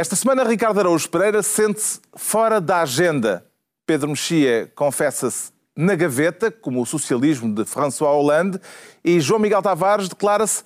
Esta 0.00 0.16
semana, 0.16 0.44
Ricardo 0.44 0.80
Araújo 0.80 1.10
Pereira 1.10 1.42
sente-se 1.42 2.00
fora 2.16 2.58
da 2.58 2.80
agenda. 2.80 3.46
Pedro 3.84 4.08
Mexia 4.08 4.72
confessa-se 4.74 5.52
na 5.76 5.94
gaveta, 5.94 6.50
como 6.50 6.80
o 6.80 6.86
socialismo 6.86 7.54
de 7.54 7.66
François 7.66 8.10
Hollande, 8.10 8.58
e 9.04 9.20
João 9.20 9.38
Miguel 9.38 9.60
Tavares 9.60 10.08
declara-se 10.08 10.64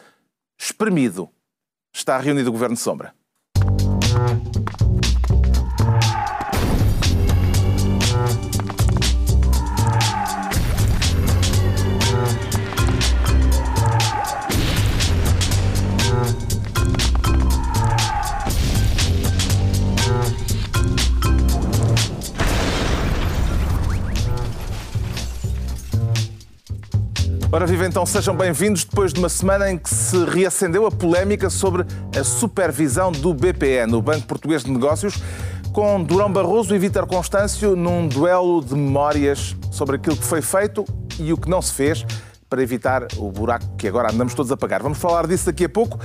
espremido. 0.56 1.28
Está 1.92 2.16
reunido 2.16 2.48
o 2.48 2.52
Governo 2.52 2.76
de 2.76 2.80
Sombra. 2.80 3.12
Ora 27.54 27.68
viva 27.68 27.86
então, 27.86 28.04
sejam 28.04 28.34
bem-vindos 28.34 28.84
depois 28.84 29.12
de 29.12 29.20
uma 29.20 29.28
semana 29.28 29.70
em 29.70 29.78
que 29.78 29.88
se 29.88 30.24
reacendeu 30.24 30.86
a 30.86 30.90
polémica 30.90 31.48
sobre 31.48 31.86
a 32.18 32.24
supervisão 32.24 33.12
do 33.12 33.32
BPE, 33.32 33.86
no 33.86 34.02
Banco 34.02 34.26
Português 34.26 34.64
de 34.64 34.72
Negócios, 34.72 35.22
com 35.72 36.02
Durão 36.02 36.32
Barroso 36.32 36.74
e 36.74 36.78
Vítor 36.80 37.06
Constâncio 37.06 37.76
num 37.76 38.08
duelo 38.08 38.60
de 38.60 38.74
memórias 38.74 39.54
sobre 39.70 39.94
aquilo 39.94 40.16
que 40.16 40.24
foi 40.24 40.42
feito 40.42 40.84
e 41.16 41.32
o 41.32 41.36
que 41.36 41.48
não 41.48 41.62
se 41.62 41.72
fez 41.72 42.04
para 42.50 42.60
evitar 42.60 43.06
o 43.18 43.30
buraco 43.30 43.76
que 43.76 43.86
agora 43.86 44.10
andamos 44.10 44.34
todos 44.34 44.50
a 44.50 44.56
pagar. 44.56 44.82
Vamos 44.82 44.98
falar 44.98 45.28
disso 45.28 45.46
daqui 45.46 45.66
a 45.66 45.68
pouco. 45.68 46.00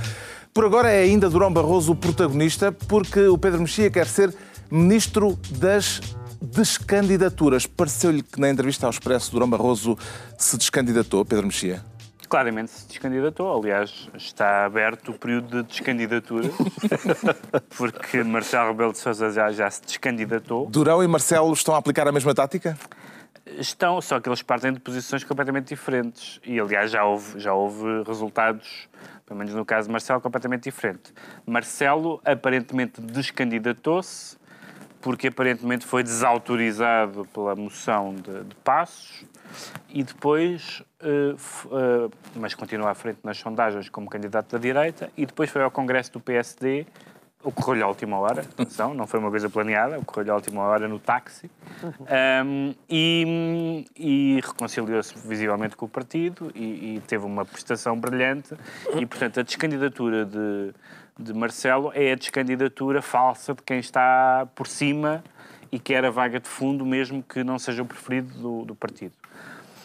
Por 0.54 0.64
agora 0.64 0.88
é 0.88 1.02
ainda 1.02 1.28
Durão 1.28 1.52
Barroso 1.52 1.90
o 1.90 1.96
protagonista, 1.96 2.70
porque 2.70 3.26
o 3.26 3.36
Pedro 3.36 3.58
Mexia 3.62 3.90
quer 3.90 4.06
ser 4.06 4.32
ministro 4.70 5.36
das 5.58 6.00
descandidaturas. 6.40 7.66
Pareceu-lhe 7.66 8.22
que 8.22 8.40
na 8.40 8.48
entrevista 8.48 8.86
ao 8.86 8.90
Expresso 8.90 9.30
Durão 9.30 9.48
Barroso 9.48 9.98
se 10.38 10.56
descandidatou, 10.56 11.24
Pedro 11.24 11.46
Mexia? 11.46 11.84
Claramente 12.28 12.70
se 12.70 12.86
descandidatou. 12.86 13.58
Aliás, 13.58 14.08
está 14.14 14.64
aberto 14.64 15.10
o 15.10 15.14
período 15.14 15.62
de 15.62 15.68
descandidatura, 15.68 16.48
porque 17.76 18.22
Marcelo 18.22 18.68
Rebelo 18.68 18.92
de 18.92 18.98
Sousa 18.98 19.30
já, 19.30 19.50
já 19.50 19.68
se 19.70 19.82
descandidatou. 19.82 20.66
Durão 20.66 21.02
e 21.02 21.08
Marcelo 21.08 21.52
estão 21.52 21.74
a 21.74 21.78
aplicar 21.78 22.06
a 22.06 22.12
mesma 22.12 22.34
tática? 22.34 22.78
Estão, 23.58 24.00
só 24.00 24.20
que 24.20 24.28
eles 24.28 24.42
partem 24.42 24.72
de 24.72 24.78
posições 24.78 25.24
completamente 25.24 25.68
diferentes. 25.68 26.40
E, 26.44 26.60
aliás, 26.60 26.92
já 26.92 27.04
houve, 27.04 27.40
já 27.40 27.52
houve 27.52 28.04
resultados, 28.06 28.88
pelo 29.26 29.38
menos 29.38 29.52
no 29.52 29.64
caso 29.64 29.88
de 29.88 29.92
Marcelo, 29.92 30.20
completamente 30.20 30.64
diferente. 30.64 31.12
Marcelo 31.44 32.20
aparentemente 32.24 33.00
descandidatou-se 33.00 34.39
porque 35.00 35.28
aparentemente 35.28 35.86
foi 35.86 36.02
desautorizado 36.02 37.26
pela 37.32 37.56
moção 37.56 38.14
de, 38.14 38.44
de 38.44 38.54
passos 38.56 39.24
e 39.88 40.02
depois, 40.02 40.82
uh, 41.02 41.34
uh, 41.66 42.10
mas 42.36 42.54
continua 42.54 42.90
à 42.90 42.94
frente 42.94 43.18
nas 43.24 43.38
sondagens 43.38 43.88
como 43.88 44.08
candidato 44.08 44.52
da 44.52 44.58
direita, 44.58 45.10
e 45.16 45.26
depois 45.26 45.50
foi 45.50 45.62
ao 45.62 45.70
Congresso 45.70 46.12
do 46.12 46.20
PSD, 46.20 46.86
ocorreu-lhe 47.42 47.82
à 47.82 47.88
última 47.88 48.18
hora, 48.18 48.42
atenção, 48.42 48.92
não 48.92 49.06
foi 49.06 49.18
uma 49.18 49.30
coisa 49.30 49.48
planeada, 49.48 49.98
ocorreu-lhe 49.98 50.30
à 50.30 50.34
última 50.34 50.62
hora 50.62 50.86
no 50.86 50.98
táxi, 50.98 51.50
um, 52.44 52.74
e, 52.88 53.86
e 53.96 54.40
reconciliou-se 54.44 55.14
visivelmente 55.26 55.74
com 55.74 55.86
o 55.86 55.88
partido 55.88 56.52
e, 56.54 56.96
e 56.96 57.02
teve 57.06 57.24
uma 57.24 57.44
prestação 57.44 57.98
brilhante, 57.98 58.54
e 58.94 59.06
portanto 59.06 59.40
a 59.40 59.42
descandidatura 59.42 60.24
de 60.26 60.72
de 61.20 61.34
Marcelo 61.34 61.92
é 61.94 62.12
a 62.12 62.14
descandidatura 62.14 63.02
falsa 63.02 63.54
de 63.54 63.62
quem 63.62 63.78
está 63.78 64.48
por 64.54 64.66
cima 64.66 65.22
e 65.70 65.78
quer 65.78 66.04
a 66.04 66.10
vaga 66.10 66.40
de 66.40 66.48
fundo, 66.48 66.84
mesmo 66.84 67.22
que 67.22 67.44
não 67.44 67.58
seja 67.58 67.82
o 67.82 67.86
preferido 67.86 68.32
do, 68.38 68.64
do 68.64 68.74
partido. 68.74 69.12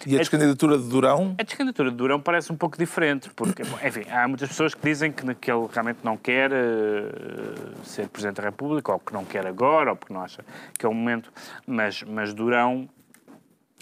E 0.05 0.15
a 0.15 0.19
descandidatura 0.19 0.77
de 0.77 0.87
Durão? 0.87 1.35
A 1.39 1.43
descandidatura 1.43 1.89
de 1.89 1.97
Durão 1.97 2.21
parece 2.21 2.51
um 2.51 2.55
pouco 2.55 2.77
diferente, 2.77 3.29
porque, 3.35 3.63
enfim, 3.63 4.03
há 4.11 4.27
muitas 4.27 4.49
pessoas 4.49 4.75
que 4.75 4.81
dizem 4.83 5.11
que, 5.11 5.33
que 5.33 5.51
ele 5.51 5.67
realmente 5.71 5.99
não 6.03 6.15
quer 6.15 6.51
uh, 6.51 7.83
ser 7.83 8.07
Presidente 8.09 8.37
da 8.37 8.43
República, 8.43 8.91
ou 8.91 8.99
que 8.99 9.11
não 9.11 9.25
quer 9.25 9.47
agora, 9.47 9.91
ou 9.91 9.95
porque 9.95 10.13
não 10.13 10.21
acha 10.21 10.45
que 10.77 10.85
é 10.85 10.89
o 10.89 10.93
momento, 10.93 11.33
mas, 11.65 12.03
mas 12.03 12.35
Durão 12.35 12.87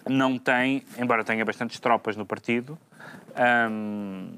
não 0.08 0.38
tem, 0.38 0.84
embora 0.98 1.26
tenha 1.26 1.44
bastantes 1.44 1.78
tropas 1.80 2.16
no 2.16 2.26
partido, 2.26 2.78
um, 3.70 4.32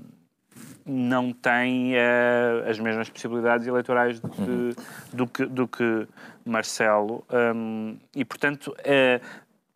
não 0.85 1.31
tem 1.31 1.95
uh, 1.95 2.69
as 2.69 2.79
mesmas 2.79 3.09
possibilidades 3.09 3.65
eleitorais 3.65 4.19
de, 4.19 4.75
do, 5.11 5.25
que, 5.25 5.45
do 5.45 5.67
que 5.67 6.07
Marcelo. 6.45 7.23
Um, 7.31 7.97
e, 8.15 8.23
portanto, 8.23 8.67
uh, 8.67 9.25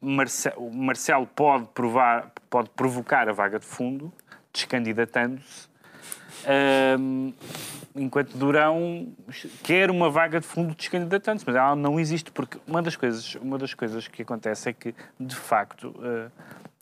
Marcelo, 0.01 0.71
Marcelo 0.71 1.27
pode, 1.27 1.65
provar, 1.73 2.31
pode 2.49 2.69
provocar 2.71 3.27
a 3.27 3.33
vaga 3.33 3.59
de 3.59 3.65
fundo, 3.65 4.13
descandidatando-se, 4.53 5.69
um, 7.00 7.33
enquanto 7.95 8.38
Durão 8.38 9.13
quer 9.63 9.89
uma 9.91 10.09
vaga 10.09 10.39
de 10.39 10.45
fundo 10.45 10.75
descandidatando-se, 10.75 11.45
mas 11.45 11.55
ela 11.55 11.75
não 11.75 12.00
existe, 12.00 12.31
porque 12.31 12.57
uma 12.67 12.81
das 12.81 12.95
coisas, 12.95 13.35
uma 13.35 13.57
das 13.57 13.73
coisas 13.73 14.07
que 14.07 14.22
acontece 14.22 14.69
é 14.69 14.73
que, 14.73 14.94
de 15.19 15.35
facto, 15.35 15.89
uh, 15.89 16.31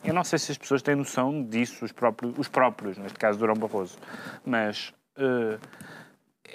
eu 0.04 0.14
não 0.14 0.22
sei 0.22 0.38
se 0.38 0.52
as 0.52 0.58
pessoas 0.58 0.82
têm 0.82 0.94
noção 0.94 1.42
disso, 1.42 1.84
os 1.84 1.92
próprios, 1.92 2.38
os 2.38 2.48
próprios 2.48 2.98
neste 2.98 3.18
caso 3.18 3.38
Durão 3.38 3.54
Barroso, 3.54 3.98
mas 4.44 4.92
uh, 5.16 5.58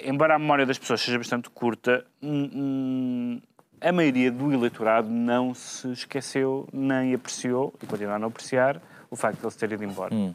embora 0.04 0.36
a 0.36 0.40
memória 0.40 0.66
das 0.66 0.78
pessoas 0.78 1.02
seja 1.02 1.18
bastante 1.18 1.50
curta, 1.50 2.06
a 3.82 3.92
maioria 3.92 4.32
do 4.32 4.52
eleitorado 4.52 5.10
não 5.10 5.54
se 5.54 5.92
esqueceu, 5.92 6.68
nem 6.72 7.14
apreciou, 7.14 7.74
e 7.82 7.86
continua 7.86 8.16
a 8.16 8.20
não 8.20 8.30
apreciar, 8.30 8.82
o 9.10 9.16
facto 9.16 9.40
de 9.40 9.46
ele 9.46 9.56
ter 9.56 9.72
ido 9.74 9.84
embora. 9.84 10.16
Hum. 10.16 10.34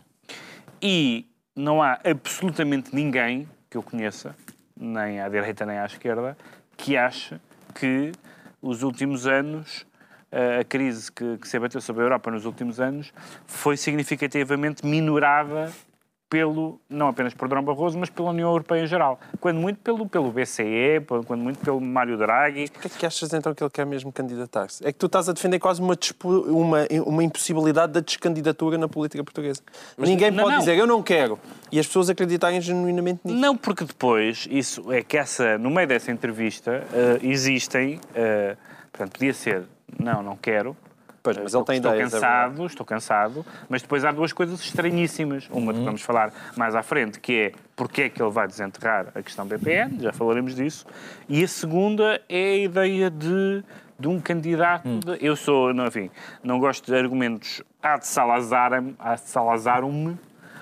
E 0.81 1.27
não 1.59 1.83
há 1.83 1.99
absolutamente 2.05 2.95
ninguém 2.95 3.49
que 3.69 3.77
eu 3.77 3.83
conheça, 3.83 4.35
nem 4.77 5.21
à 5.21 5.29
direita 5.29 5.67
nem 5.67 5.79
à 5.79 5.85
esquerda, 5.85 6.39
que 6.77 6.97
ache 6.97 7.37
que 7.75 8.13
os 8.63 8.85
últimos 8.85 9.27
anos 9.27 9.85
a 10.31 10.63
crise 10.63 11.11
que, 11.11 11.37
que 11.39 11.49
se 11.49 11.57
abateu 11.57 11.81
sobre 11.81 12.03
a 12.03 12.05
Europa 12.05 12.31
nos 12.31 12.45
últimos 12.45 12.79
anos 12.79 13.13
foi 13.47 13.77
significativamente 13.77 14.87
minorada 14.87 15.73
pelo, 16.29 16.81
não 16.89 17.09
apenas 17.09 17.33
por 17.33 17.49
Durão 17.49 17.63
Barroso, 17.63 17.99
mas 17.99 18.11
pela 18.11 18.31
União 18.31 18.51
Europeia 18.51 18.83
em 18.83 18.87
geral. 18.87 19.19
Quando 19.41 19.59
muito 19.59 19.81
pelo, 19.81 20.07
pelo 20.07 20.31
BCE, 20.31 21.01
quando 21.27 21.41
muito 21.41 21.59
pelo 21.61 21.81
Mário 21.81 22.19
Draghi. 22.19 22.69
Porquê 22.71 22.89
é 22.89 22.91
que 22.91 23.07
achas 23.07 23.33
então 23.33 23.55
que 23.55 23.63
ele 23.63 23.71
quer 23.71 23.87
mesmo 23.87 24.13
candidatar-se? 24.13 24.87
É 24.87 24.93
que 24.93 24.99
tu 24.99 25.07
estás 25.07 25.29
a 25.29 25.33
defender 25.33 25.59
quase 25.59 25.81
uma, 25.81 25.97
uma, 26.25 26.87
uma 27.07 27.25
impossibilidade 27.25 27.93
da 27.93 28.01
descandidatura 28.01 28.77
na 28.77 28.89
política 28.89 29.25
portuguesa. 29.25 29.63
Mas 29.97 30.09
Ninguém 30.09 30.31
não, 30.31 30.45
pode 30.45 30.57
não. 30.57 30.61
dizer 30.61 30.77
eu 30.77 30.87
não 30.87 31.03
quero 31.03 31.39
e 31.73 31.79
as 31.79 31.87
pessoas 31.87 32.11
acreditarem 32.11 32.61
genuinamente 32.61 33.21
nisso. 33.25 33.39
Não, 33.39 33.57
porque 33.57 33.85
depois, 33.85 34.47
isso 34.51 34.93
é 34.93 35.03
que 35.03 35.17
essa, 35.17 35.57
no 35.59 35.71
meio 35.71 35.89
dessa 35.89 36.11
entrevista, 36.11 36.85
uh, 36.93 37.27
existem, 37.27 37.97
uh, 37.97 38.57
portanto, 38.93 39.13
podia 39.13 39.33
ser 39.33 39.65
não, 39.99 40.23
não 40.23 40.37
quero. 40.37 40.77
Pois, 41.23 41.37
mas 41.37 41.55
ele 41.55 41.65
tem 41.65 41.77
estou 41.77 41.93
ideias. 41.93 42.13
Estou 42.13 42.21
cansado, 42.21 42.67
estou 42.67 42.87
cansado, 42.87 43.47
mas 43.69 43.83
depois 43.83 44.05
há 44.05 44.13
duas 44.13 44.33
coisas 44.33 44.61
estranhíssimas. 44.61 45.49
Uma 45.51 45.73
uhum. 45.73 45.79
que 45.79 45.85
vamos 45.85 46.03
falar 46.03 46.33
mais 46.57 46.75
à 46.75 46.83
frente, 46.83 47.19
que 47.21 47.33
é 47.33 47.53
porque 47.77 48.03
é 48.03 48.09
que 48.09 48.23
ele 48.23 48.31
vai 48.31 48.47
desenterrar 48.47 49.09
a 49.15 49.23
questão 49.23 49.47
BPN, 49.47 50.01
já 50.01 50.13
falaremos 50.13 50.55
disso. 50.55 50.87
E 51.29 51.43
a 51.45 51.49
segunda 51.49 52.21
é 52.29 52.53
a 52.53 52.57
ideia 52.57 53.11
de, 53.11 53.63
de 53.99 54.09
um 54.09 54.21
candidato. 54.21 54.89
Hum. 54.89 55.01
De, 55.01 55.25
eu 55.25 55.37
sou, 55.37 55.73
não, 55.75 55.87
enfim, 55.87 56.11
não 56.43 56.59
gosto 56.59 56.87
de 56.87 56.97
argumentos 56.97 57.63
ad 57.83 58.07
Salazar-me, 58.07 58.97
Salazar 59.19 59.85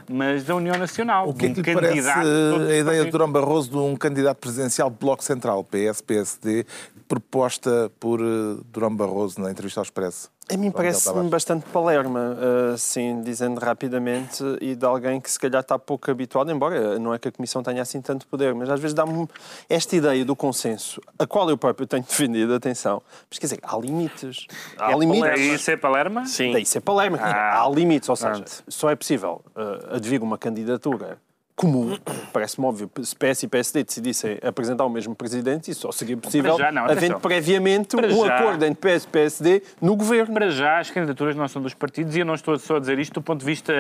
mas 0.08 0.44
da 0.44 0.54
União 0.54 0.76
Nacional. 0.76 1.28
O 1.28 1.34
que 1.34 1.46
é 1.46 1.52
que 1.52 1.60
lhe 1.60 1.74
parece 1.74 2.08
a 2.08 2.76
ideia 2.76 3.04
de 3.04 3.10
Durão 3.10 3.30
Barroso 3.30 3.70
de 3.70 3.76
um 3.76 3.96
candidato 3.96 4.38
presidencial 4.38 4.90
de 4.90 4.96
Bloco 4.96 5.22
Central, 5.24 5.64
PS-PSD, 5.64 6.64
proposta 7.08 7.90
por 7.98 8.20
eh, 8.20 8.62
Durão 8.72 8.94
Barroso 8.94 9.40
na 9.40 9.50
entrevista 9.50 9.80
ao 9.80 9.84
Expresso? 9.84 10.30
A 10.48 10.56
mim 10.56 10.70
parece-me 10.70 11.28
bastante 11.28 11.66
palerma, 11.66 12.36
assim, 12.72 13.20
dizendo 13.20 13.58
rapidamente, 13.58 14.44
e 14.60 14.76
de 14.76 14.86
alguém 14.86 15.20
que 15.20 15.28
se 15.28 15.38
calhar 15.38 15.60
está 15.60 15.76
pouco 15.76 16.08
habituado, 16.08 16.52
embora 16.52 17.00
não 17.00 17.12
é 17.12 17.18
que 17.18 17.26
a 17.26 17.32
Comissão 17.32 17.64
tenha 17.64 17.82
assim 17.82 18.00
tanto 18.00 18.28
poder, 18.28 18.54
mas 18.54 18.70
às 18.70 18.78
vezes 18.78 18.94
dá-me 18.94 19.28
esta 19.68 19.96
ideia 19.96 20.24
do 20.24 20.36
consenso, 20.36 21.00
a 21.18 21.26
qual 21.26 21.50
eu 21.50 21.58
próprio 21.58 21.84
tenho 21.84 22.02
defendido, 22.06 22.54
atenção. 22.54 23.02
Mas 23.28 23.40
quer 23.40 23.46
dizer, 23.46 23.58
há 23.62 23.76
limites. 23.76 24.46
Há 24.78 24.92
é 24.92 24.98
limites. 24.98 25.22
Daí 25.22 25.54
isso 25.54 25.70
é 25.70 25.76
Palerma? 25.76 26.26
Sim. 26.26 26.52
Daí 26.52 26.62
isso 26.62 26.78
é 26.78 26.80
Palerma. 26.80 27.18
Ah, 27.20 27.64
há 27.64 27.68
limites, 27.68 28.08
ou 28.08 28.14
seja, 28.14 28.34
pronto. 28.34 28.62
só 28.68 28.88
é 28.88 28.94
possível 28.94 29.44
uh, 29.56 29.96
advir 29.96 30.22
uma 30.22 30.38
candidatura 30.38 31.18
comum. 31.56 31.96
Parece-me 32.32 32.66
óbvio. 32.66 32.90
Se 33.02 33.16
PS 33.16 33.44
e 33.44 33.48
PSD 33.48 33.82
decidissem 33.82 34.38
apresentar 34.42 34.84
o 34.84 34.90
mesmo 34.90 35.14
presidente, 35.14 35.70
isso 35.70 35.80
só 35.80 35.90
seria 35.90 36.16
possível 36.16 36.58
já, 36.58 36.70
não, 36.70 36.84
havendo 36.84 36.98
atenção. 36.98 37.20
previamente 37.20 37.96
Para 37.96 38.08
um 38.08 38.26
já. 38.26 38.36
acordo 38.36 38.64
entre 38.66 38.96
PS 38.96 39.04
e 39.04 39.08
PSD 39.08 39.62
no 39.80 39.96
governo. 39.96 40.34
Para 40.34 40.50
já, 40.50 40.78
as 40.78 40.90
candidaturas 40.90 41.34
não 41.34 41.48
são 41.48 41.62
dos 41.62 41.72
partidos 41.72 42.14
e 42.14 42.20
eu 42.20 42.26
não 42.26 42.34
estou 42.34 42.58
só 42.58 42.76
a 42.76 42.78
dizer 42.78 42.98
isto 42.98 43.14
do 43.14 43.22
ponto 43.22 43.40
de 43.40 43.46
vista, 43.46 43.72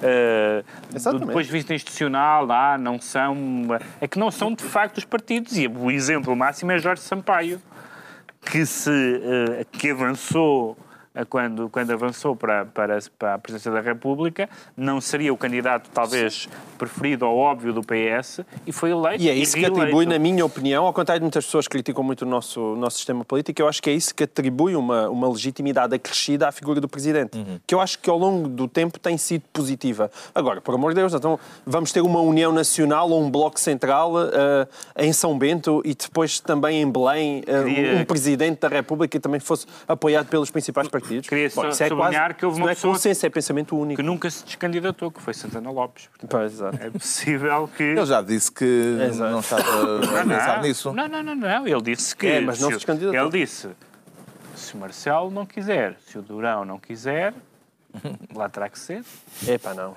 eh, 0.00 0.62
do, 0.92 1.26
ponto 1.26 1.42
de 1.42 1.50
vista 1.50 1.74
institucional, 1.74 2.50
ah, 2.52 2.78
não 2.78 3.00
são, 3.00 3.36
é 4.00 4.06
que 4.06 4.18
não 4.18 4.30
são 4.30 4.54
de 4.54 4.62
facto 4.62 4.98
os 4.98 5.04
partidos. 5.04 5.58
E 5.58 5.66
o 5.66 5.90
exemplo 5.90 6.36
máximo 6.36 6.70
é 6.70 6.78
Jorge 6.78 7.02
Sampaio, 7.02 7.60
que, 8.40 8.64
se, 8.64 8.90
eh, 8.90 9.66
que 9.72 9.90
avançou 9.90 10.76
quando, 11.24 11.68
quando 11.68 11.92
avançou 11.92 12.34
para, 12.34 12.64
para, 12.64 12.98
para 13.18 13.34
a 13.34 13.38
presidência 13.38 13.70
da 13.70 13.80
República, 13.80 14.48
não 14.76 15.00
seria 15.00 15.32
o 15.32 15.36
candidato 15.36 15.88
talvez 15.94 16.48
preferido 16.76 17.24
ou 17.26 17.36
óbvio 17.38 17.72
do 17.72 17.82
PS 17.82 18.40
e 18.66 18.72
foi 18.72 18.90
eleito. 18.90 19.22
E 19.22 19.28
é 19.28 19.34
isso 19.34 19.54
que 19.54 19.60
reeleito. 19.60 19.80
atribui, 19.82 20.06
na 20.06 20.18
minha 20.18 20.44
opinião, 20.44 20.84
ao 20.86 20.92
contrário 20.92 21.20
de 21.20 21.24
muitas 21.24 21.44
pessoas 21.44 21.66
que 21.68 21.70
criticam 21.72 22.02
muito 22.02 22.22
o 22.22 22.26
nosso, 22.26 22.60
o 22.72 22.76
nosso 22.76 22.96
sistema 22.96 23.24
político, 23.24 23.62
eu 23.62 23.68
acho 23.68 23.80
que 23.80 23.90
é 23.90 23.92
isso 23.92 24.12
que 24.12 24.24
atribui 24.24 24.74
uma, 24.74 25.08
uma 25.08 25.28
legitimidade 25.28 25.94
acrescida 25.94 26.48
à 26.48 26.52
figura 26.52 26.80
do 26.80 26.88
Presidente, 26.88 27.38
que 27.66 27.74
eu 27.74 27.80
acho 27.80 27.98
que 28.00 28.10
ao 28.10 28.18
longo 28.18 28.48
do 28.48 28.66
tempo 28.66 28.98
tem 28.98 29.16
sido 29.16 29.44
positiva. 29.52 30.10
Agora, 30.34 30.60
por 30.60 30.74
amor 30.74 30.90
de 30.92 31.00
Deus, 31.00 31.14
então 31.14 31.38
vamos 31.64 31.92
ter 31.92 32.00
uma 32.00 32.20
União 32.20 32.50
Nacional 32.50 33.08
ou 33.10 33.22
um 33.22 33.30
Bloco 33.30 33.60
Central 33.60 34.12
eh, 34.20 34.66
em 35.06 35.12
São 35.12 35.38
Bento 35.38 35.80
e 35.84 35.94
depois 35.94 36.40
também 36.40 36.82
em 36.82 36.90
Belém 36.90 37.44
eh, 37.46 37.62
Queria- 37.62 37.96
um 38.00 38.04
Presidente 38.04 38.60
da 38.60 38.68
República 38.68 39.12
que 39.12 39.20
também 39.20 39.38
fosse 39.38 39.66
apoiado 39.86 40.26
pelos 40.26 40.50
principais 40.50 40.88
partidos. 40.88 41.03
Queria 41.06 41.50
só 41.50 41.68
isso 41.68 41.82
é 41.82 41.88
sublinhar 41.88 42.24
quase, 42.26 42.34
que 42.34 42.46
houve 42.46 42.58
uma 42.58 42.66
não 42.66 42.72
é 42.72 42.74
pessoa 42.74 42.94
consenso, 42.94 43.26
é 43.26 43.30
pensamento 43.30 43.76
único. 43.76 44.00
que 44.00 44.06
nunca 44.06 44.30
se 44.30 44.44
descandidatou, 44.44 45.10
que 45.10 45.20
foi 45.20 45.34
Santana 45.34 45.70
Lopes. 45.70 46.08
Portanto, 46.18 46.78
é 46.80 46.90
possível 46.90 47.68
que... 47.76 47.82
Ele 47.82 48.06
já 48.06 48.22
disse 48.22 48.50
que 48.50 48.64
Exato. 49.08 49.30
não 49.30 49.40
estava 49.40 50.20
a 50.20 50.24
pensar 50.24 50.62
nisso. 50.62 50.92
Não, 50.92 51.08
não, 51.08 51.22
não, 51.22 51.34
não. 51.34 51.66
Ele 51.66 51.82
disse 51.82 52.16
que. 52.16 52.26
É, 52.26 52.40
mas 52.40 52.60
não 52.60 52.70
se, 52.70 52.80
se 52.80 52.86
candidatou. 52.86 53.20
Ele 53.20 53.30
disse: 53.30 53.68
se 54.54 54.74
o 54.74 54.78
Marcelo 54.78 55.30
não 55.30 55.46
quiser, 55.46 55.96
se 56.06 56.18
o 56.18 56.22
Durão 56.22 56.64
não 56.64 56.78
quiser, 56.78 57.34
lá 58.34 58.48
terá 58.48 58.68
que 58.68 58.78
ser. 58.78 59.04
Epá, 59.46 59.74
não. 59.74 59.94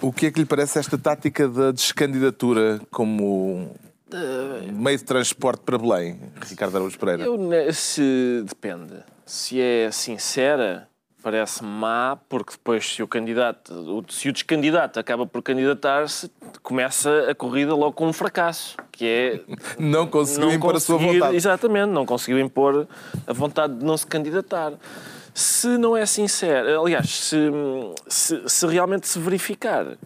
O 0.00 0.12
que 0.12 0.26
é 0.26 0.30
que 0.30 0.40
lhe 0.40 0.46
parece 0.46 0.78
esta 0.78 0.98
tática 0.98 1.48
da 1.48 1.72
descandidatura 1.72 2.80
como 2.90 3.74
meio 4.72 4.98
de 4.98 5.04
transporte 5.04 5.60
para 5.64 5.78
Belém, 5.78 6.20
Ricardo 6.48 6.76
Araújo 6.76 6.98
Pereira? 6.98 7.24
Eu, 7.24 7.36
ne- 7.36 7.72
se 7.72 8.44
depende. 8.46 8.94
Se 9.26 9.60
é 9.60 9.90
sincera, 9.90 10.88
parece 11.22 11.64
má, 11.64 12.18
porque 12.28 12.52
depois, 12.52 12.86
se 12.94 13.02
o 13.02 13.08
candidato, 13.08 14.04
se 14.10 14.28
o 14.28 14.32
descandidato 14.32 15.00
acaba 15.00 15.26
por 15.26 15.42
candidatar-se, 15.42 16.30
começa 16.62 17.30
a 17.30 17.34
corrida 17.34 17.74
logo 17.74 17.92
com 17.92 18.06
um 18.06 18.12
fracasso, 18.12 18.76
que 18.92 19.06
é 19.06 19.40
Não 19.78 20.06
conseguiu 20.06 20.52
impor 20.52 20.76
a 20.76 20.80
sua 20.80 20.98
vontade. 20.98 21.34
Exatamente, 21.36 21.88
não 21.90 22.04
conseguiu 22.04 22.38
impor 22.38 22.86
a 23.26 23.32
vontade 23.32 23.74
de 23.78 23.84
não 23.84 23.96
se 23.96 24.06
candidatar. 24.06 24.74
Se 25.32 25.66
não 25.78 25.96
é 25.96 26.06
sincero, 26.06 26.80
aliás, 26.82 27.08
se, 27.10 27.50
se, 28.06 28.42
se 28.46 28.66
realmente 28.66 29.08
se 29.08 29.18
verificar, 29.18 29.96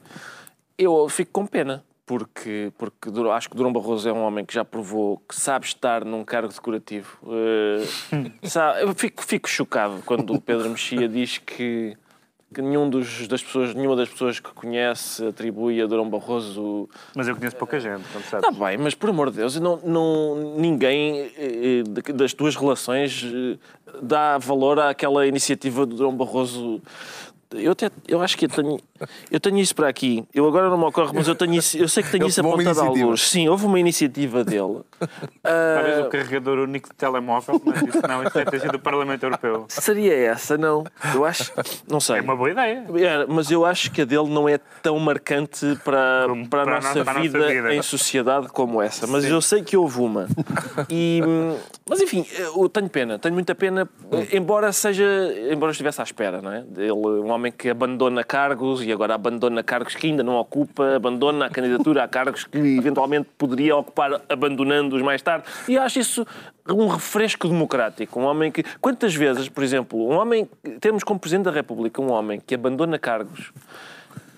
eu 0.78 1.08
fico 1.08 1.32
com 1.32 1.44
pena. 1.46 1.84
Porque, 2.08 2.72
porque 2.78 3.10
acho 3.34 3.50
que 3.50 3.54
Durão 3.56 3.70
Barroso 3.70 4.08
é 4.08 4.12
um 4.14 4.22
homem 4.22 4.42
que 4.42 4.54
já 4.54 4.64
provou 4.64 5.22
que 5.28 5.36
sabe 5.38 5.66
estar 5.66 6.06
num 6.06 6.24
cargo 6.24 6.48
decorativo. 6.50 7.18
Eh, 7.28 7.84
sabe- 8.48 8.80
eu 8.82 8.94
fico, 8.94 9.22
fico 9.22 9.46
chocado 9.46 10.02
quando 10.06 10.32
o 10.32 10.40
Pedro 10.40 10.70
Mexia 10.70 11.06
diz 11.06 11.36
que, 11.36 11.94
que 12.54 12.62
nenhum 12.62 12.88
dos, 12.88 13.28
das 13.28 13.42
pessoas, 13.42 13.74
nenhuma 13.74 13.94
das 13.94 14.08
pessoas 14.08 14.40
que 14.40 14.50
conhece 14.54 15.22
atribui 15.26 15.82
a 15.82 15.86
Durão 15.86 16.08
Barroso 16.08 16.88
Mas 17.14 17.28
eu 17.28 17.36
conheço 17.36 17.56
pouca 17.56 17.78
gente, 17.78 18.02
como 18.10 18.24
sabes. 18.24 18.48
Está 18.48 18.50
bem, 18.64 18.78
mas 18.78 18.94
por 18.94 19.10
amor 19.10 19.30
de 19.30 19.36
Deus, 19.36 19.60
não, 19.60 19.76
não, 19.84 20.54
ninguém 20.56 21.30
eh, 21.36 21.82
de- 21.86 22.12
das 22.14 22.32
duas 22.32 22.56
relações 22.56 23.22
eh, 23.22 23.58
dá 24.00 24.38
valor 24.38 24.80
àquela 24.80 25.26
iniciativa 25.26 25.84
do 25.84 25.94
Dom 25.94 26.16
Barroso. 26.16 26.80
Eu, 27.54 27.72
até, 27.72 27.90
eu 28.06 28.20
acho 28.20 28.36
que 28.36 28.44
eu 28.44 28.48
tenho, 28.50 28.78
eu 29.30 29.40
tenho 29.40 29.56
isso 29.58 29.74
para 29.74 29.88
aqui. 29.88 30.22
Eu 30.34 30.46
agora 30.46 30.68
não 30.68 30.76
me 30.76 30.84
ocorre, 30.84 31.12
mas 31.14 31.26
eu, 31.26 31.34
tenho 31.34 31.54
isso, 31.54 31.78
eu 31.78 31.88
sei 31.88 32.02
que 32.02 32.10
tenho 32.10 32.24
Ele 32.24 32.30
isso 32.30 32.40
apontado 32.40 32.80
a 32.80 32.84
alguns. 32.84 33.28
Sim, 33.30 33.48
houve 33.48 33.64
uma 33.64 33.80
iniciativa 33.80 34.44
dele. 34.44 34.80
Talvez 35.42 36.06
o 36.06 36.08
carregador 36.10 36.58
único 36.58 36.90
de 36.90 36.94
telemóvel, 36.94 37.60
mas 37.64 37.80
isso 37.82 38.02
não, 38.06 38.22
isso 38.22 38.34
deve 38.34 38.50
ter 38.50 38.60
sido 38.60 38.72
do 38.72 38.78
Parlamento 38.78 39.22
Europeu. 39.22 39.64
seria 39.68 40.14
essa, 40.14 40.58
não? 40.58 40.84
Eu 41.14 41.24
acho. 41.24 41.50
Não 41.90 42.00
sei. 42.00 42.18
É 42.18 42.20
uma 42.20 42.36
boa 42.36 42.50
ideia. 42.50 42.84
Era, 42.98 43.26
mas 43.26 43.50
eu 43.50 43.64
acho 43.64 43.90
que 43.92 44.02
a 44.02 44.04
dele 44.04 44.28
não 44.28 44.46
é 44.46 44.58
tão 44.82 44.98
marcante 44.98 45.78
para, 45.82 46.26
Como 46.28 46.46
para, 46.48 46.62
a, 46.62 46.64
para 46.66 46.72
a 46.72 46.80
nossa 46.80 46.88
nossa- 46.88 47.04
para 47.04 47.12
a 47.12 47.22
nossa 47.24 47.38
vida, 47.38 47.48
vida. 47.48 47.74
em 47.74 47.80
sociedade 47.82 48.48
como 48.48 48.82
essa. 48.82 49.06
Mas 49.06 49.24
eu 49.24 49.40
sei 49.40 49.62
que 49.62 49.74
houve 49.76 50.00
uma. 50.00 50.28
E, 50.90 51.22
hum, 51.26 51.56
mas 51.88 52.00
enfim, 52.02 52.26
eu 52.38 52.68
tenho 52.68 52.88
pena, 52.90 53.18
tenho 53.18 53.32
muita 53.34 53.54
pena, 53.54 53.88
embora 54.32 54.70
seja, 54.72 55.04
embora 55.50 55.70
eu 55.70 55.72
estivesse 55.72 56.00
à 56.00 56.04
espera, 56.04 56.42
não 56.42 56.52
é? 56.52 56.64
Ele, 56.76 56.92
um 56.92 57.32
homem 57.38 57.52
que 57.52 57.70
abandona 57.70 58.22
cargos 58.22 58.82
e 58.82 58.92
agora 58.92 59.14
abandona 59.14 59.62
cargos 59.62 59.94
que 59.94 60.08
ainda 60.08 60.22
não 60.22 60.34
ocupa, 60.36 60.96
abandona 60.96 61.46
a 61.46 61.50
candidatura 61.50 62.04
a 62.04 62.08
cargos 62.08 62.44
que 62.44 62.58
eventualmente 62.58 63.28
poderia 63.38 63.76
ocupar 63.76 64.20
abandonando-os 64.28 65.02
mais 65.02 65.22
tarde. 65.22 65.46
E 65.68 65.78
acho 65.78 65.98
isso 65.98 66.26
um 66.68 66.88
refresco 66.88 67.48
democrático. 67.48 68.20
Um 68.20 68.24
homem 68.24 68.50
que. 68.50 68.62
Quantas 68.80 69.14
vezes, 69.14 69.48
por 69.48 69.62
exemplo, 69.64 69.98
um 69.98 70.18
homem. 70.18 70.48
Temos 70.80 71.02
como 71.02 71.18
Presidente 71.18 71.46
da 71.46 71.50
República 71.50 72.02
um 72.02 72.10
homem 72.10 72.40
que 72.44 72.54
abandona 72.54 72.98
cargos. 72.98 73.52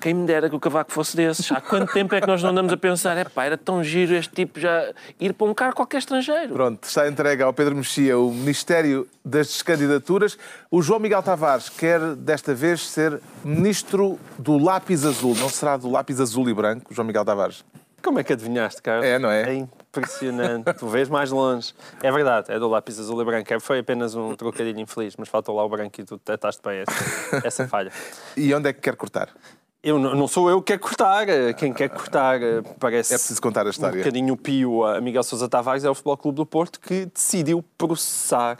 Quem 0.00 0.14
me 0.14 0.26
dera 0.26 0.48
que 0.48 0.56
o 0.56 0.60
Cavaco 0.60 0.90
fosse 0.90 1.16
desses. 1.16 1.50
Há 1.52 1.60
quanto 1.60 1.92
tempo 1.92 2.14
é 2.14 2.20
que 2.20 2.26
nós 2.26 2.42
não 2.42 2.50
andamos 2.50 2.72
a 2.72 2.76
pensar, 2.76 3.16
é 3.16 3.24
pá, 3.24 3.44
era 3.44 3.58
tão 3.58 3.84
giro 3.84 4.14
este 4.14 4.34
tipo 4.34 4.58
já 4.58 4.92
ir 5.20 5.34
para 5.34 5.46
um 5.46 5.52
cargo 5.52 5.76
qualquer 5.76 5.98
estrangeiro. 5.98 6.54
Pronto, 6.54 6.84
está 6.84 7.08
entregue 7.08 7.42
ao 7.42 7.52
Pedro 7.52 7.76
Mexia 7.76 8.18
o 8.18 8.32
Ministério 8.32 9.06
das 9.24 9.48
Descandidaturas. 9.48 10.38
O 10.70 10.80
João 10.80 10.98
Miguel 10.98 11.22
Tavares 11.22 11.68
quer 11.68 12.00
desta 12.16 12.54
vez 12.54 12.88
ser 12.88 13.20
Ministro 13.44 14.18
do 14.38 14.56
Lápis 14.56 15.04
Azul. 15.04 15.34
Não 15.36 15.48
será 15.48 15.76
do 15.76 15.90
lápis 15.90 16.20
azul 16.20 16.48
e 16.48 16.54
branco, 16.54 16.92
João 16.94 17.06
Miguel 17.06 17.24
Tavares? 17.24 17.64
Como 18.02 18.18
é 18.18 18.24
que 18.24 18.32
adivinhaste, 18.32 18.80
Carlos? 18.80 19.04
É, 19.04 19.18
não 19.18 19.30
é? 19.30 19.50
É 19.50 19.54
impressionante. 19.54 20.72
tu 20.74 20.88
vês 20.88 21.08
mais 21.08 21.30
longe. 21.30 21.74
É 22.02 22.10
verdade, 22.10 22.50
é 22.50 22.58
do 22.58 22.66
lápis 22.68 22.98
azul 22.98 23.20
e 23.20 23.24
branco. 23.24 23.52
É, 23.52 23.60
Foi 23.60 23.80
apenas 23.80 24.14
um 24.14 24.34
trocadilho 24.34 24.80
infeliz, 24.80 25.14
mas 25.18 25.28
faltou 25.28 25.54
lá 25.54 25.64
o 25.64 25.68
branco 25.68 26.00
e 26.00 26.04
tu 26.04 26.16
detestaste 26.16 26.62
bem 26.64 26.78
essa, 26.86 27.46
essa 27.46 27.68
falha. 27.68 27.92
E 28.36 28.54
onde 28.54 28.70
é 28.70 28.72
que 28.72 28.80
quer 28.80 28.96
cortar? 28.96 29.28
Eu, 29.82 29.98
não 29.98 30.28
sou 30.28 30.50
eu 30.50 30.60
que 30.60 30.72
quer 30.72 30.78
cortar. 30.78 31.26
Quem 31.56 31.72
quer 31.72 31.88
cortar 31.88 32.42
eh, 32.42 32.60
parece 32.78 33.14
É 33.14 33.16
preciso 33.16 33.40
contar 33.40 33.62
a 33.62 33.66
um 33.66 33.70
história. 33.70 33.96
bocadinho 33.98 34.36
pio 34.36 34.84
a 34.84 35.00
Miguel 35.00 35.22
Sousa 35.22 35.48
Tavares, 35.48 35.84
é 35.84 35.90
o 35.90 35.94
Futebol 35.94 36.16
Clube 36.18 36.36
do 36.36 36.44
Porto 36.44 36.78
que 36.78 37.06
decidiu 37.06 37.64
processar 37.78 38.58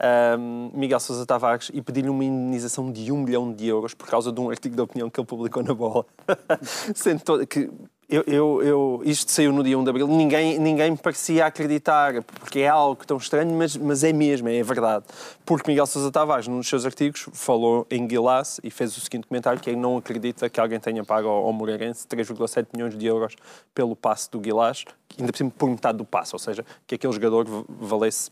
ahm, 0.00 0.70
Miguel 0.74 0.98
Sousa 0.98 1.24
Tavares 1.24 1.70
e 1.72 1.80
pedir-lhe 1.80 2.08
uma 2.08 2.24
indenização 2.24 2.90
de 2.90 3.12
um 3.12 3.18
milhão 3.18 3.52
de 3.52 3.68
euros 3.68 3.94
por 3.94 4.08
causa 4.08 4.32
de 4.32 4.40
um 4.40 4.50
artigo 4.50 4.74
de 4.74 4.82
opinião 4.82 5.08
que 5.08 5.20
ele 5.20 5.26
publicou 5.26 5.62
na 5.62 5.72
bola. 5.72 6.04
Que 7.48 7.70
eu, 8.10 8.22
eu, 8.26 8.62
eu- 8.62 9.02
isto 9.04 9.30
saiu 9.30 9.52
no 9.52 9.62
dia 9.62 9.78
1 9.78 9.84
de 9.84 9.90
abril, 9.90 10.06
ninguém, 10.08 10.58
ninguém 10.58 10.90
me 10.90 10.96
parecia 10.96 11.46
acreditar, 11.46 12.22
porque 12.22 12.60
é 12.60 12.68
algo 12.68 13.06
tão 13.06 13.16
estranho, 13.16 13.52
mas, 13.54 13.76
mas 13.76 14.02
é 14.04 14.12
mesmo, 14.12 14.48
é 14.48 14.62
verdade. 14.62 15.04
Porque 15.46 15.70
Miguel 15.70 15.86
Sousa 15.86 16.10
Tavares, 16.10 16.46
num 16.48 16.58
dos 16.58 16.68
seus 16.68 16.84
artigos, 16.84 17.28
falou 17.32 17.86
em 17.90 18.06
Guilás 18.06 18.60
e 18.64 18.70
fez 18.70 18.96
o 18.96 19.00
seguinte 19.00 19.26
comentário, 19.26 19.60
que 19.60 19.70
é 19.70 19.76
não 19.76 19.96
acredita 19.96 20.50
que 20.50 20.60
alguém 20.60 20.80
tenha 20.80 21.04
pago 21.04 21.28
ao, 21.28 21.46
ao 21.46 21.52
Moreirense 21.52 22.06
3,7 22.06 22.66
milhões 22.74 22.96
de 22.98 23.06
euros 23.06 23.36
pelo 23.74 23.94
passe 23.94 24.30
do 24.30 24.40
Guilás, 24.40 24.84
ainda 25.18 25.32
por 25.32 25.38
cima 25.38 25.50
por 25.56 25.68
metade 25.70 25.98
do 25.98 26.04
passe, 26.04 26.34
ou 26.34 26.38
seja, 26.38 26.64
que 26.86 26.94
aquele 26.96 27.12
jogador 27.12 27.46
valesse 27.68 28.30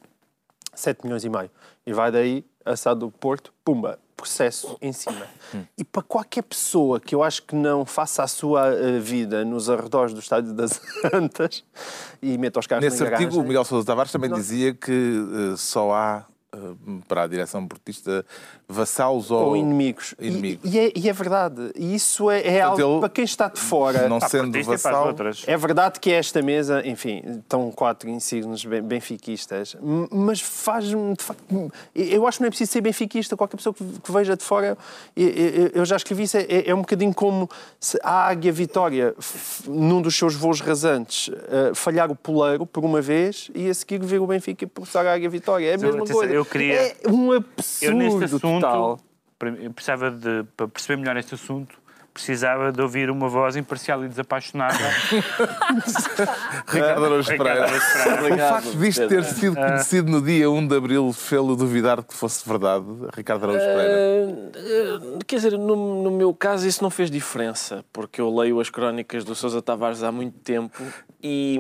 7 0.74 1.04
milhões 1.04 1.24
e 1.24 1.28
meio. 1.28 1.50
E 1.86 1.92
vai 1.92 2.10
daí, 2.12 2.44
assado 2.64 3.06
do 3.06 3.10
Porto, 3.10 3.52
pumba, 3.64 3.98
processo 4.18 4.76
em 4.82 4.92
cima. 4.92 5.26
E 5.78 5.84
para 5.84 6.02
qualquer 6.02 6.42
pessoa 6.42 6.98
que 6.98 7.14
eu 7.14 7.22
acho 7.22 7.44
que 7.44 7.54
não 7.54 7.86
faça 7.86 8.24
a 8.24 8.26
sua 8.26 8.66
eh, 8.74 8.98
vida 8.98 9.44
nos 9.44 9.70
arredores 9.70 10.12
do 10.12 10.18
Estádio 10.18 10.52
das 10.52 10.80
Antas 11.14 11.64
e 12.20 12.36
meta 12.36 12.58
os 12.58 12.66
carros 12.66 12.84
Nesse 12.84 13.02
artigo, 13.04 13.14
o 13.14 13.22
garagem, 13.30 13.48
Miguel 13.48 13.64
Sousa 13.64 13.86
Tavares 13.86 14.10
também 14.10 14.30
dizia 14.30 14.74
que 14.74 14.92
eh, 14.92 15.56
só 15.56 15.92
há, 15.92 16.24
para 17.06 17.24
a 17.24 17.26
direção 17.26 17.66
portista, 17.66 18.24
vassalos 18.66 19.30
ou, 19.30 19.48
ou 19.48 19.56
inimigos. 19.56 20.14
E- 20.18 20.28
inimigos. 20.28 20.72
E, 20.72 20.78
é, 20.78 20.92
e 20.96 21.08
é 21.08 21.12
verdade. 21.12 21.70
E 21.76 21.94
isso 21.94 22.30
é, 22.30 22.40
é 22.46 22.60
algo 22.62 22.80
ele- 22.80 23.00
para 23.00 23.08
quem 23.10 23.24
está 23.24 23.48
de 23.48 23.60
fora. 23.60 24.08
Não 24.08 24.18
Para 24.18 24.28
sendo 24.28 24.56
e 24.56 24.62
vassal. 24.62 25.14
É 25.46 25.56
verdade 25.56 26.00
que 26.00 26.10
esta 26.10 26.40
mesa, 26.40 26.86
enfim, 26.86 27.22
estão 27.40 27.70
quatro 27.70 28.08
insignes 28.08 28.64
ben- 28.64 28.82
benfiquistas, 28.82 29.76
mas 30.10 30.40
faz-me, 30.40 31.14
de 31.14 31.22
facto, 31.22 31.72
eu 31.94 32.26
acho 32.26 32.38
que 32.38 32.42
não 32.42 32.46
é 32.48 32.50
preciso 32.50 32.72
ser 32.72 32.80
benfiquista, 32.80 33.36
qualquer 33.36 33.56
pessoa 33.58 33.74
que, 33.74 33.84
que 33.84 34.10
veja 34.12 34.36
de 34.36 34.42
fora, 34.44 34.76
eu, 35.74 35.84
já 35.84 35.96
escrevi 35.96 36.22
isso, 36.22 36.36
é, 36.38 36.46
é 36.66 36.74
um 36.74 36.80
bocadinho 36.80 37.12
como 37.14 37.48
se 37.78 37.98
a 38.02 38.26
Águia 38.28 38.52
Vitória, 38.52 39.14
num 39.66 40.00
dos 40.00 40.16
seus 40.16 40.34
voos 40.34 40.60
rasantes, 40.60 41.30
eh, 41.48 41.72
falhar 41.74 42.10
o 42.10 42.16
poleiro 42.16 42.64
por 42.64 42.84
uma 42.84 43.00
vez 43.00 43.50
e 43.54 43.68
a 43.68 43.74
seguir 43.74 43.98
ver 44.00 44.20
o 44.20 44.26
Benfica 44.26 44.64
e 44.64 44.66
processar 44.66 45.06
a 45.06 45.12
Águia 45.14 45.28
Vitória. 45.28 45.70
É 45.70 45.74
a 45.74 45.78
mesma 45.78 46.06
coisa. 46.06 46.37
Eu 46.38 46.44
queria- 46.44 46.96
É 47.02 47.08
um 47.08 47.32
Eu, 47.32 47.38
absurdo 47.56 47.96
neste 47.96 48.24
assunto, 48.24 48.40
total. 48.60 49.00
eu 49.62 49.72
precisava 49.72 50.10
de, 50.10 50.44
para 50.56 50.68
perceber 50.68 50.96
melhor 51.00 51.16
este 51.16 51.34
assunto, 51.34 51.76
precisava 52.12 52.72
de 52.72 52.82
ouvir 52.82 53.10
uma 53.10 53.28
voz 53.28 53.54
imparcial 53.54 54.04
e 54.04 54.08
desapaixonada. 54.08 54.74
Ricardo 56.66 57.04
Araújo 57.04 57.28
Pereira. 57.36 57.66
Pereira. 57.66 58.34
O 58.34 58.38
facto 58.48 58.76
disto 58.76 59.08
ter 59.08 59.24
sido 59.24 59.54
conhecido 59.56 60.10
no 60.10 60.20
dia 60.20 60.50
1 60.50 60.66
de 60.66 60.76
Abril 60.76 61.12
fê-lo 61.12 61.54
duvidar 61.56 62.02
que 62.02 62.14
fosse 62.14 62.46
verdade, 62.48 62.84
Ricardo 63.14 63.44
Araújo 63.44 63.60
Pereira? 63.64 63.92
Eh, 63.92 64.50
eh, 64.56 65.18
quer 65.26 65.36
dizer, 65.36 65.52
no, 65.58 66.02
no 66.02 66.10
meu 66.10 66.34
caso 66.34 66.66
isso 66.66 66.82
não 66.82 66.90
fez 66.90 67.10
diferença, 67.10 67.84
porque 67.92 68.20
eu 68.20 68.34
leio 68.34 68.58
as 68.60 68.68
crónicas 68.70 69.24
do 69.24 69.34
Sousa 69.34 69.62
Tavares 69.62 70.02
há 70.02 70.10
muito 70.10 70.38
tempo 70.40 70.82
e 71.22 71.58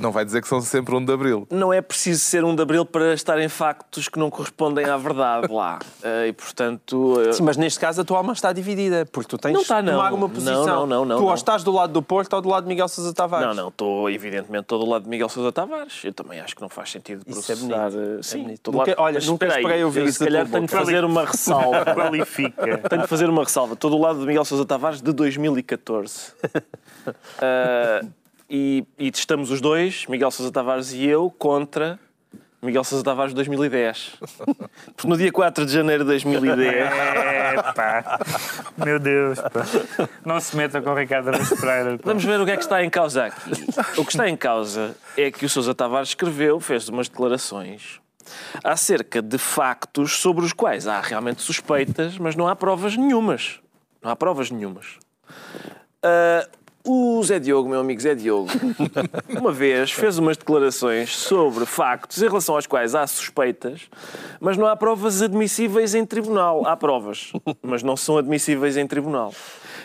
Não 0.00 0.10
vai 0.12 0.24
dizer 0.24 0.40
que 0.42 0.48
são 0.48 0.60
sempre 0.60 0.94
1 0.94 1.04
de 1.04 1.12
Abril. 1.12 1.46
não 1.50 1.72
é 1.72 1.80
preciso 1.80 2.20
ser 2.20 2.44
um 2.44 2.54
de 2.54 2.62
abril 2.62 2.84
para 2.84 3.12
estar 3.14 3.38
em 3.40 3.48
factos 3.48 4.08
que 4.08 4.18
não 4.18 4.30
correspondem 4.30 4.84
à 4.86 4.96
verdade 4.96 5.52
lá. 5.52 5.78
Eh, 6.02 6.28
e 6.28 6.32
portanto. 6.34 7.20
eh, 7.26 7.32
Sim, 7.32 7.42
mas 7.44 7.56
neste 7.56 7.80
caso 7.80 8.00
a 8.00 8.04
tua 8.04 8.18
alma 8.18 8.32
está 8.34 8.52
dividida, 8.52 9.06
porque 9.10 9.28
tu 9.28 9.38
tens 9.38 9.52
Não 9.54 9.62
está, 9.62 9.80
de 9.80 9.90
tomar 9.90 10.10
não. 10.10 10.18
uma 10.18 10.26
Não, 10.28 10.34
posição. 10.34 10.66
não, 10.66 10.86
não, 10.86 11.04
não, 11.04 11.16
tu 11.16 11.22
ou 11.22 11.28
não. 11.28 11.34
estás 11.34 11.62
do 11.64 11.72
lado 11.72 11.92
do 11.94 12.02
Porto 12.02 12.34
ou 12.34 12.42
do 12.42 12.48
lado 12.50 12.64
de 12.64 12.68
Miguel 12.68 12.88
Sousa 12.88 13.12
Tavares. 13.14 13.46
Não, 13.48 13.54
não, 13.54 13.68
estou 13.68 14.10
evidentemente 14.10 14.64
todo 14.66 14.84
do 14.84 14.90
lado 14.90 15.04
de 15.04 15.08
Miguel 15.08 15.28
Sousa 15.30 15.50
Tavares. 15.50 16.00
Eu 16.04 16.12
também 16.12 16.40
acho 16.40 16.54
que 16.54 16.60
não 16.60 16.68
faz 16.68 16.90
sentido 16.90 17.22
Isso 17.26 17.40
é 17.50 17.56
processar. 17.56 17.90
bonito, 17.90 17.98
eh, 18.16 18.18
é 18.18 18.22
sim, 18.22 18.38
bonito. 18.42 18.54
estou 18.56 18.72
do 18.72 18.78
Nunca- 18.78 18.90
lado- 18.90 19.00
olha, 19.00 19.14
Mas 19.14 19.26
nunca 19.26 19.46
esperei 19.46 19.84
ouvir 19.84 20.04
isso 20.04 20.18
Se 20.18 20.24
calhar 20.24 20.46
tenho 20.46 20.66
de 20.66 20.72
boca. 20.72 20.78
fazer 20.84 21.04
uma 21.04 21.24
ressalva. 21.26 21.84
Qualifica. 21.94 22.78
Tenho 22.88 23.02
de 23.02 23.08
fazer 23.08 23.30
uma 23.30 23.42
ressalva. 23.44 23.72
Estou 23.74 23.90
do 23.90 23.98
lado 23.98 24.20
de 24.20 24.26
Miguel 24.26 24.44
Sousa 24.44 24.64
Tavares 24.66 25.00
de 25.00 25.12
2014. 25.12 26.32
Ah, 27.40 28.04
e, 28.56 28.86
e 28.96 29.10
estamos 29.12 29.50
os 29.50 29.60
dois, 29.60 30.06
Miguel 30.06 30.30
Sousa 30.30 30.52
Tavares 30.52 30.92
e 30.92 31.04
eu, 31.04 31.28
contra 31.28 31.98
Miguel 32.62 32.84
Sousa 32.84 33.04
Tavares 33.04 33.32
de 33.32 33.34
2010. 33.34 34.12
Porque 34.94 35.08
no 35.08 35.16
dia 35.16 35.32
4 35.32 35.66
de 35.66 35.72
janeiro 35.72 36.04
de 36.04 36.10
2010. 36.10 36.72
É, 36.72 37.62
pá. 37.74 38.20
Meu 38.76 39.00
Deus, 39.00 39.40
pá. 39.40 39.66
Não 40.24 40.38
se 40.38 40.56
meta 40.56 40.80
com 40.80 40.90
o 40.90 40.94
Ricardo 40.94 41.30
Araújo 41.30 41.56
Pereira. 41.56 41.98
Vamos 42.04 42.24
ver 42.24 42.40
o 42.40 42.44
que 42.44 42.52
é 42.52 42.56
que 42.56 42.62
está 42.62 42.84
em 42.84 42.88
causa 42.88 43.24
aqui. 43.24 43.50
O 43.96 44.04
que 44.04 44.12
está 44.12 44.28
em 44.28 44.36
causa 44.36 44.96
é 45.16 45.32
que 45.32 45.44
o 45.44 45.48
Sousa 45.48 45.74
Tavares 45.74 46.10
escreveu, 46.10 46.60
fez 46.60 46.88
umas 46.88 47.08
declarações 47.08 48.00
acerca 48.62 49.20
de 49.20 49.36
factos 49.36 50.18
sobre 50.18 50.44
os 50.44 50.52
quais 50.52 50.86
há 50.86 51.00
realmente 51.00 51.42
suspeitas, 51.42 52.16
mas 52.18 52.36
não 52.36 52.46
há 52.46 52.54
provas 52.54 52.96
nenhumas. 52.96 53.58
Não 54.00 54.12
há 54.12 54.16
provas 54.16 54.48
nenhumas. 54.48 54.96
Ah, 56.04 56.48
o 56.86 57.22
Zé 57.24 57.38
Diogo, 57.38 57.68
meu 57.68 57.80
amigo 57.80 58.00
Zé 58.00 58.14
Diogo, 58.14 58.50
uma 59.40 59.50
vez 59.52 59.90
fez 59.90 60.18
umas 60.18 60.36
declarações 60.36 61.16
sobre 61.16 61.64
factos 61.64 62.22
em 62.22 62.26
relação 62.28 62.54
aos 62.56 62.66
quais 62.66 62.94
há 62.94 63.06
suspeitas, 63.06 63.82
mas 64.38 64.56
não 64.56 64.66
há 64.66 64.76
provas 64.76 65.22
admissíveis 65.22 65.94
em 65.94 66.04
tribunal. 66.04 66.66
Há 66.66 66.76
provas, 66.76 67.32
mas 67.62 67.82
não 67.82 67.96
são 67.96 68.18
admissíveis 68.18 68.76
em 68.76 68.86
tribunal. 68.86 69.32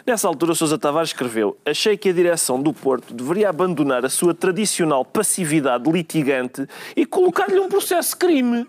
Nessa 0.05 0.27
altura, 0.27 0.53
Sousa 0.55 0.77
Tavares 0.77 1.09
escreveu: 1.09 1.57
Achei 1.65 1.95
que 1.97 2.09
a 2.09 2.13
direção 2.13 2.61
do 2.61 2.73
Porto 2.73 3.13
deveria 3.13 3.49
abandonar 3.49 4.03
a 4.05 4.09
sua 4.09 4.33
tradicional 4.33 5.03
passividade 5.05 5.89
litigante 5.89 6.67
e 6.95 7.05
colocar-lhe 7.05 7.59
um 7.59 7.69
processo 7.69 8.11
de 8.11 8.15
crime. 8.17 8.67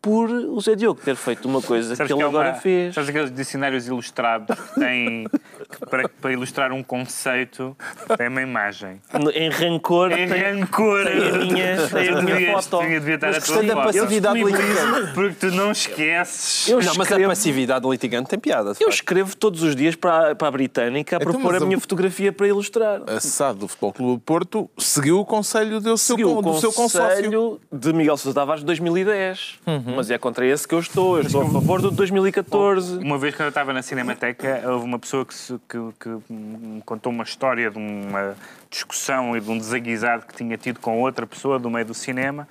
Por 0.00 0.28
o 0.30 0.60
Zé 0.60 0.74
Diogo 0.74 1.00
ter 1.00 1.16
feito 1.16 1.48
uma 1.48 1.62
coisa 1.62 1.96
Sabes 1.96 2.08
que 2.08 2.12
ele 2.12 2.22
há 2.22 2.26
agora 2.26 2.50
uma- 2.50 2.54
fez. 2.60 2.94
Sabes 2.94 3.08
aqueles 3.08 3.34
dicionários 3.34 3.86
ilustrados 3.86 4.54
que 4.58 4.74
têm, 4.80 5.24
que 5.24 5.40
para, 5.88 6.08
para 6.08 6.32
ilustrar 6.32 6.72
um 6.72 6.82
conceito, 6.82 7.76
tem 8.16 8.28
uma 8.28 8.42
imagem. 8.42 9.00
Em 9.34 9.48
rancor, 9.50 10.12
Em 10.12 10.28
tem- 10.28 10.42
rancor. 10.58 11.04
tem 11.04 11.28
a 11.28 11.32
minha- 11.38 11.88
tem 11.88 12.08
a 12.08 12.22
minha 12.22 12.34
Devias- 12.36 12.66
foto. 12.66 12.82
devia- 12.82 13.00
devia 13.00 13.14
estar 13.16 13.26
Mas 13.28 13.36
a 13.36 13.40
tua 13.40 13.54
gostei 13.56 13.68
da 13.74 13.82
passividade 13.82 14.42
litigante. 14.42 15.12
Porque 15.14 15.34
tu 15.34 15.50
não 15.52 15.72
esqueces. 15.72 16.68
Eu 16.68 16.78
Não, 16.78 16.84
mas 16.86 16.98
a 17.00 17.02
escrevo- 17.02 17.28
passividade 17.30 17.88
litigante 17.88 18.28
tem 18.30 18.38
piada. 18.38 18.70
Eu 18.70 18.74
facto. 18.74 18.88
escrevo 18.90 19.36
todos 19.36 19.62
os 19.62 19.74
dias 19.76 19.94
para, 19.96 20.30
a- 20.30 20.34
para 20.34 20.48
a 20.48 20.50
Britânica 20.50 21.16
a 21.16 21.18
Então, 21.20 21.32
propor 21.32 21.54
a 21.56 21.60
minha 21.60 21.78
fotografia 21.80 22.32
para 22.32 22.46
ilustrar. 22.48 23.02
A 23.06 23.20
SAD 23.20 23.58
do 23.60 23.68
Futebol 23.68 23.92
Clube 23.92 24.12
do 24.14 24.20
Porto 24.20 24.70
seguiu 24.78 25.18
o 25.20 25.24
conselho 25.24 25.80
do 25.80 25.96
seu, 25.96 26.16
Seguiu 26.16 26.42
do 26.42 26.58
seu 26.60 26.72
consórcio. 26.72 27.24
conselho 27.24 27.60
de 27.72 27.92
Miguel 27.92 28.16
Sousa 28.16 28.34
Tavares 28.34 28.60
de 28.60 28.66
2010. 28.66 29.58
Mas 29.96 30.10
é 30.10 30.18
contra 30.18 30.46
esse 30.46 30.66
que 30.66 30.74
eu 30.74 30.80
estou. 30.80 31.16
Eu 31.18 31.22
estou 31.24 31.42
a 31.42 31.50
favor 31.50 31.80
do 31.80 31.90
de 31.90 31.96
2014. 31.96 32.98
Uma 32.98 33.18
vez, 33.18 33.34
quando 33.34 33.46
eu 33.46 33.48
estava 33.48 33.72
na 33.72 33.82
Cinemateca, 33.82 34.62
houve 34.66 34.84
uma 34.84 34.98
pessoa 34.98 35.24
que, 35.24 35.34
se- 35.34 35.58
que- 35.68 35.92
que 35.98 36.32
me 36.32 36.80
contou 36.82 37.12
uma 37.12 37.24
história 37.24 37.70
de 37.70 37.78
uma 37.78 38.36
discussão 38.70 39.36
e 39.36 39.40
de 39.40 39.50
um 39.50 39.56
desaguisado 39.58 40.26
que 40.26 40.34
tinha 40.34 40.56
tido 40.56 40.80
com 40.80 41.00
outra 41.00 41.26
pessoa 41.26 41.58
do 41.58 41.70
meio 41.70 41.86
do 41.86 41.94
cinema 41.94 42.46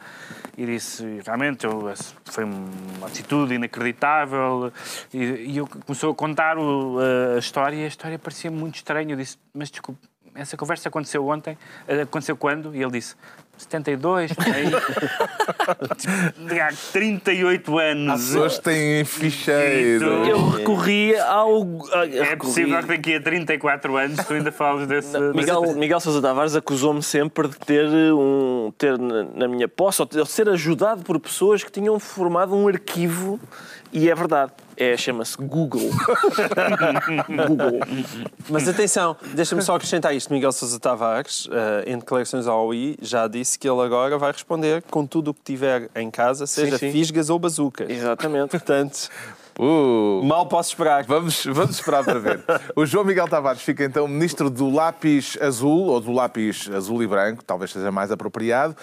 e 0.58 0.66
disse, 0.66 1.22
realmente, 1.26 1.66
eu- 1.66 1.94
foi 2.26 2.44
uma 2.44 3.08
atitude 3.08 3.54
inacreditável 3.56 4.72
e, 5.14 5.18
e 5.24 5.58
eu 5.58 5.68
começou 5.68 6.12
a 6.12 6.16
contar 6.16 6.58
o- 6.58 6.98
a 7.36 7.40
história 7.40 7.76
e 7.76 7.84
a 7.86 7.88
história 7.88 8.18
parecia 8.20 8.50
muito 8.52 8.76
estranha. 8.76 9.14
Eu 9.14 9.18
disse, 9.18 9.38
mas 9.54 9.70
desculpe, 9.70 10.02
essa 10.36 10.58
conversa 10.58 10.90
aconteceu 10.90 11.26
ontem? 11.28 11.58
Aconteceu 12.02 12.36
quando? 12.38 12.76
E 12.76 12.82
ele 12.82 12.92
disse, 12.92 13.16
72, 13.58 14.34
por 14.34 14.46
aí. 14.54 14.66
Tipo, 15.98 16.62
Há 16.62 16.70
38 16.92 17.78
Há 17.78 17.82
anos. 17.84 18.22
pessoas 18.26 18.58
que 18.58 18.64
têm 18.64 19.06
ficheiro. 19.06 20.06
Eu 20.26 20.50
recorri 20.50 21.16
ao. 21.20 21.62
É 21.94 22.06
recorri- 22.24 22.36
possível 22.38 22.80
que 22.82 22.88
daqui 22.88 23.16
a 23.16 23.22
34 23.22 23.96
anos 23.98 24.26
tu 24.26 24.34
ainda 24.34 24.52
fales 24.52 24.88
desse. 24.88 25.18
Miguel, 25.36 25.62
Miguel 25.76 26.00
Sousa 26.00 26.22
Tavares 26.22 26.56
acusou-me 26.56 27.04
sempre 27.04 27.48
de 27.48 27.58
ter 27.60 27.86
um 28.14 28.72
ter 28.78 28.98
na, 28.98 29.24
na 29.24 29.48
minha 29.48 29.68
posse 29.68 30.02
ou 30.02 30.08
de 30.08 30.26
ser 30.30 30.50
ajudado 30.50 31.04
por 31.04 31.20
pessoas 31.20 31.64
que 31.64 31.72
tinham 31.72 32.00
formado 32.00 32.56
um 32.56 32.68
arquivo 32.68 33.40
e 33.92 34.10
é 34.10 34.16
verdade. 34.16 34.52
É, 34.76 34.98
chama-se 34.98 35.38
Google. 35.38 35.90
Google. 37.48 37.80
Mas 38.50 38.68
atenção, 38.68 39.16
deixa-me 39.34 39.62
só 39.62 39.76
acrescentar 39.76 40.16
isto. 40.16 40.34
Miguel 40.34 40.52
Sousa 40.52 40.80
Tavares, 40.80 41.48
eh, 41.52 41.92
em 41.92 41.98
declarações 41.98 42.48
ao 42.48 42.68
OI, 42.68 42.98
já 43.02 43.28
disse 43.28 43.58
que 43.58 43.68
ele 43.68 43.82
agora 43.82 44.18
vai 44.18 44.32
responder 44.32 44.84
com 44.90 45.06
tudo 45.06 45.32
o 45.32 45.34
que 45.34 45.42
tiver 45.44 45.90
em 45.96 46.10
casa, 46.10 46.48
seja 46.48 46.78
sim. 46.78 46.92
fisgas 46.92 47.30
ou 47.30 47.40
bazucas. 47.40 47.90
Exatamente. 47.90 48.50
Portanto, 48.50 49.10
Uh, 49.60 50.24
mal 50.24 50.48
posso 50.48 50.70
esperar. 50.70 51.04
Vamos, 51.04 51.46
vamos 51.46 51.76
esperar 51.76 52.04
para 52.04 52.20
ver. 52.20 52.44
O 52.76 52.86
João 52.86 53.06
Miguel 53.06 53.28
Tavares 53.28 53.62
fica 53.62 53.84
então 53.86 54.08
ministro 54.08 54.50
do 54.50 54.70
lápis 54.70 55.38
azul, 55.40 55.88
ou 55.88 56.02
do 56.02 56.12
lápis 56.12 56.70
azul 56.74 57.04
e 57.04 57.08
branco, 57.08 57.44
talvez 57.44 57.72
seja 57.72 57.92
mais 57.92 58.12
apropriado. 58.12 58.76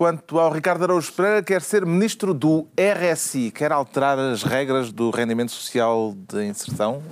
Quanto 0.00 0.38
ao 0.38 0.50
Ricardo 0.50 0.82
Araújo 0.84 1.12
Pereira, 1.12 1.42
quer 1.42 1.60
ser 1.60 1.84
ministro 1.84 2.32
do 2.32 2.66
RSI, 2.74 3.50
quer 3.50 3.70
alterar 3.70 4.18
as 4.18 4.42
regras 4.42 4.90
do 4.90 5.10
rendimento 5.10 5.52
social 5.52 6.14
de 6.16 6.42
inserção. 6.46 7.02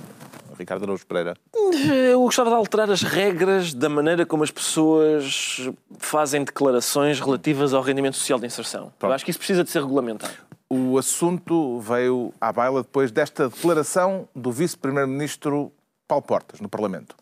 Ricardo 0.57 0.85
Araújo 0.85 1.05
Pereira. 1.05 1.35
Eu 2.09 2.19
gostava 2.21 2.49
de 2.49 2.55
alterar 2.55 2.89
as 2.89 3.03
regras 3.03 3.75
da 3.75 3.89
maneira 3.89 4.25
como 4.25 4.43
as 4.43 4.49
pessoas 4.49 5.69
fazem 5.99 6.43
declarações 6.43 7.19
relativas 7.19 7.75
ao 7.75 7.83
rendimento 7.83 8.15
social 8.15 8.39
de 8.39 8.47
inserção. 8.47 8.91
Eu 8.99 9.13
acho 9.13 9.23
que 9.23 9.29
isso 9.29 9.39
precisa 9.39 9.63
de 9.63 9.69
ser 9.69 9.83
regulamentado. 9.83 10.33
O 10.67 10.97
assunto 10.97 11.79
veio 11.81 12.33
à 12.41 12.51
baila 12.51 12.81
depois 12.81 13.11
desta 13.11 13.49
declaração 13.49 14.27
do 14.33 14.51
vice-primeiro-ministro 14.51 15.71
Paulo 16.07 16.23
Portas, 16.23 16.59
no 16.59 16.67
Parlamento. 16.67 17.15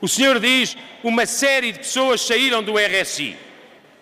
O 0.00 0.06
senhor 0.06 0.38
diz 0.38 0.76
uma 1.02 1.26
série 1.26 1.72
de 1.72 1.80
pessoas 1.80 2.20
saíram 2.20 2.62
do 2.62 2.74
RSI. 2.76 3.49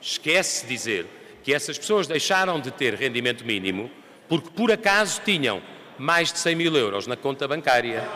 Esquece 0.01 0.67
dizer 0.67 1.07
que 1.43 1.55
essas 1.55 1.79
pessoas 1.79 2.07
deixaram 2.07 2.61
de 2.61 2.71
ter 2.71 2.95
rendimento 2.95 3.45
mínimo 3.45 3.91
porque 4.29 4.51
por 4.51 4.71
acaso 4.71 5.21
tinham 5.25 5.63
mais 5.99 6.33
de 6.33 6.39
100 6.39 6.55
mil 6.55 6.77
euros 6.77 7.07
na 7.07 7.17
conta 7.17 7.49
bancária. 7.49 8.07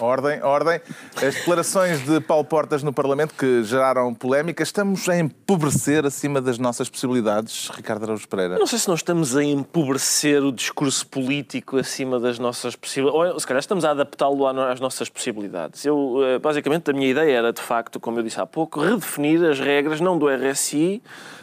Ordem, 0.00 0.42
ordem. 0.42 0.80
As 1.16 1.34
declarações 1.34 2.04
de 2.04 2.20
Paulo 2.20 2.44
Portas 2.44 2.82
no 2.82 2.92
Parlamento 2.92 3.34
que 3.34 3.64
geraram 3.64 4.14
polémica. 4.14 4.62
Estamos 4.62 5.08
a 5.08 5.18
empobrecer 5.18 6.06
acima 6.06 6.40
das 6.40 6.56
nossas 6.58 6.88
possibilidades, 6.88 7.68
Ricardo 7.74 8.04
Araújo 8.04 8.28
Pereira. 8.28 8.58
Não 8.58 8.66
sei 8.66 8.78
se 8.78 8.88
nós 8.88 9.00
estamos 9.00 9.36
a 9.36 9.42
empobrecer 9.42 10.42
o 10.44 10.52
discurso 10.52 11.06
político 11.06 11.76
acima 11.76 12.20
das 12.20 12.38
nossas 12.38 12.76
possibilidades, 12.76 13.32
ou 13.34 13.40
se 13.40 13.46
calhar 13.46 13.60
estamos 13.60 13.84
a 13.84 13.90
adaptá-lo 13.90 14.46
às 14.46 14.78
nossas 14.78 15.08
possibilidades. 15.08 15.84
Eu, 15.84 16.18
eh, 16.22 16.38
basicamente, 16.38 16.90
a 16.90 16.94
minha 16.94 17.08
ideia 17.08 17.38
era, 17.38 17.52
de 17.52 17.60
facto, 17.60 17.98
como 17.98 18.20
eu 18.20 18.22
disse 18.22 18.40
há 18.40 18.46
pouco, 18.46 18.80
redefinir 18.80 19.42
as 19.44 19.58
regras, 19.58 20.00
não 20.00 20.16
do 20.16 20.28
RSI, 20.28 21.02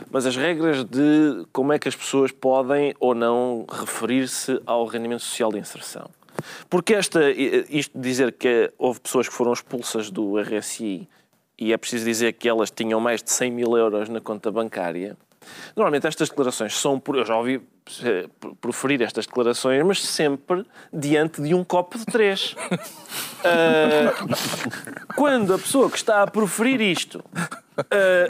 mas 0.09 0.25
as 0.25 0.35
regras 0.35 0.83
de 0.85 1.45
como 1.51 1.73
é 1.73 1.79
que 1.79 1.89
as 1.89 1.95
pessoas 1.95 2.31
podem 2.31 2.95
ou 2.99 3.13
não 3.13 3.65
referir-se 3.69 4.61
ao 4.65 4.85
rendimento 4.85 5.21
social 5.21 5.51
de 5.51 5.59
inserção. 5.59 6.09
Porque 6.69 6.93
esta, 6.93 7.29
isto 7.31 7.97
de 7.97 8.03
dizer 8.03 8.31
que 8.33 8.71
houve 8.77 8.99
pessoas 8.99 9.27
que 9.27 9.33
foram 9.33 9.53
expulsas 9.53 10.09
do 10.09 10.39
RSI 10.39 11.07
e 11.57 11.71
é 11.71 11.77
preciso 11.77 12.05
dizer 12.05 12.33
que 12.33 12.49
elas 12.49 12.69
tinham 12.69 12.99
mais 12.99 13.23
de 13.23 13.31
100 13.31 13.51
mil 13.51 13.77
euros 13.77 14.09
na 14.09 14.19
conta 14.19 14.51
bancária, 14.51 15.17
Normalmente 15.75 16.07
estas 16.07 16.29
declarações 16.29 16.77
são, 16.79 16.99
por- 16.99 17.17
eu 17.17 17.25
já 17.25 17.35
ouvi 17.37 17.61
eh, 18.03 18.27
proferir 18.59 19.01
estas 19.01 19.25
declarações, 19.25 19.83
mas 19.83 20.03
sempre 20.03 20.65
diante 20.91 21.41
de 21.41 21.53
um 21.53 21.63
copo 21.63 21.97
de 21.97 22.05
três. 22.05 22.55
Ah, 23.43 24.13
quando 25.15 25.53
a 25.53 25.57
pessoa 25.59 25.89
que 25.89 25.97
está 25.97 26.23
a 26.23 26.27
proferir 26.27 26.81
isto 26.81 27.23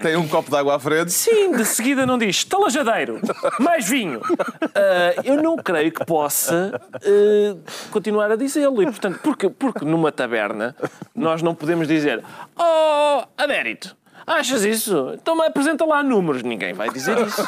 Tem 0.01 0.15
um 0.17 0.27
copo 0.27 0.49
de 0.49 0.57
água 0.57 0.75
à 0.75 0.79
frente. 0.79 1.11
Sim, 1.13 1.51
de 1.51 1.63
seguida 1.63 2.05
não 2.05 2.17
diz 2.17 2.37
estalajadeiro, 2.37 3.19
mais 3.59 3.87
vinho. 3.87 4.19
Uh, 4.19 5.21
eu 5.23 5.41
não 5.41 5.55
creio 5.55 5.91
que 5.91 6.03
possa 6.03 6.81
uh, 6.95 7.59
continuar 7.91 8.31
a 8.31 8.35
dizê-lo. 8.35 8.81
E, 8.81 8.85
portanto, 8.85 9.19
porque, 9.23 9.49
porque 9.49 9.85
numa 9.85 10.11
taberna 10.11 10.75
nós 11.13 11.41
não 11.41 11.53
podemos 11.55 11.87
dizer 11.87 12.23
Oh, 12.57 13.23
Adérito, 13.37 13.95
achas 14.25 14.63
isso? 14.63 15.11
Então 15.13 15.41
apresenta 15.41 15.85
lá 15.85 16.03
números. 16.03 16.43
Ninguém 16.43 16.73
vai 16.73 16.89
dizer 16.89 17.17
isso. 17.25 17.41